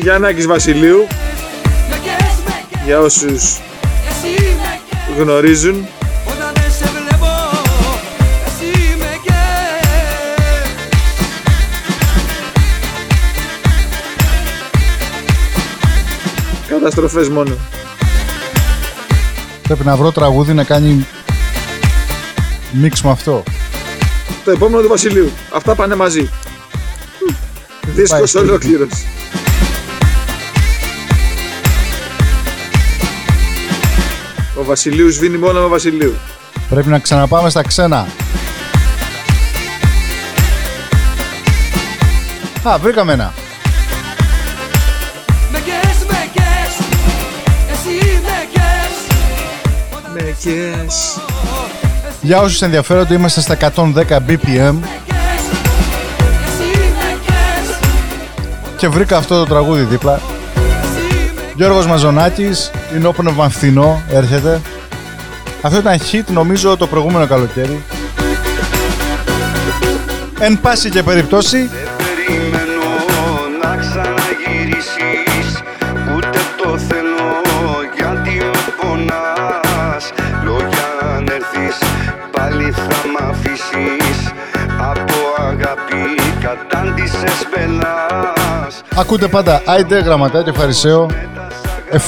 Γιάννακης 0.00 0.46
Βασιλείου 0.46 1.06
για 2.84 3.00
όσους 3.00 3.60
γνωρίζουν 5.18 5.88
Καταστροφές 16.80 17.28
μόνο 17.28 17.56
Πρέπει 19.62 19.84
να 19.84 19.96
βρω 19.96 20.12
τραγούδι 20.12 20.52
να 20.54 20.64
κάνει 20.64 21.06
μίξ 22.72 23.02
με 23.02 23.10
αυτό. 23.10 23.42
Το 24.44 24.50
επόμενο 24.50 24.82
του 24.82 24.88
Βασιλείου 24.88 25.30
Αυτά 25.54 25.74
πάνε 25.74 25.94
μαζί 25.94 26.30
Δίσκος 27.94 28.32
Πάει. 28.32 28.42
ολόκληρος 28.42 28.88
Ο 34.54 34.64
Βασιλείου 34.64 35.10
σβήνει 35.10 35.36
μόνο 35.36 35.60
με 35.60 35.66
Βασιλείου 35.66 36.14
Πρέπει 36.68 36.88
να 36.88 36.98
ξαναπάμε 36.98 37.50
στα 37.50 37.62
ξένα. 37.62 38.06
Α, 42.62 42.78
βρήκαμε 42.78 43.12
ένα. 43.12 43.32
Με 50.44 50.52
κες 50.52 51.18
Για 52.20 52.40
όσους 52.40 52.62
ενδιαφέρονται 52.62 53.14
είμαστε 53.14 53.40
στα 53.40 53.56
110 53.74 53.92
BPM 54.28 54.74
και 58.76 58.88
βρήκα 58.88 59.16
αυτό 59.16 59.38
το 59.38 59.44
τραγούδι 59.44 59.82
δίπλα. 59.82 60.20
Γιώργος 61.54 61.86
Μαζονάκης, 61.86 62.70
είναι 62.96 63.06
όπνευμα 63.06 63.48
φθηνό, 63.48 64.02
έρχεται. 64.08 64.60
Αυτό 65.62 65.78
ήταν 65.78 65.98
hit 65.98 66.32
νομίζω 66.32 66.76
το 66.76 66.86
προηγούμενο 66.86 67.26
καλοκαίρι. 67.26 67.82
Εν 70.38 70.60
πάση 70.60 70.90
και 70.90 71.02
περιπτώσει, 71.02 71.70
ακούτε 89.00 89.28
πάντα 89.28 89.62
Άιντε 89.66 89.98
Γραμματέα 89.98 90.42
και 90.42 90.52
Φαρισαίο 90.52 91.10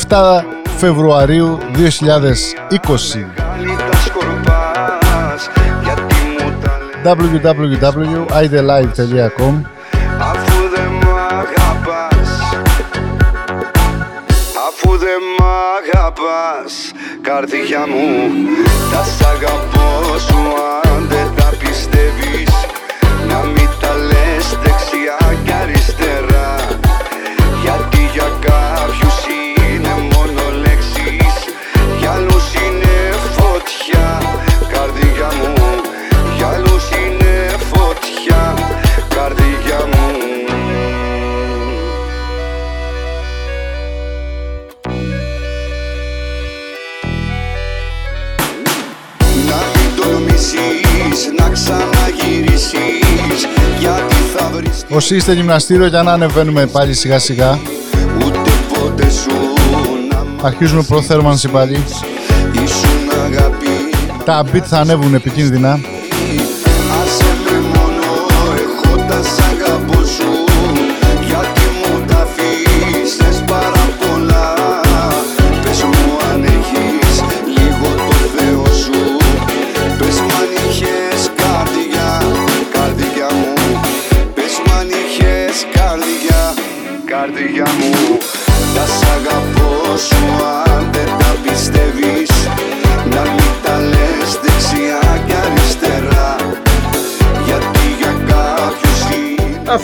7 0.08 0.42
Φεβρουαρίου 0.76 1.58
2020. 1.58 1.62
Πάλι 1.78 1.98
τα 3.90 3.96
σκορπάς 4.04 5.50
γιατί 5.82 6.14
μου 6.38 6.52
τα 6.62 6.78
λες 6.78 6.94
www.idelive.com 7.16 9.54
Αφού 10.18 10.68
δεν 10.74 10.90
μ' 11.02 11.16
αγαπάς 11.40 12.30
Αφού 14.68 14.90
δεν 14.96 15.20
μ' 15.38 15.44
αγαπάς 15.78 16.72
Καρδιά 17.22 17.86
μου 17.88 18.04
Τα 18.92 19.02
σ' 19.04 19.22
αγαπώ 19.22 20.18
σου 20.18 20.38
ξαναγυρίσεις 51.52 52.70
Γιατί 53.78 54.14
θα 54.36 54.50
βρεις 54.52 54.84
Όσοι 54.88 55.16
είστε 55.16 55.32
γυμναστήριο 55.32 55.86
για 55.86 56.02
να 56.02 56.12
ανεβαίνουμε 56.12 56.66
πάλι 56.66 56.94
σιγά 56.94 57.18
σιγά. 57.18 57.58
ούτε 58.26 58.50
ποτέ 58.78 59.10
σου 59.10 59.30
να 60.10 60.46
Αρχίζουμε 60.46 60.82
προθέρμανση 60.82 61.48
πάλι. 61.48 61.84
ήσουν 62.52 63.10
αγάπη 63.24 63.66
Τα 64.24 64.44
beat 64.52 64.62
θα 64.64 64.78
ανέβουν 64.78 65.14
επικίνδυνα. 65.14 65.80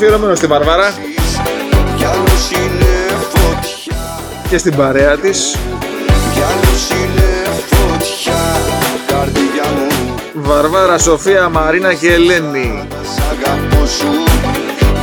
Αφιερωμένο 0.01 0.35
στην 0.35 0.49
Βαρβάρα. 0.49 0.95
Για 1.97 2.09
άλλους 2.09 2.51
είναι 2.51 3.17
φωτιά 3.33 3.97
και 4.49 4.59
στην 4.59 4.77
παρέα 4.77 5.17
της. 5.17 5.57
Για 6.35 6.47
άλλους 6.47 6.89
είναι 6.91 7.47
φωτιά 7.67 8.41
Καρδιά 9.07 9.65
μου 9.77 10.15
Βαρβάρα, 10.35 10.99
Σοφία, 10.99 11.49
Μαρίνα 11.49 11.95
και 11.95 12.13
Ελένη. 12.13 12.87
Σ' 13.03 13.19
αγαπώ 13.31 13.87
σου 13.87 14.07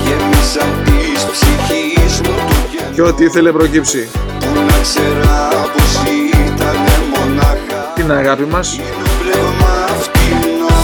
Γέμισα 0.06 0.66
της 0.86 1.26
ψυχής 1.32 2.22
μου 2.22 2.36
το 2.48 2.56
κενό 2.72 2.92
Και 2.94 3.02
ό,τι 3.02 3.24
ήθελε 3.24 3.52
προκύψει. 3.52 4.10
Που 4.40 4.48
να 4.68 4.82
ξέρα 4.82 5.50
πως 5.74 6.12
ήταν 6.32 6.78
μονάχα 7.16 7.92
Την 7.96 8.12
αγάπη 8.12 8.44
μας. 8.44 8.80
Πνεύμα 9.22 9.88
φτηνό 10.00 10.76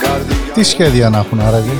Καρδιά 0.00 0.52
Τι 0.54 0.62
σχέδια 0.62 1.08
να 1.08 1.18
έχουν 1.18 1.40
άραγε; 1.40 1.72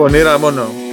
Μου 0.00 0.06
Πονήρα 0.06 0.38
μόνο 0.38 0.89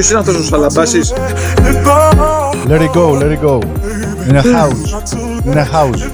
Ποιος 0.00 0.12
είναι 0.12 0.20
αυτός 0.20 0.36
ο 0.36 0.42
Σαλαμπάσης 0.42 1.12
it 1.56 1.86
go. 1.86 2.10
Let 2.68 2.80
it 2.80 2.92
go, 2.92 3.20
let 3.20 3.38
it 3.38 3.46
go. 3.46 3.58
Είναι 4.28 4.42
house. 4.44 5.44
Είναι 5.44 5.68
house. 5.72 6.10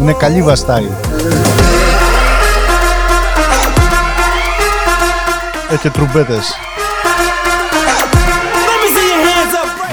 Είναι 0.00 0.12
καλύβα 0.12 0.56
style. 0.56 0.92
Έχει 5.70 5.90
τρουμπέτες. 5.90 6.54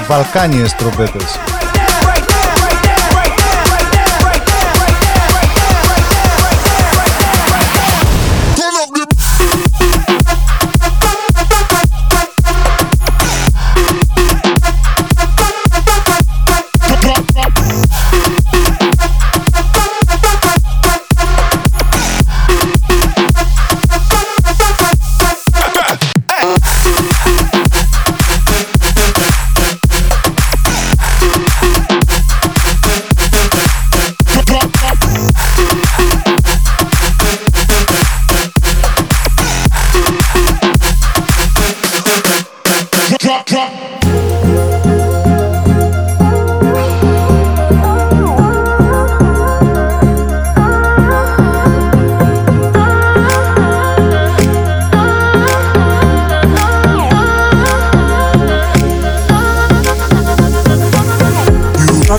Βαλκάνιες 0.07 0.75
τρουμπέτες. 0.75 1.39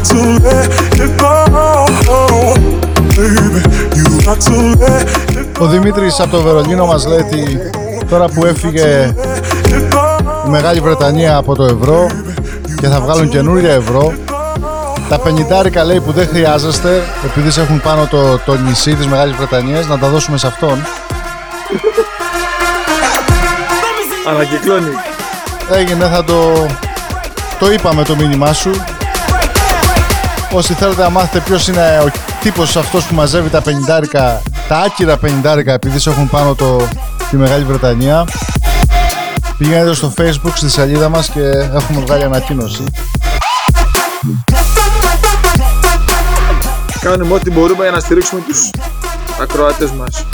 Got 0.00 0.08
to 0.08 0.20
let 0.44 0.68
it 1.04 1.12
go, 1.20 1.34
baby. 3.16 3.60
You 3.96 4.06
got 4.24 4.40
to 4.40 4.56
let 4.80 5.08
it 5.36 5.60
Ο 5.60 5.66
Δημήτρης 5.66 6.20
από 6.20 6.30
το 6.30 6.42
Βερολίνο 6.42 6.86
μας 6.86 7.06
λέει 7.06 7.18
ότι 7.18 7.70
τώρα 8.08 8.28
που 8.28 8.46
έφυγε 8.46 9.14
η 10.46 10.50
Μεγάλη 10.50 10.80
Βρετανία 10.80 11.36
από 11.36 11.54
το 11.54 11.64
ευρώ 11.64 12.06
και 12.80 12.86
θα 12.86 13.00
βγάλουν 13.00 13.28
καινούρια 13.28 13.72
ευρώ 13.72 14.12
τα 15.08 15.18
πενιντάρικα 15.18 15.84
λέει 15.84 16.00
που 16.00 16.12
δεν 16.12 16.28
χρειάζεστε 16.28 17.02
επειδή 17.24 17.50
σε 17.50 17.60
έχουν 17.60 17.80
πάνω 17.80 18.06
το, 18.06 18.38
το 18.38 18.56
νησί 18.56 18.94
της 18.94 19.06
Μεγάλης 19.06 19.36
Βρετανίας 19.36 19.86
να 19.86 19.98
τα 19.98 20.08
δώσουμε 20.08 20.38
σε 20.38 20.46
αυτόν 20.46 20.78
Ανακυκλώνει. 24.28 24.92
Έγινε 25.72 26.04
θα 26.04 26.24
το 26.24 26.66
το 27.58 27.72
είπαμε 27.72 28.04
το 28.04 28.16
μήνυμά 28.16 28.52
σου 28.52 28.70
Όσοι 30.52 30.74
θέλετε 30.74 31.02
να 31.02 31.10
μάθετε 31.10 31.40
ποιος 31.40 31.68
είναι 31.68 32.00
ο 32.04 32.10
τύπος 32.40 32.76
αυτός 32.76 33.04
που 33.04 33.14
μαζεύει 33.14 33.48
τα 33.48 33.60
πενιντάρικα 33.60 34.42
τα 34.68 34.78
άκυρα 34.78 35.16
πενιντάρικα 35.16 35.72
επειδή 35.72 35.98
σε 35.98 36.10
έχουν 36.10 36.28
πάνω 36.28 36.54
το, 36.54 36.88
τη 37.30 37.36
Μεγάλη 37.36 37.64
Βρετανία 37.64 38.24
Πηγαίνετε 39.58 39.94
στο 39.94 40.12
facebook 40.18 40.52
στη 40.54 40.70
σελίδα 40.70 41.08
μας 41.08 41.28
και 41.28 41.40
έχουμε 41.74 42.00
βγάλει 42.06 42.24
ανακοίνωση 42.24 42.84
Κάνουμε 47.00 47.34
ό,τι 47.34 47.50
μπορούμε 47.50 47.82
για 47.82 47.92
να 47.92 48.00
στηρίξουμε 48.00 48.40
τους 48.40 48.70
ακροατές 49.40 49.90
μας. 49.90 50.24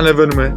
Ανεβαίνουμε. 0.00 0.54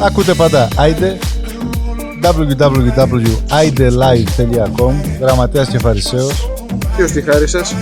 Ακούτε 0.00 0.34
πάντα 0.34 0.68
Άιντε 0.76 1.16
www.idelive.com 2.34 3.18
Γραμματέας 5.20 5.68
και 5.68 5.78
Φαρισαίος 5.78 6.50
Ποιος 6.96 7.10
τη 7.10 7.22
χάρη 7.22 7.48
σας. 7.48 7.74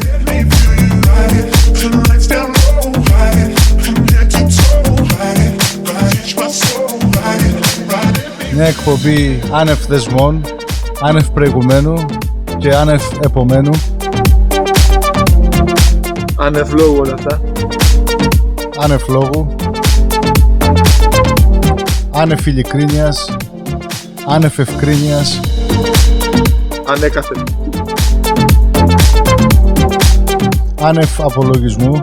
Μια 8.54 8.64
εκπομπή 8.66 9.40
άνευ 9.50 9.78
θεσμών, 9.78 10.40
άνευ 11.00 11.26
προηγουμένου 11.26 11.94
και 12.58 12.74
άνευ 12.74 13.02
επομένου 13.22 13.70
Άνευ 16.36 16.72
λόγου 16.72 16.96
όλα 16.96 17.14
αυτά. 17.14 17.40
άνευ 18.78 19.08
λόγου 19.08 19.54
άνευ 22.10 22.46
ειλικρίνειας 22.46 23.36
άνευ 24.26 24.58
ευκρίνειας 24.58 25.40
Ανέκαθεν. 26.86 27.44
άνευ 30.80 31.20
απολογισμού 31.20 32.00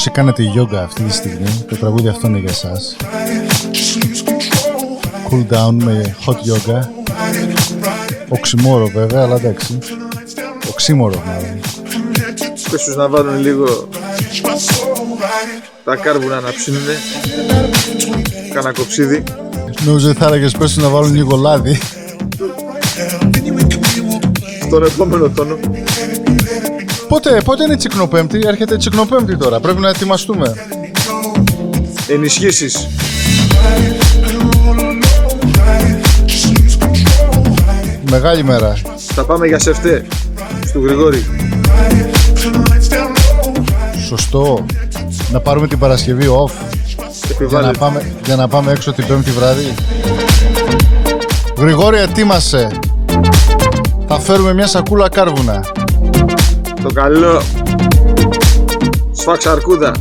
Όσοι 0.00 0.10
κάνετε 0.10 0.42
γιόγκα 0.42 0.82
αυτή 0.82 1.02
τη 1.02 1.12
στιγμή, 1.12 1.64
το 1.68 1.76
τραγούδι 1.76 2.08
αυτό 2.08 2.26
είναι 2.26 2.38
για 2.38 2.50
εσάς. 2.50 2.96
Cool 5.30 5.54
down 5.54 5.72
με 5.72 6.16
hot 6.26 6.32
yoga. 6.32 6.80
Οξυμόρο 8.28 8.86
βέβαια, 8.86 9.22
αλλά 9.22 9.34
εντάξει. 9.34 9.78
Οξύμορο 10.70 11.22
μάλλον. 11.26 11.60
Πες 12.70 12.84
τους 12.84 12.96
να 12.96 13.08
βάλουν 13.08 13.40
λίγο 13.40 13.88
τα 15.84 15.96
κάρβουνα 15.96 16.40
να 16.40 16.50
ψήνουνε. 16.50 16.94
Κάνα 18.52 18.72
κοψίδι. 18.72 19.22
Νομίζω 19.84 20.08
ότι 20.10 20.18
θα 20.18 20.26
έλεγες 20.26 20.52
πες 20.52 20.74
τους 20.74 20.82
να 20.82 20.88
βάλουν 20.88 21.14
λίγο 21.14 21.36
λάδι. 21.36 21.78
Στον 24.66 24.84
επόμενο 24.84 25.28
τόνο. 25.28 25.58
Πότε, 27.10 27.40
πότε 27.44 27.64
είναι 27.64 27.76
τσικνοπέμπτη, 27.76 28.40
έρχεται 28.46 28.76
τσικνοπέμπτη 28.76 29.36
τώρα, 29.36 29.60
πρέπει 29.60 29.80
να 29.80 29.88
ετοιμαστούμε. 29.88 30.54
Ενισχύσεις. 32.08 32.88
Μεγάλη 38.10 38.44
μέρα. 38.44 38.76
Θα 38.96 39.24
πάμε 39.24 39.46
για 39.46 39.58
σεφτέ. 39.58 40.06
Στου 40.66 40.84
Γρηγόρη. 40.84 41.24
Σωστό. 44.06 44.64
Να 45.32 45.40
πάρουμε 45.40 45.66
την 45.66 45.78
Παρασκευή 45.78 46.26
off. 46.26 46.50
Για 46.86 47.04
να, 47.06 47.34
Επιβάλλεται. 47.34 47.78
πάμε, 47.78 48.12
για 48.24 48.36
να 48.36 48.48
πάμε 48.48 48.72
έξω 48.72 48.92
την 48.92 49.06
Πέμπτη 49.06 49.30
βράδυ. 49.30 49.74
Γρηγόρη, 51.58 51.98
ετοίμασε. 51.98 52.68
Θα 54.08 54.18
φέρουμε 54.20 54.54
μια 54.54 54.66
σακούλα 54.66 55.08
κάρβουνα. 55.08 55.64
Το 56.82 56.92
καλό. 56.92 57.42
Σφάξα 59.12 59.52
αρκούδα. 59.52 59.92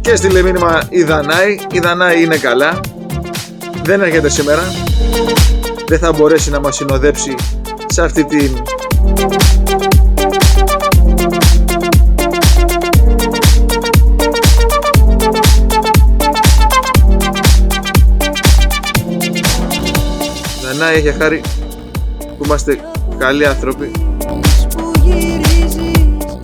Και 0.00 0.16
στείλε 0.16 0.42
μήνυμα 0.42 0.82
η 0.88 1.02
Δανάη. 1.02 1.58
Η 1.70 1.78
Δανάη 1.78 2.22
είναι 2.22 2.36
καλά. 2.36 2.80
Δεν 3.82 4.00
έρχεται 4.00 4.28
σήμερα. 4.28 4.62
Δεν 5.86 5.98
θα 5.98 6.12
μπορέσει 6.12 6.50
να 6.50 6.60
μας 6.60 6.76
συνοδέψει 6.76 7.34
σε 7.86 8.02
αυτή 8.02 8.24
την 8.24 8.62
Δανάη 20.62 20.96
έχει 20.96 21.12
χάρη 21.18 21.40
που 22.18 22.44
είμαστε 22.44 22.78
καλοί 23.18 23.46
άνθρωποι 23.46 23.90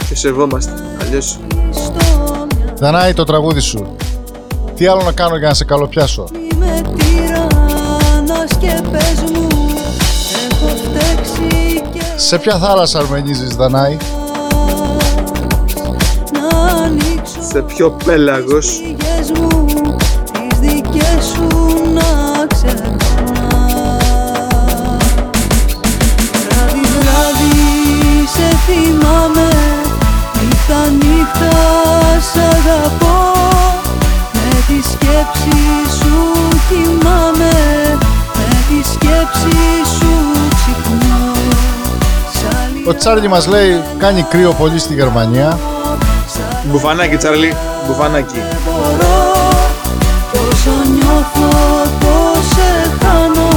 και 0.08 0.14
σεβόμαστε. 0.14 0.72
Αλλιώς 1.00 1.40
Δανάη 2.78 3.12
το 3.12 3.24
τραγούδι 3.24 3.60
σου. 3.60 3.96
Τι 4.74 4.86
άλλο 4.86 5.02
να 5.02 5.12
κάνω 5.12 5.36
για 5.36 5.48
να 5.48 5.54
σε 5.54 5.64
καλοπιάσω; 5.64 6.28
Σε 12.24 12.38
ποια 12.38 12.58
θάλασσα 12.58 12.98
αρμενίζεις 12.98 13.54
Δανάη; 13.56 13.96
να 16.32 16.72
ανοίξω 16.84 17.42
Σε 17.52 17.62
ποιο 17.62 17.90
πέλαγος; 18.04 18.80
πληγές 18.82 19.30
μου 19.38 19.66
Τις 20.32 20.58
δικές 20.58 21.24
σου 21.34 21.46
να 21.94 22.46
ξεχνάς 22.46 23.14
Βράδυ 26.48 26.80
βράδυ 26.98 28.26
σε 28.34 28.56
θυμάμαι 28.66 29.48
Νύχτα 30.48 30.90
νύχτα 30.90 31.56
σ' 32.32 32.36
αγαπώ 32.36 33.32
Με 34.32 34.54
τη 34.66 34.88
σκέψη 34.88 35.60
σου 35.98 36.48
κοιμάμαι 36.68 37.31
Ο 42.86 42.94
Τσάρλι 42.94 43.28
μας 43.28 43.46
λέει 43.46 43.82
κάνει 43.98 44.22
κρύο 44.22 44.52
πολύ 44.52 44.78
στη 44.78 44.94
Γερμανία. 44.94 45.58
Μπουφανάκι 46.64 47.16
Τσάρλι, 47.16 47.56
μπουφανάκι. 47.86 48.42
μπορώ 48.64 49.32
Κι 50.32 50.38
όσο 50.38 50.70
νιώθω 50.90 51.56
πως 52.00 52.44
σε 52.44 52.90
χάνω 53.00 53.48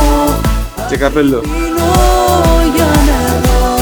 Και 0.89 0.97
καπέλο. 0.97 1.39
Πίνω 1.39 1.91
για 2.75 2.85
νερό 2.85 3.75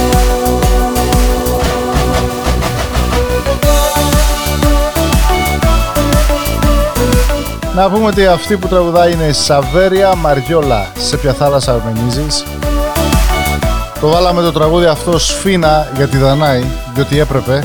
Να 7.76 7.89
πούμε 7.89 8.06
ότι 8.06 8.26
αυτή 8.26 8.58
που 8.58 8.68
τραγουδάει 8.68 9.12
είναι 9.12 9.24
η 9.24 9.34
Σαβέρια 9.34 10.16
Μαριόλα. 10.16 10.88
Σε 10.98 11.18
ποια 11.18 11.34
θάλασσα 11.34 11.74
αρμενίζεις. 11.74 12.44
Το 14.04 14.10
βάλαμε 14.10 14.41
το 14.41 14.51
τραγούδι 14.51 14.86
αυτό 14.86 15.20
σφίνα 15.20 15.88
για 15.95 16.08
τη 16.08 16.18
Δανάη, 16.18 16.64
διότι 16.93 17.20
έπρεπε. 17.20 17.64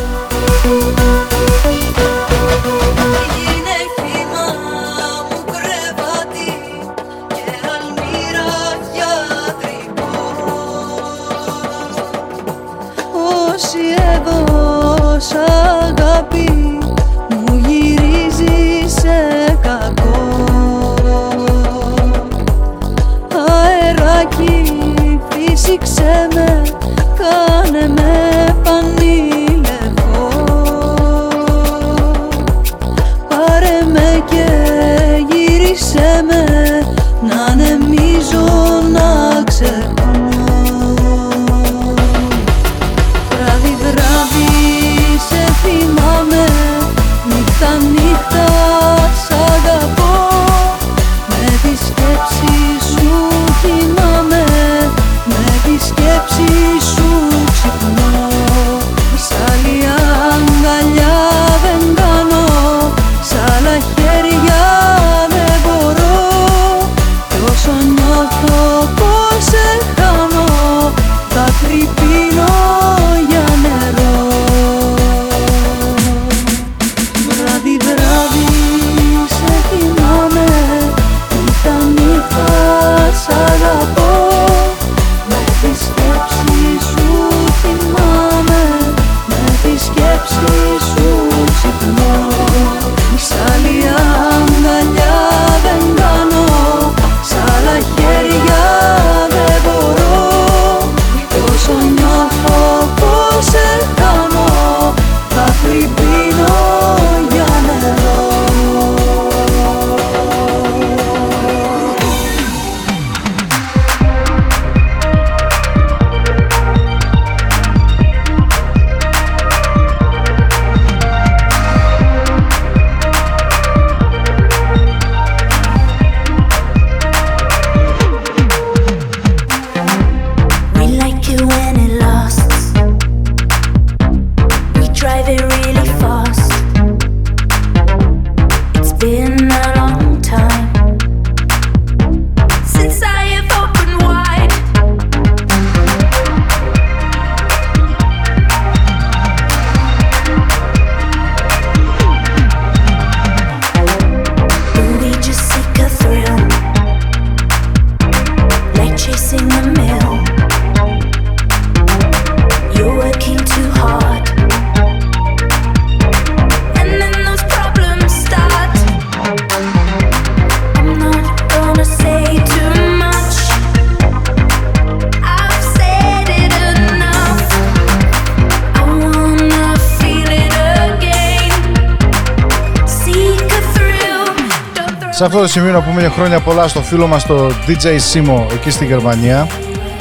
Αυτό 185.41 185.51
το 185.51 185.59
σημείο 185.61 185.73
να 185.73 185.83
πούμε 185.83 186.09
χρόνια 186.09 186.41
πολλά 186.41 186.69
στο 186.69 186.83
φίλο 186.83 187.07
μας 187.07 187.27
το 187.27 187.51
DJ 187.67 187.85
Simo 188.13 188.53
εκεί 188.53 188.71
στη 188.71 188.85
Γερμανία. 188.85 189.47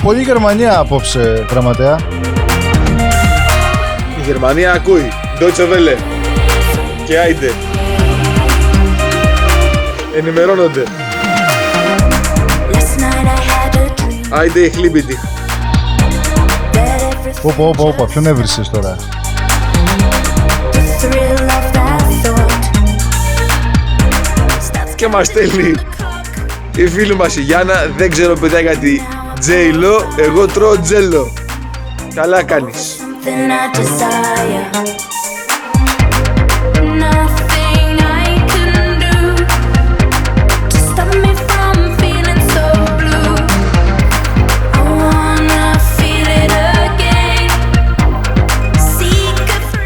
Πολύ 0.04 0.22
Γερμανία 0.22 0.80
απόψε, 0.80 1.46
γραμματέα. 1.50 2.00
Η 4.18 4.22
Γερμανία 4.26 4.74
ακούει. 4.74 5.12
Deutsche 5.40 5.62
Welle. 5.62 5.98
Και 7.06 7.18
άιντε. 7.20 7.52
Ενημερώνονται. 10.18 10.84
Last 12.72 13.00
night 13.00 13.28
I 13.28 13.40
had 13.50 13.76
a 13.76 14.02
dream 14.02 14.40
Άιντε 14.40 14.60
η 14.60 14.70
χλίμπητη. 14.70 15.18
that 16.74 17.02
everything 17.02 17.50
Όπα, 17.50 17.64
όπα, 17.64 17.84
όπα, 17.84 18.06
ποιον 18.06 18.26
έβρισες 18.26 18.70
τώρα; 18.70 18.96
και 24.98 25.08
μας 25.08 25.28
στέλνει 25.28 25.74
η 26.76 26.88
φίλη 26.88 27.16
μας 27.16 27.36
η 27.36 27.42
Γιάννα. 27.42 27.74
Δεν 27.98 28.10
ξέρω 28.10 28.36
παιδιά 28.36 28.60
γιατί 28.60 29.08
τζέιλο, 29.40 30.14
εγώ 30.18 30.46
τρώω 30.46 30.80
τζέλο. 30.80 31.34
Καλά 32.14 32.44
κάνεις. 32.44 32.96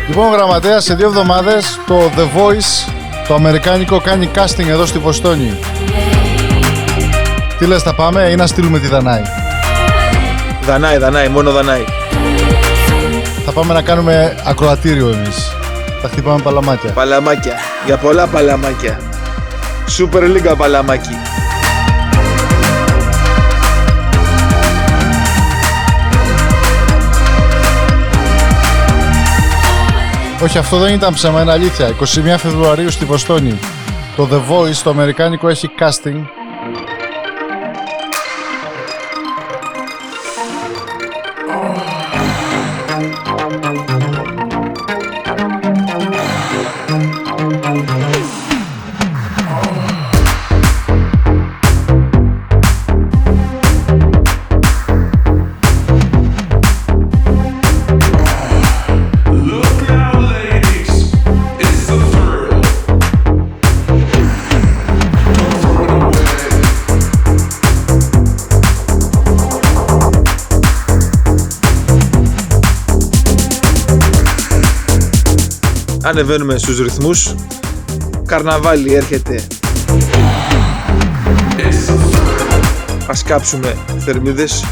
Λοιπόν, 0.08 0.32
γραμματέα, 0.32 0.80
σε 0.80 0.96
δύο 0.96 1.08
εβδομάδες 1.08 1.80
το 1.88 2.12
The 2.16 2.40
Voice 2.40 3.01
το 3.32 3.38
αμερικάνικο, 3.38 4.00
κάνει 4.00 4.30
casting 4.36 4.68
εδώ 4.68 4.86
στη 4.86 5.00
Βοστόνη. 5.00 5.58
Τι 7.58 7.66
λες, 7.66 7.82
θα 7.84 7.94
πάμε 7.94 8.22
ή 8.22 8.36
να 8.36 8.48
στείλουμε 8.48 8.80
τη 8.80 8.88
Δανάη; 8.88 9.22
Δανάη, 10.66 10.98
Δανάη, 10.98 11.28
μόνο 11.28 11.52
Δανάη. 11.52 11.84
Θα 13.46 13.52
πάμε 13.52 13.74
να 13.74 13.82
κάνουμε 13.82 14.36
ακροατήριο 14.46 15.08
εμείς. 15.10 15.56
Θα 16.02 16.08
χτυπάμε 16.08 16.42
παλαμάκια. 16.42 16.92
Παλαμάκια. 16.92 17.54
Για 17.86 17.98
πολλά 17.98 18.28
παλαμάκια. 18.28 19.00
Super 19.98 20.24
League 20.24 20.54
παλαμάκι. 20.58 21.16
Όχι, 30.44 30.58
αυτό 30.58 30.78
δεν 30.78 30.94
ήταν 30.94 31.14
ψέμα, 31.14 31.42
είναι 31.42 31.52
αλήθεια. 31.52 31.96
21 32.34 32.36
Φεβρουαρίου 32.38 32.92
στη 32.92 33.06
Βοστόνη. 33.06 33.60
Το 34.16 34.28
The 34.32 34.52
Voice, 34.52 34.76
το 34.84 34.90
αμερικάνικο, 34.90 35.48
έχει 35.48 35.70
casting. 35.80 36.41
Ανεβαίνουμε 76.12 76.58
στους 76.58 76.80
ρυθμούς. 76.80 77.36
Καρναβάλι 78.26 78.94
έρχεται. 78.94 79.42
Ας 83.08 83.24
κάψουμε 83.24 83.78
θερμίδες. 84.06 84.64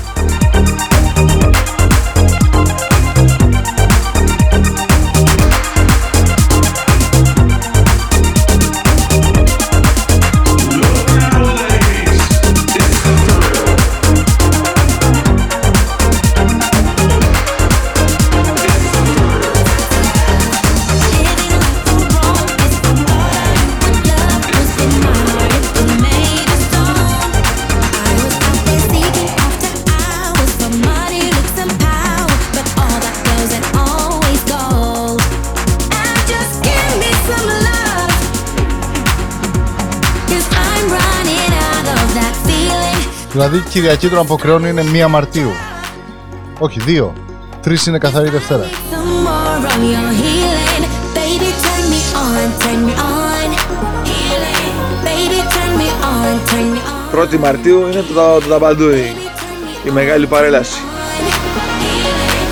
Δηλαδή 43.41 43.63
Κυριακή 43.69 44.07
των 44.07 44.19
Αποκρεών 44.19 44.65
είναι 44.65 44.83
1 45.05 45.09
Μαρτίου. 45.09 45.51
Όχι, 46.59 46.79
2. 46.85 47.11
3 47.65 47.87
είναι 47.87 47.97
καθαρή 47.97 48.29
Δευτέρα. 48.29 48.63
Some 48.63 49.27
more 49.27 49.65
of 49.65 49.81
your 49.93 50.09
healing. 50.21 50.83
Baby, 51.17 51.49
turn 51.63 51.83
me 51.91 52.01
on, 52.23 52.49
turn 52.61 52.79
me 52.87 52.93
on. 52.93 53.49
Healing. 54.09 54.75
Baby, 55.09 55.39
turn 55.53 55.71
me 55.81 55.87
on, 56.11 56.33
turn 56.49 56.67
me 56.73 56.79
on. 56.91 57.35
1η 57.35 57.37
Μαρτίου 57.39 57.87
είναι 57.91 58.01
το, 58.13 58.39
το 58.39 58.47
ταμπαντούι. 58.49 59.15
Η 59.83 59.89
μεγάλη 59.89 60.27
παρέλαση. 60.27 60.79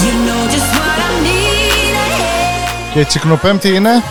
You 0.02 0.14
know 0.28 0.52
just 0.54 0.70
what 0.78 1.00
I 1.06 1.26
need. 1.26 2.94
Και 2.94 3.00
η 3.00 3.06
Τσικνοπέμπτη 3.06 3.76
είναι; 3.76 4.04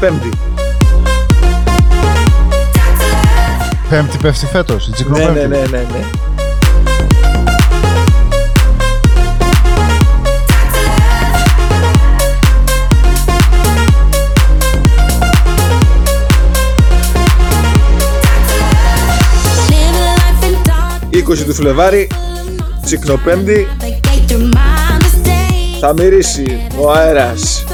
Πέμπτη. 0.00 0.53
Πέμπτη 3.94 4.18
πέφτει 4.18 4.46
φέτος, 4.46 4.86
η 4.86 4.88
Ναι, 4.90 4.94
Τσικνοπέμπτη. 4.94 5.32
ναι, 5.38 5.46
ναι, 5.46 5.56
ναι, 5.70 5.78
ναι. 5.78 6.04
Live 19.70 19.96
a 20.00 20.16
life 20.20 20.44
in 20.48 20.56
dark. 20.68 21.30
20 21.30 21.44
του 21.46 21.54
Φλεβάρι, 21.54 22.10
Τσικνοπέμπτη, 22.84 23.68
They 23.80 23.84
gate 23.84 24.32
through 24.32 24.54
my 24.54 25.02
mistake. 25.02 25.78
θα 25.80 25.92
μυρίσει 25.92 26.66
ο 26.76 26.90
αέρας. 26.92 27.64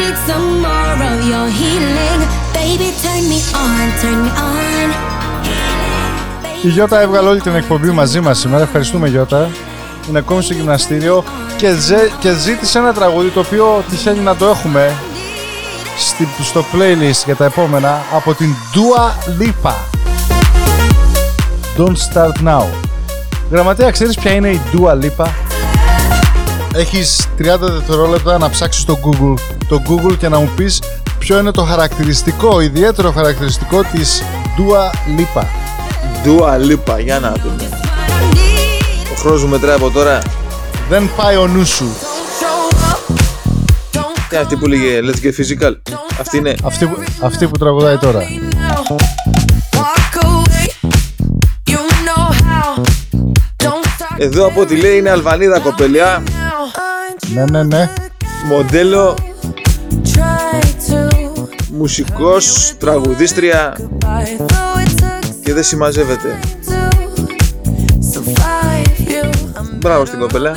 Need 0.00 0.16
some 0.28 0.48
more 0.66 0.98
of 1.10 1.18
your 1.32 1.48
healing. 1.60 2.20
Baby, 2.58 2.88
turn 3.04 3.22
me 3.32 3.40
on, 3.64 3.86
turn 4.02 4.18
me 4.24 4.30
on. 4.48 4.88
Η 6.62 6.68
Γιώτα 6.68 7.00
έβγαλε 7.00 7.28
όλη 7.28 7.40
την 7.40 7.54
εκπομπή 7.54 7.90
μαζί 7.90 8.20
μας 8.20 8.38
σήμερα. 8.38 8.62
Ευχαριστούμε 8.62 9.08
Γιώτα. 9.08 9.48
Είναι 10.08 10.18
ακόμη 10.18 10.42
στο 10.42 10.52
γυμναστήριο 10.54 11.24
και, 11.56 11.72
ζε- 11.74 12.12
και 12.20 12.32
ζήτησε 12.32 12.78
ένα 12.78 12.92
τραγούδι 12.92 13.28
το 13.28 13.40
οποίο 13.40 13.84
τυχαίνει 13.90 14.18
να 14.18 14.36
το 14.36 14.46
έχουμε 14.46 14.94
στη, 15.98 16.28
στο 16.42 16.64
playlist 16.72 17.22
για 17.24 17.36
τα 17.36 17.44
επόμενα 17.44 18.00
από 18.14 18.34
την 18.34 18.54
Dua 18.74 19.40
Lipa. 19.42 19.72
Don't 21.78 21.96
start 22.12 22.48
now. 22.48 22.64
Γραμματέα, 23.50 23.90
ξέρεις 23.90 24.16
ποια 24.16 24.30
είναι 24.32 24.48
η 24.48 24.60
Dua 24.72 24.92
Lipa? 25.04 25.26
Έχεις 26.78 27.28
30 27.38 27.42
δευτερόλεπτα 27.60 28.38
να 28.38 28.50
ψάξεις 28.50 28.82
στο 28.82 28.98
Google, 29.04 29.34
το 29.68 29.82
Google 29.88 30.16
και 30.18 30.28
να 30.28 30.38
μου 30.38 30.50
πεις 30.56 30.82
ποιο 31.18 31.38
είναι 31.38 31.50
το 31.50 31.62
χαρακτηριστικό, 31.62 32.60
ιδιαίτερο 32.60 33.10
χαρακτηριστικό 33.12 33.82
της 33.82 34.22
Dua 34.56 34.94
Lipa. 35.20 35.42
Dua 36.24 36.70
Lipa, 36.70 37.02
για 37.02 37.20
να 37.20 37.32
δούμε. 37.42 37.68
Ο 39.12 39.14
χρόνος 39.18 39.42
μου 39.42 39.48
μετράει 39.48 39.74
από 39.74 39.90
τώρα. 39.90 40.22
Δεν 40.88 41.10
πάει 41.16 41.36
ο 41.36 41.46
νους 41.46 41.68
σου. 41.68 41.88
Show 42.40 42.74
up 42.74 43.14
Τι 44.28 44.36
αυτή 44.36 44.56
που 44.56 44.66
λέγε 44.66 45.00
Let's 45.02 45.24
get 45.26 45.32
physical. 45.40 45.72
Αυτή 46.20 46.36
είναι. 46.36 46.54
Αυτή, 46.64 46.86
που- 46.86 47.02
αυτή 47.20 47.46
που 47.46 47.56
τραγουδάει 47.58 47.96
τώρα. 47.96 48.20
Walk 49.72 50.24
away. 50.24 50.88
You 51.70 51.78
know 52.06 52.24
how. 52.42 52.80
Don't 53.64 53.66
start 53.66 54.16
Εδώ 54.18 54.46
από 54.46 54.60
ό,τι 54.60 54.76
λέει 54.76 54.96
είναι 54.96 55.10
Αλβανίδα 55.10 55.58
κοπελιά. 55.60 56.22
Ναι, 57.34 57.44
ναι, 57.50 57.62
ναι. 57.62 57.90
Μοντέλο 58.46 59.16
μουσικός, 61.70 62.74
τραγουδίστρια 62.78 63.76
και 65.44 65.52
δεν 65.52 65.62
συμμαζεύεται. 65.62 66.38
Μπράβο 69.78 70.04
στην 70.04 70.18
κοπέλα. 70.18 70.56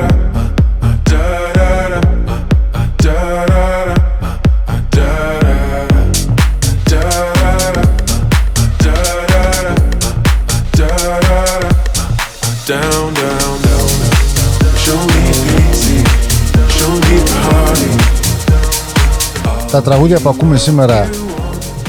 Τα 19.71 19.81
τραγούδια 19.81 20.19
που 20.19 20.29
ακούμε 20.29 20.57
σήμερα 20.57 21.09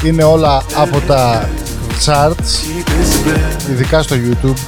είναι 0.05 0.25
όλα 0.25 0.63
από 0.75 1.01
τα 1.07 1.49
charts, 2.05 2.83
ειδικά 3.71 4.03
στο 4.03 4.17
YouTube. 4.17 4.59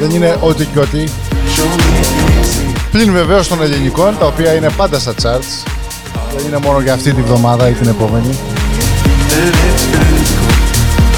Δεν 0.00 0.10
είναι 0.10 0.36
ό,τι 0.40 0.64
και 0.64 0.78
ό,τι. 0.78 1.04
Πλην 2.90 3.12
βεβαίως 3.12 3.48
των 3.48 3.62
ελληνικών, 3.62 4.18
τα 4.18 4.26
οποία 4.26 4.54
είναι 4.54 4.70
πάντα 4.76 4.98
στα 4.98 5.14
charts. 5.22 5.68
Δεν 6.36 6.46
είναι 6.46 6.58
μόνο 6.62 6.80
για 6.80 6.92
αυτή 6.92 7.12
τη 7.12 7.22
βδομάδα 7.22 7.68
ή 7.68 7.72
την 7.72 7.88
επόμενη. 7.88 8.38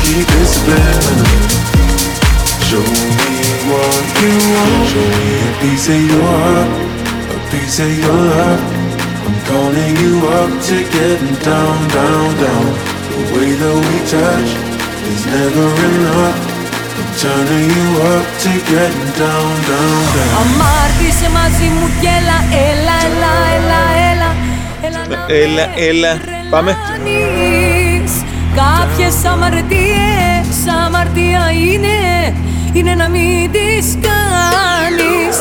Keep 0.02 0.30
it 0.38 0.46
subliminal. 0.54 1.56
Show 2.68 2.84
me 2.92 3.46
what 3.70 4.04
you 4.20 4.32
want. 4.52 4.88
Show 4.90 5.06
me 5.18 5.30
a 5.46 5.52
piece 5.60 5.88
of 5.94 6.00
your 6.10 6.26
heart, 6.40 6.70
a 7.34 7.38
piece 7.50 7.78
of 7.84 7.90
your 8.00 8.16
love. 8.30 8.75
I'm 9.46 9.52
calling 9.52 9.96
you 10.02 10.14
up 10.26 10.50
to 10.68 10.76
getting 10.90 11.34
down, 11.46 11.78
down, 11.94 12.28
down. 12.42 12.66
The 13.14 13.22
way 13.32 13.50
that 13.60 13.76
we 13.86 13.96
touch 14.10 14.50
is 15.12 15.22
never 15.34 15.66
enough. 15.86 16.38
I'm 16.98 17.08
turning 17.22 17.68
you 17.78 17.88
up 18.14 18.26
to 18.42 18.52
getting 18.70 19.10
down, 19.22 19.52
down, 19.70 20.02
down. 20.16 20.34
Αμάρτησε 20.40 21.28
μαζί 21.30 21.68
μου 21.74 21.90
κι 22.00 22.06
έλα, 22.06 22.38
έλα, 22.68 22.96
έλα, 23.06 23.32
έλα, 23.56 23.80
έλα 24.10 24.30
Έλα 24.82 25.00
να 25.08 25.34
Έλα, 25.34 25.66
έλα. 25.88 26.20
Πάμε. 26.50 26.76
κάνεις 26.88 28.12
Κάποιες 28.54 29.24
αμαρτίες, 29.32 30.74
αμαρτία 30.86 31.50
είναι 31.50 32.34
Είναι 32.72 32.94
να 32.94 33.08
μην 33.08 33.50
τις 33.50 33.98
κάνεις 34.06 35.36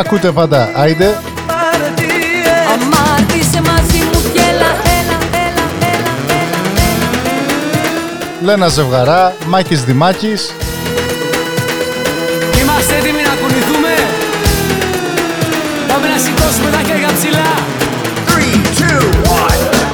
Ακούτε 0.00 0.30
πάντα, 0.30 0.70
άιντε. 0.74 1.18
Αμάρτησε 2.72 3.60
μαζί 3.66 3.98
μου 4.12 4.20
κι 4.32 4.38
έλα, 4.38 4.70
έλα, 4.98 5.18
έλα, 5.44 5.64
έλα 5.90 6.12
Λένα 8.40 8.68
Ζευγαρά, 8.68 9.34
Μάκης 9.46 9.84
Δημάκης. 9.84 10.54
Είμαστε 12.60 12.96
έτοιμοι 12.96 13.22
να 13.22 13.34
κουνηθούμε 13.40 13.92
Πάμε 15.88 16.06
να 16.08 16.18
σηκώσουμε 16.18 16.70
τα 16.70 16.80
χέρια 16.86 17.08
ψηλά 17.16 17.50
3, 18.26 18.30
2, 18.78 19.04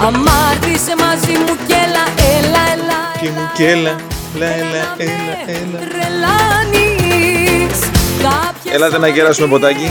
1 0.03 0.07
Αμάρτησε 0.07 0.95
μαζί 1.05 1.35
μου 1.45 1.55
κι 1.67 1.73
έλα, 1.85 2.05
έλα, 2.37 2.63
έλα 2.75 3.01
Και 3.21 3.29
μου 3.37 3.45
και 3.57 3.67
έλα, 3.71 3.95
έλα, 4.35 4.53
έλα, 4.57 4.85
έλα, 4.97 5.35
έλα. 5.59 5.79
Τρελάνεις 5.85 7.79
Κάποιες 8.23 8.66
Έλατε 8.77 8.99
να 8.99 9.09
γεράσουμε 9.09 9.49
ποτάκι. 9.49 9.91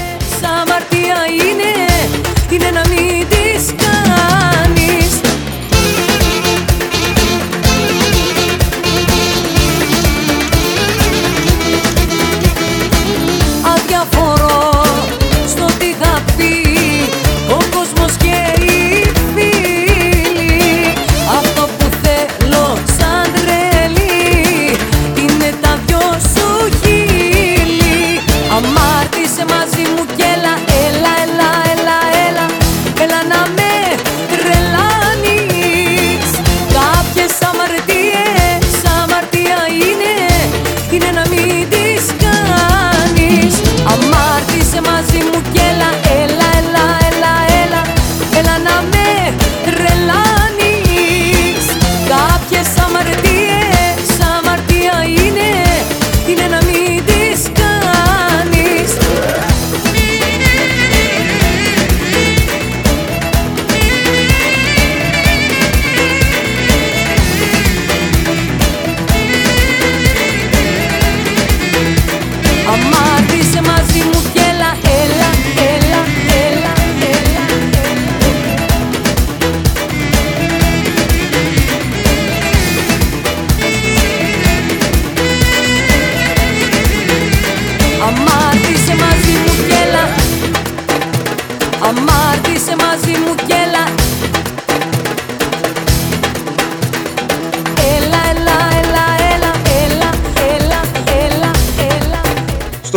αμαρτία 0.61 1.17
είναι 1.27 1.71
Είναι 2.49 2.69
να 2.71 2.81
μην 2.89 3.34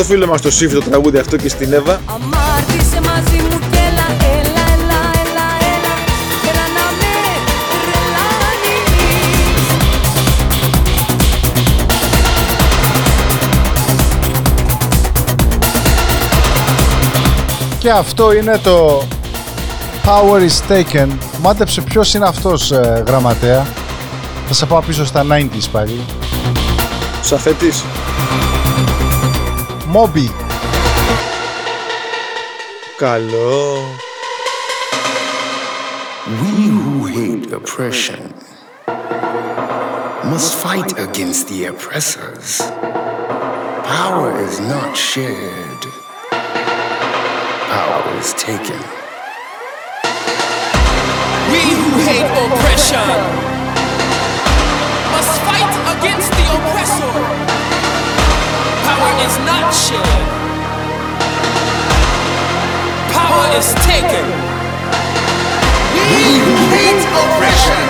φίλο 0.09 0.27
μας 0.27 0.41
το 0.41 0.51
Σύφη 0.51 0.75
το 0.75 0.81
τραγούδι 0.81 1.19
αυτό 1.19 1.37
και 1.37 1.49
στην 1.49 1.73
Εύα. 1.73 2.01
Αμάρτησε 2.05 3.01
μαζί 3.01 3.43
μου 3.43 3.59
και 3.71 3.79
έλα, 3.89 4.07
έλα, 4.21 4.65
έλα, 4.75 5.01
έλα, 5.23 5.47
έλα 5.75 5.95
Έλα 6.51 6.65
να 6.77 6.87
με 6.99 7.13
τρελάνεις 7.85 8.89
Και 17.79 17.91
αυτό 17.91 18.33
είναι 18.33 18.61
το 18.63 19.03
Power 20.05 20.41
is 20.41 20.73
Taken. 20.73 21.09
Μάντεψε 21.41 21.81
ποιος 21.81 22.15
είναι 22.15 22.27
αυτός 22.29 22.71
ε, 22.71 23.03
γραμματέα. 23.07 23.67
Θα 24.47 24.55
σε 24.55 24.67
πάω 24.67 24.81
πίσω 24.81 25.05
στα 25.05 25.27
90s 25.31 25.69
πάλι. 25.73 26.01
Σαφέτης. 27.23 27.85
Μόμπι. 29.88 30.32
Καλό. 32.98 33.86
We 36.42 36.54
who 36.78 37.06
hate 37.06 37.52
oppression 37.52 38.34
must 40.32 40.56
fight 40.56 40.92
against 40.98 41.50
the 41.50 41.66
oppressors. 41.66 42.62
Power 43.98 44.30
is 44.48 44.56
not 44.74 44.96
shared, 44.96 45.84
power 47.76 48.04
is 48.22 48.30
taken. 48.48 48.82
We 51.52 51.64
who 51.80 51.90
hate 52.10 52.32
oppression 52.46 53.18
must 55.16 55.36
fight 55.48 55.74
against 55.94 56.30
the 56.40 56.46
oppressor. 56.58 57.47
Power 59.19 59.27
is 59.27 59.39
not 59.51 59.67
shared. 59.75 60.29
Power 63.19 63.47
is 63.59 63.69
taken. 63.91 64.27
We 66.11 66.25
who 66.45 66.55
hate 66.77 67.05
oppression 67.23 67.83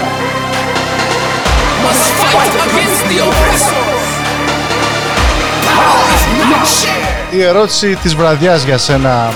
must 1.85 2.07
fight 2.20 2.55
against 2.66 3.03
the 3.11 3.18
oppressor. 3.29 3.85
Power 5.68 6.03
is 6.14 6.24
not 6.53 6.66
shared. 6.66 7.35
Η 7.35 7.43
ερώτηση 7.43 7.97
της 7.97 8.14
βραδιάς 8.14 8.62
για 8.64 8.79
σένα, 8.79 9.33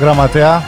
γραμματέα. 0.00 0.62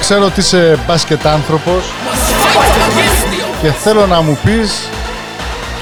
Ξέρω 0.00 0.24
ότι 0.24 0.40
είσαι 0.40 0.78
μπάσκετ 0.86 1.26
άνθρωπος 1.26 1.84
και 3.62 3.70
θέλω 3.72 4.06
να 4.06 4.20
μου 4.20 4.38
πεις 4.44 4.88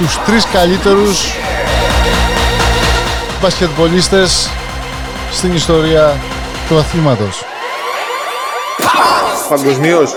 τους 0.00 0.18
τρεις 0.26 0.46
καλύτερους 0.52 1.34
μπασκετμπολίστες 3.40 4.50
στην 5.32 5.54
ιστορία 5.54 6.16
του 6.68 6.78
αθλήματος. 6.78 7.44
Παγκοσμίως. 9.48 10.16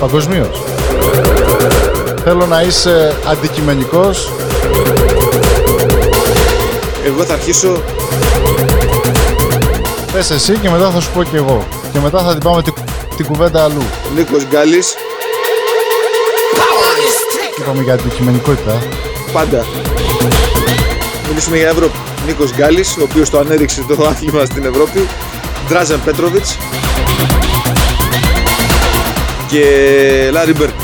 Παγκοσμίως. 0.00 0.62
Θέλω 2.24 2.46
να 2.46 2.60
είσαι 2.60 3.16
αντικειμενικός. 3.26 4.32
Εγώ 7.06 7.22
θα 7.22 7.34
αρχίσω 7.34 7.82
Πες 10.12 10.30
εσύ 10.30 10.58
και 10.58 10.70
μετά 10.70 10.90
θα 10.90 11.00
σου 11.00 11.10
πω 11.14 11.22
και 11.22 11.36
εγώ. 11.36 11.66
Και 11.92 11.98
μετά 11.98 12.18
θα 12.18 12.32
την 12.32 12.40
πάμε 12.40 12.62
την, 12.62 12.74
την 13.16 13.26
κουβέντα 13.26 13.64
αλλού. 13.64 13.82
Νίκος 14.16 14.46
Γκάλης. 14.50 14.94
Είπαμε 17.58 17.82
για 17.82 17.94
αντικειμενικότητα. 17.94 18.82
Πάντα. 19.32 19.64
Μιλήσουμε 21.28 21.56
για 21.56 21.68
Ευρώπη. 21.68 21.98
Νίκος 22.26 22.54
Γκάλης, 22.54 22.96
ο 22.96 23.02
οποίος 23.02 23.30
το 23.30 23.38
ανέδειξε 23.38 23.84
το 23.88 24.06
άθλημα 24.06 24.44
στην 24.44 24.64
Ευρώπη. 24.64 25.08
Ντράζαν 25.68 26.02
Πέτροβιτς. 26.04 26.58
Και 29.48 30.28
Λάρι 30.32 30.54
Μπέρκ. 30.54 30.74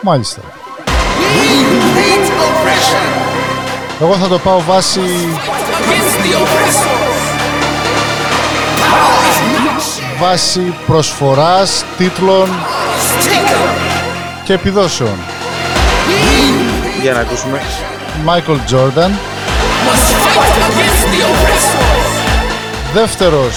Μάλιστα. 0.00 0.40
Εγώ 4.00 4.14
θα 4.14 4.28
το 4.28 4.38
πάω 4.38 4.62
βάσει 4.66 5.00
βάση 10.18 10.74
προσφοράς, 10.86 11.84
τίτλων 11.96 12.48
και 14.44 14.52
επιδόσεων. 14.52 15.18
Για 17.02 17.12
να 17.12 17.20
ακούσουμε. 17.20 17.62
Michael 18.26 18.74
Jordan. 18.74 19.10
Δεύτερος, 22.94 23.54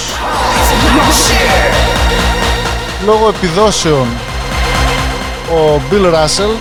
λόγω 3.05 3.27
επιδόσεων, 3.27 4.07
ο 5.51 5.81
Bill 5.91 6.13
Russell. 6.13 6.55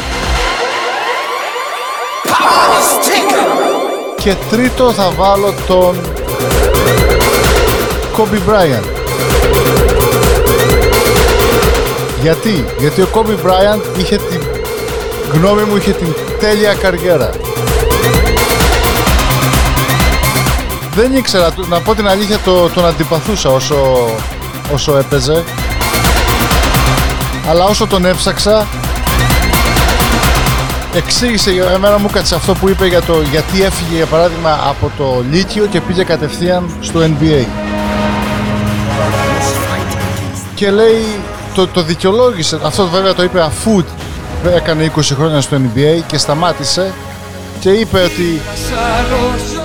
Και 4.16 4.34
τρίτο 4.50 4.92
θα 4.92 5.10
βάλω 5.16 5.54
τον 5.66 6.00
Kobe 8.16 8.50
Bryant. 8.50 8.98
Γιατί, 12.20 12.64
γιατί 12.78 13.00
ο 13.00 13.08
Kobe 13.14 13.46
Bryant 13.46 13.98
είχε 13.98 14.16
την 14.16 14.40
γνώμη 15.32 15.62
μου 15.62 15.76
είχε 15.76 15.92
την 15.92 16.14
τέλεια 16.40 16.74
καριέρα. 16.74 17.30
Δεν 20.94 21.16
ήξερα, 21.16 21.54
να 21.68 21.80
πω 21.80 21.94
την 21.94 22.08
αλήθεια, 22.08 22.38
το, 22.38 22.68
τον 22.68 22.86
αντιπαθούσα 22.86 23.50
όσο, 23.50 24.08
όσο 24.72 24.96
έπαιζε. 24.96 25.44
Αλλά 27.48 27.64
όσο 27.64 27.86
τον 27.86 28.04
έψαξα, 28.04 28.66
εξήγησε 30.94 31.50
για 31.50 31.70
εμένα 31.70 31.98
μου 31.98 32.08
κάτσε 32.12 32.34
αυτό 32.34 32.54
που 32.54 32.68
είπε 32.68 32.86
για 32.86 33.02
το 33.02 33.22
γιατί 33.30 33.62
έφυγε 33.62 33.96
για 33.96 34.06
παράδειγμα 34.06 34.58
από 34.68 34.90
το 34.98 35.24
Λύκειο 35.30 35.66
και 35.66 35.80
πήγε 35.80 36.04
κατευθείαν 36.04 36.70
στο 36.80 37.00
NBA. 37.00 37.44
Και 40.54 40.70
λέει, 40.70 41.04
το, 41.58 41.66
το 41.66 41.82
δικαιολόγησε, 41.82 42.58
αυτό 42.64 42.86
βέβαια 42.86 43.14
το 43.14 43.22
είπε 43.22 43.40
αφού 43.40 43.82
έκανε 44.54 44.92
20 44.96 45.00
χρόνια 45.02 45.40
στο 45.40 45.56
NBA 45.56 46.02
και 46.06 46.18
σταμάτησε 46.18 46.92
και 47.60 47.70
είπε 47.70 47.98
ότι 47.98 48.40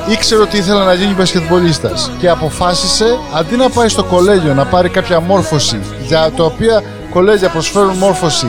ήξερε 0.07 0.41
ότι 0.41 0.57
ήθελε 0.57 0.84
να 0.84 0.94
γίνει 0.94 1.14
μπασκετμπολίστας 1.14 2.11
και 2.20 2.30
αποφάσισε 2.30 3.20
αντί 3.34 3.56
να 3.56 3.70
πάει 3.70 3.88
στο 3.88 4.03
κολέγιο 4.03 4.53
να 4.53 4.65
πάρει 4.65 4.90
κάποια 4.90 5.20
μόρφωση 5.20 5.80
για 6.07 6.32
το 6.36 6.45
οποία 6.45 6.84
κολέγια 7.10 7.49
προσφέρουν 7.49 7.98
μόρφωση 7.98 8.48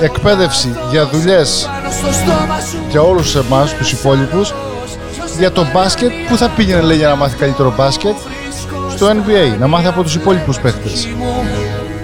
εκπαίδευση 0.00 0.76
για 0.90 1.06
δουλειές 1.06 1.70
για 2.90 3.00
όλους 3.00 3.34
εμάς 3.34 3.74
τους 3.74 3.92
υπόλοιπους 3.92 4.54
για 5.38 5.52
το 5.52 5.66
μπάσκετ 5.72 6.10
που 6.28 6.36
θα 6.36 6.48
πήγαινε 6.48 6.80
λέει 6.80 6.96
για 6.96 7.08
να 7.08 7.16
μάθει 7.16 7.36
καλύτερο 7.36 7.74
μπάσκετ 7.76 8.14
στο 8.96 9.06
NBA, 9.06 9.58
να 9.58 9.66
μάθει 9.66 9.86
από 9.86 10.02
τους 10.02 10.14
υπόλοιπους 10.14 10.58
παίχτες 10.58 11.08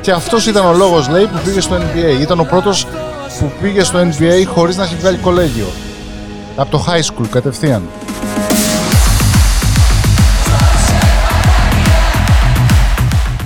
και 0.01 0.11
αυτός 0.13 0.47
ήταν 0.47 0.67
ο 0.67 0.73
λόγος 0.73 1.09
λέει 1.09 1.27
που 1.27 1.39
πήγε 1.45 1.61
στο 1.61 1.77
NBA 1.77 2.21
ήταν 2.21 2.41
ο 2.41 2.45
πρώτος 2.45 2.87
που 3.39 3.53
πήγε 3.63 3.83
στο 3.83 3.99
NBA 4.01 4.45
χωρίς 4.47 4.77
να 4.77 4.85
έχει 4.85 4.95
βγάλει 5.01 5.17
κολέγιο 5.17 5.67
από 6.57 6.71
το 6.71 6.85
high 6.89 7.15
school 7.15 7.27
κατευθείαν 7.31 7.83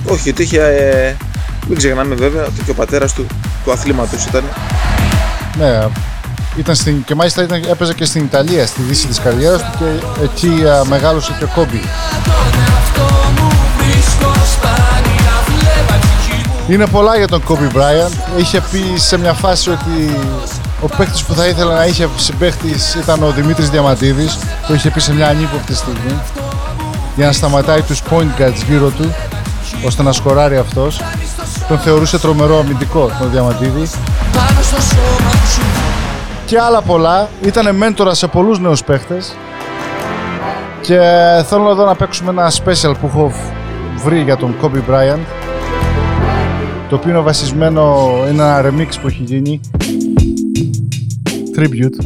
Όχι, 0.07 0.21
γιατί 0.23 0.43
είχε. 0.43 0.61
Ε, 0.61 1.15
μην 1.67 1.77
ξεχνάμε 1.77 2.15
βέβαια 2.15 2.45
ότι 2.45 2.63
και 2.63 2.71
ο 2.71 2.73
πατέρας 2.73 3.13
του 3.13 3.25
του 3.65 3.71
αθλήματος 3.71 4.25
ήταν. 4.25 4.43
Ναι, 5.57 5.87
ήταν 6.57 6.75
στην, 6.75 7.03
και 7.03 7.15
μάλιστα 7.15 7.43
ήταν, 7.43 7.63
έπαιζε 7.69 7.93
και 7.93 8.05
στην 8.05 8.23
Ιταλία, 8.23 8.65
στη 8.65 8.81
δύση 8.81 9.07
της 9.07 9.19
καριέρας 9.19 9.61
του 9.61 9.77
και 9.77 10.23
εκεί 10.23 10.67
α, 10.67 10.85
μεγάλωσε 10.85 11.35
και 11.37 11.43
ο 11.43 11.49
Κόμπι. 11.55 11.81
Είναι 16.67 16.87
πολλά 16.87 17.17
για 17.17 17.27
τον 17.27 17.43
Kobe 17.47 17.77
Bryant. 17.77 18.37
Είχε 18.37 18.61
πει 18.71 18.93
σε 18.95 19.17
μια 19.17 19.33
φάση 19.33 19.69
ότι 19.69 20.15
ο 20.81 20.87
παίκτης 20.97 21.23
που 21.23 21.33
θα 21.33 21.47
ήθελε 21.47 21.73
να 21.73 21.85
είχε 21.85 22.07
συμπαίχτης 22.15 22.95
ήταν 22.95 23.23
ο 23.23 23.31
Δημήτρης 23.31 23.69
Διαμαντίδης. 23.69 24.39
Το 24.67 24.73
είχε 24.73 24.89
πει 24.89 24.99
σε 24.99 25.13
μια 25.13 25.27
ανύποπτη 25.27 25.75
στιγμή. 25.75 26.21
Για 27.15 27.25
να 27.25 27.31
σταματάει 27.31 27.81
τους 27.81 28.01
point 28.09 28.41
guards 28.41 28.63
γύρω 28.67 28.89
του, 28.89 29.13
ώστε 29.85 30.03
να 30.03 30.11
σκοράρει 30.11 30.57
αυτός. 30.57 31.01
Τον 31.67 31.79
θεωρούσε 31.79 32.19
τρομερό 32.19 32.59
αμυντικό 32.59 33.11
τον 33.19 33.31
Διαμαντίδη. 33.31 33.89
Και 36.45 36.59
άλλα 36.59 36.81
πολλά. 36.81 37.29
Ήτανε 37.41 37.71
μέντορας 37.71 38.17
σε 38.17 38.27
πολλούς 38.27 38.59
νέους 38.59 38.83
παίχτες. 38.83 39.35
Και 40.81 40.99
θέλω 41.47 41.69
εδώ 41.69 41.85
να 41.85 41.95
παίξουμε 41.95 42.29
ένα 42.31 42.51
special 42.51 42.93
που 43.01 43.07
έχω 43.07 43.33
βρει 44.03 44.21
για 44.21 44.37
τον 44.37 44.55
Kobe 44.61 44.91
Bryant 44.91 45.44
το 46.89 46.95
οποίο 46.95 47.09
είναι 47.09 47.19
βασισμένο, 47.19 48.13
είναι 48.31 48.43
ένα 48.43 48.61
remix 48.61 48.87
που 49.01 49.07
έχει 49.07 49.23
γίνει 49.23 49.59
tribute 51.57 52.05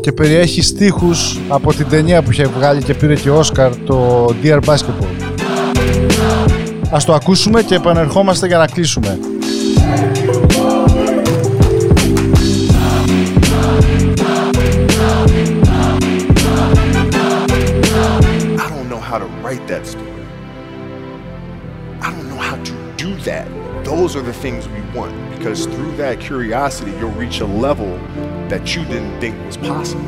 και 0.00 0.12
περιέχει 0.12 0.62
στίχους 0.62 1.38
από 1.48 1.74
την 1.74 1.88
ταινία 1.88 2.22
που 2.22 2.30
είχε 2.30 2.44
βγάλει 2.44 2.82
και 2.82 2.94
πήρε 2.94 3.14
και 3.14 3.30
Όσκαρ 3.30 3.76
το 3.76 4.24
Dear 4.42 4.58
Basketball. 4.64 5.30
Ας 6.90 7.04
το 7.04 7.14
ακούσουμε 7.14 7.62
και 7.62 7.74
επανερχόμαστε 7.74 8.46
για 8.46 8.58
να 8.58 8.66
κλείσουμε. 8.66 9.18
That. 23.24 23.48
Those 23.84 24.16
are 24.16 24.22
the 24.22 24.32
things 24.32 24.68
we 24.68 24.80
want 24.92 25.30
because 25.36 25.66
through 25.66 25.96
that 25.96 26.20
curiosity, 26.20 26.92
you'll 26.92 27.10
reach 27.12 27.40
a 27.40 27.46
level 27.46 27.96
that 28.48 28.74
you 28.74 28.84
didn't 28.84 29.20
think 29.20 29.36
was 29.46 29.56
possible. 29.56 30.04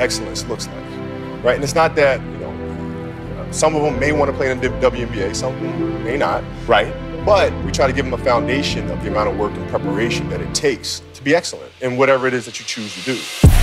Excellence 0.00 0.44
looks 0.46 0.66
like, 0.66 1.44
right? 1.44 1.54
And 1.54 1.62
it's 1.62 1.74
not 1.74 1.94
that 1.96 2.20
you 2.20 2.38
know, 2.38 3.48
some 3.52 3.76
of 3.76 3.82
them 3.82 3.98
may 3.98 4.12
want 4.12 4.30
to 4.30 4.36
play 4.36 4.50
in 4.50 4.60
the 4.60 4.68
WNBA, 4.68 5.36
some 5.36 5.54
of 5.54 5.60
them 5.60 6.04
may 6.04 6.16
not, 6.16 6.42
right? 6.66 6.92
But 7.24 7.52
we 7.64 7.70
try 7.70 7.86
to 7.86 7.92
give 7.92 8.06
them 8.06 8.14
a 8.14 8.24
foundation 8.24 8.90
of 8.90 9.02
the 9.02 9.10
amount 9.10 9.28
of 9.28 9.38
work 9.38 9.52
and 9.52 9.68
preparation 9.68 10.28
that 10.30 10.40
it 10.40 10.54
takes 10.54 11.02
to 11.14 11.22
be 11.22 11.34
excellent 11.34 11.70
in 11.82 11.98
whatever 11.98 12.26
it 12.26 12.34
is 12.34 12.46
that 12.46 12.58
you 12.58 12.64
choose 12.64 12.94
to 12.94 13.14
do. 13.14 13.59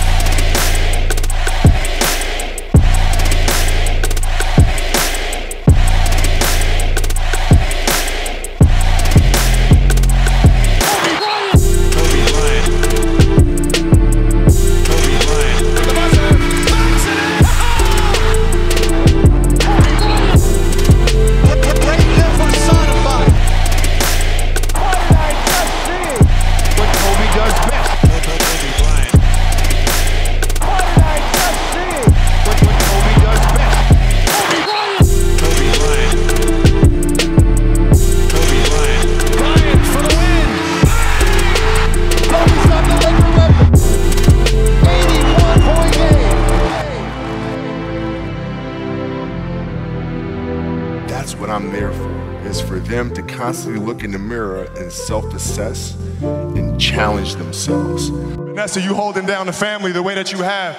constantly 53.47 53.79
look 53.79 54.03
in 54.03 54.11
the 54.11 54.19
mirror 54.19 54.63
and 54.77 54.91
self-assess 54.91 55.95
and 56.21 56.79
challenge 56.79 57.35
themselves. 57.35 58.09
Vanessa, 58.09 58.81
you 58.81 58.93
holding 58.93 59.25
down 59.25 59.45
the 59.45 59.53
family 59.53 59.91
the 59.91 60.03
way 60.03 60.15
that 60.15 60.31
you 60.31 60.39
have. 60.39 60.75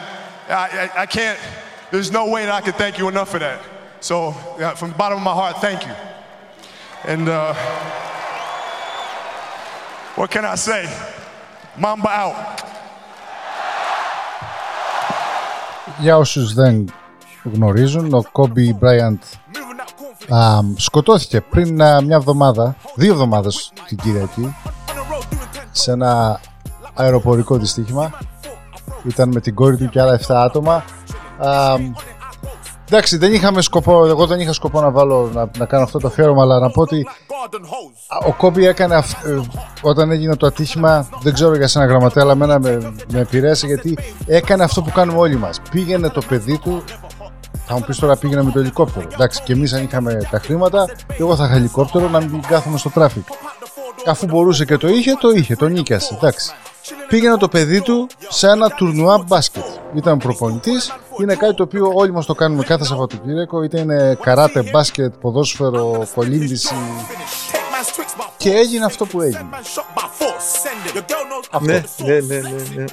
I, 0.48 0.90
I, 0.96 1.02
I 1.02 1.06
can't, 1.06 1.38
there's 1.90 2.10
no 2.10 2.28
way 2.28 2.44
that 2.44 2.54
I 2.54 2.60
can 2.60 2.72
thank 2.74 2.98
you 2.98 3.08
enough 3.08 3.30
for 3.30 3.38
that. 3.38 3.60
So, 4.00 4.34
yeah, 4.58 4.74
from 4.74 4.90
the 4.90 4.96
bottom 4.96 5.18
of 5.18 5.24
my 5.24 5.32
heart, 5.32 5.60
thank 5.60 5.86
you. 5.86 5.94
And 7.04 7.28
uh, 7.28 7.54
what 10.14 10.30
can 10.30 10.44
I 10.44 10.54
say? 10.56 10.88
Mamba 11.76 12.10
out. 12.10 12.60
Για 15.98 16.16
όσους 16.16 16.54
δεν 16.54 16.92
γνωρίζουν, 17.42 18.14
ο 18.14 18.22
Kobe 18.32 18.78
Bryant 18.80 19.18
α, 20.29 20.59
σκοτώθηκε 20.75 21.41
πριν 21.41 21.81
α, 21.81 22.01
μια 22.01 22.15
εβδομάδα, 22.15 22.75
δύο 22.95 23.11
εβδομάδες 23.13 23.71
την 23.87 23.97
Κυριακή, 23.97 24.55
σε 25.71 25.91
ένα 25.91 26.39
αεροπορικό 26.93 27.57
δυστύχημα. 27.57 28.11
Ήταν 29.03 29.29
με 29.33 29.39
την 29.39 29.55
κόρη 29.55 29.77
του 29.77 29.89
και 29.89 30.01
άλλα 30.01 30.19
7 30.19 30.35
άτομα. 30.35 30.83
Α, 31.37 31.75
εντάξει, 32.87 33.17
δεν 33.17 33.33
είχαμε 33.33 33.61
σκοπό, 33.61 34.05
εγώ 34.05 34.25
δεν 34.27 34.39
είχα 34.39 34.53
σκοπό 34.53 34.81
να 34.81 34.91
βάλω 34.91 35.29
να, 35.33 35.49
να 35.57 35.65
κάνω 35.65 35.83
αυτό 35.83 35.99
το 35.99 36.07
αφιέρωμα, 36.07 36.41
αλλά 36.41 36.59
να 36.59 36.69
πω 36.69 36.81
ότι 36.81 37.07
α, 38.07 38.27
ο 38.27 38.33
Κόμπι 38.33 38.65
έκανε 38.65 38.95
αυ- 38.95 39.25
ε, 39.25 39.39
όταν 39.81 40.11
έγινε 40.11 40.35
το 40.35 40.45
ατύχημα, 40.47 41.07
δεν 41.21 41.33
ξέρω 41.33 41.55
για 41.55 41.67
σένα 41.67 41.85
γραμματέα, 41.85 42.23
αλλά 42.23 42.31
εμένα 42.31 42.59
με, 42.59 42.93
με 43.11 43.19
επηρέασε 43.19 43.65
γιατί 43.65 43.97
έκανε 44.25 44.63
αυτό 44.63 44.81
που 44.81 44.91
κάνουμε 44.91 45.19
όλοι 45.19 45.35
μας. 45.35 45.61
Πήγαινε 45.71 46.09
το 46.09 46.21
παιδί 46.27 46.57
του, 46.57 46.83
θα 47.71 47.77
μου 47.77 47.83
πεις 47.85 47.99
τώρα 47.99 48.17
πήγαινε 48.17 48.43
με 48.43 48.51
το 48.51 48.59
ελικόπτερο. 48.59 49.07
Εντάξει, 49.13 49.41
και 49.43 49.53
εμείς 49.53 49.73
αν 49.73 49.83
είχαμε 49.83 50.27
τα 50.31 50.39
χρήματα, 50.39 50.85
και 51.07 51.15
εγώ 51.19 51.35
θα 51.35 51.45
είχα 51.45 51.55
ελικόπτερο 51.55 52.09
να 52.09 52.19
μην 52.19 52.41
κάθομαι 52.41 52.77
στο 52.77 52.89
traffic. 52.89 53.27
Αφού 54.05 54.25
μπορούσε 54.25 54.65
και 54.65 54.77
το 54.77 54.87
είχε, 54.87 55.13
το 55.19 55.29
είχε, 55.29 55.55
το 55.55 55.67
νοίκιασε. 55.67 56.13
Εντάξει. 56.13 56.51
Πήγαινε 57.07 57.37
το 57.37 57.47
παιδί 57.47 57.81
του 57.81 58.07
σε 58.29 58.47
ένα 58.47 58.69
τουρνουά 58.69 59.23
μπάσκετ. 59.27 59.63
Ήταν 59.93 60.17
προπονητής. 60.17 60.93
Είναι 61.21 61.35
κάτι 61.35 61.53
το 61.53 61.63
οποίο 61.63 61.91
όλοι 61.93 62.11
μας 62.11 62.25
το 62.25 62.33
κάνουμε 62.33 62.63
κάθε 62.63 62.83
Σαββατοκύριακο. 62.83 63.63
Είτε 63.63 63.79
είναι 63.79 64.17
καράτε, 64.21 64.63
μπάσκετ, 64.71 65.13
ποδόσφαιρο, 65.21 66.07
κολύμβηση. 66.15 66.75
Και 68.37 68.51
έγινε 68.51 68.85
αυτό 68.85 69.05
που 69.05 69.21
έγινε. 69.21 69.49
Αυτό. 71.51 71.65
Ναι, 71.65 71.83
ναι, 71.97 72.19
ναι, 72.19 72.35
ναι, 72.35 72.49
ναι. 72.75 72.83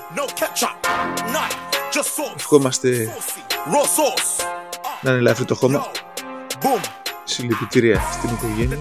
Ευχόμαστε 2.36 3.12
να 5.00 5.10
είναι 5.10 5.18
ελαφρύ 5.18 5.44
το 5.44 5.54
χώμα. 5.54 5.86
Συλληπιτήρια 7.24 8.00
στην 8.12 8.30
οικογένεια. 8.34 8.78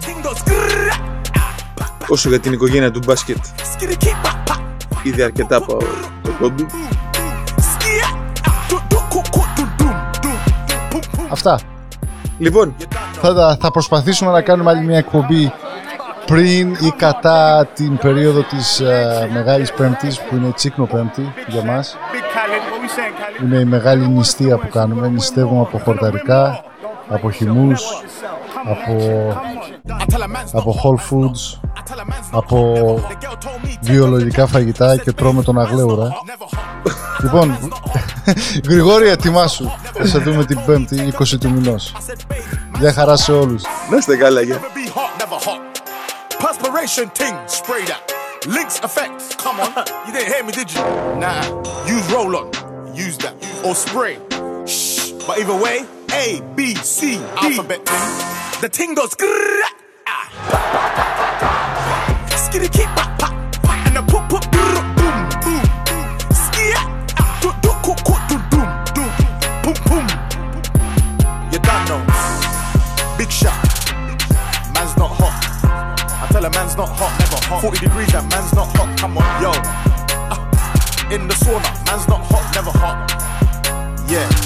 Όσο 2.08 2.30
για 2.30 2.40
την 2.40 2.54
οικογένεια 2.54 2.92
του 2.92 3.00
μπάσκετ, 3.06 3.38
ήδη 5.04 5.22
αρκετά 5.22 5.56
από 5.56 5.78
το 6.24 6.32
κόμπι. 6.40 6.66
Αυτά. 11.30 11.60
Λοιπόν, 12.38 12.76
θα, 13.22 13.34
τα- 13.34 13.58
θα 13.62 13.72
προσπαθήσουμε 13.72 14.32
να 14.32 14.42
κάνουμε 14.42 14.70
άλλη 14.72 14.82
μια 14.86 14.98
εκπομπή 14.98 15.54
πριν 16.26 16.74
ή 16.74 16.92
κατά 16.98 17.68
την 17.74 17.98
περίοδο 17.98 18.42
της 18.42 18.80
ε, 18.80 19.30
Μεγάλης 19.34 19.72
Πέμπτης 19.74 20.20
που 20.22 20.36
είναι 20.36 20.48
η 20.48 20.52
Τσίκνο 20.52 20.86
Πέμπτη 20.86 21.34
για 21.48 21.64
μας. 21.64 21.98
Είναι 23.44 23.58
η 23.58 23.66
μεγάλη 23.66 24.08
νηστεία 24.08 24.58
που 24.58 24.68
κάνουμε. 24.70 25.08
Νηστεύουμε 25.08 25.62
από 25.62 25.78
χορταρικά, 25.78 26.64
από 27.10 27.32
χυμούς, 27.32 27.82
από, 28.66 28.96
από 30.54 30.76
whole 30.84 31.14
foods, 31.14 31.60
από 32.32 33.00
βιολογικά 33.82 34.48
φαγητά 34.48 34.98
και 34.98 35.12
τρώμε 35.12 35.44
τον 35.44 35.60
αγλέουρα. 35.60 36.12
λοιπόν, 37.24 37.58
Γρηγόρη 38.70 39.08
ετοιμάσου. 39.08 39.72
Θα 39.94 40.06
σε 40.08 40.18
δούμε 40.18 40.46
την 40.46 40.60
Πέμπτη 40.66 41.14
20 41.20 41.28
του 41.40 41.52
μηνός. 41.52 41.94
Γεια 42.80 42.94
χαρά 42.94 43.16
σε 43.16 43.32
όλους. 43.32 43.64
Να 43.90 43.98
είστε 43.98 44.18
καλά, 44.18 44.42
γεια. 44.42 44.60
Be 44.60 44.90
hot, 44.98 45.22
never 45.22 45.40
hot. 45.48 45.62
Perspiration 46.46 47.08
ting, 47.20 47.36
spray 47.48 47.84
that. 47.92 48.04
Links 48.56 48.80
effect, 48.88 49.38
come 49.44 49.60
on. 49.60 49.84
you 50.06 50.12
didn't 50.14 50.30
hear 50.34 50.44
me, 50.44 50.52
did 50.52 50.70
you? 50.74 50.82
Nah, 51.24 51.42
use 51.94 52.06
roll 52.14 52.36
on. 52.36 52.65
Use 52.96 53.18
that. 53.18 53.36
Or 53.66 53.76
spray. 53.76 54.16
Shh. 54.66 55.12
But 55.28 55.40
either 55.40 55.54
way, 55.54 55.86
A, 56.14 56.42
B, 56.56 56.76
C, 56.76 57.18
D. 57.18 57.24
Alphabet 57.36 57.86
ting. 57.86 58.62
The 58.62 58.70
ting 58.72 58.96
goes 58.96 59.14
ah. 60.08 60.32
Skitty 62.32 62.72
keep 62.72 62.88
pop 62.96 63.20
pop. 63.20 63.34
And 63.86 63.98
the 63.98 64.02
pop 64.04 64.30
pop 64.30 64.50
boom 64.50 64.88
boom. 64.96 65.64
Skia. 66.32 66.80
ah, 67.20 67.40
do 67.42 67.52
do 67.60 67.70
cook 67.84 68.00
cook 68.08 68.22
do 68.32 68.40
doom 68.48 68.70
doom. 68.96 69.12
Boom 69.62 69.76
boom. 69.92 70.08
You 71.52 71.60
done 71.60 71.84
know. 71.90 72.00
Big 73.18 73.30
shot. 73.30 73.60
Man's 74.74 74.96
not 74.96 75.12
hot. 75.20 75.36
I 76.24 76.28
tell 76.32 76.46
a 76.46 76.50
man's 76.50 76.78
not 76.78 76.88
hot, 76.88 77.12
never 77.20 77.44
hot. 77.46 77.62
40 77.62 77.78
degrees, 77.78 78.08
that 78.14 78.24
man's 78.32 78.54
not 78.54 78.74
hot. 78.78 78.98
Come 78.98 79.18
on, 79.18 79.42
yo. 79.44 79.95
In 81.12 81.28
the 81.28 81.36
sauna, 81.36 81.86
man's 81.86 82.08
not 82.08 82.22
hot, 82.26 82.52
never 82.56 82.72
hot. 82.72 83.06
Yeah. 84.10 84.45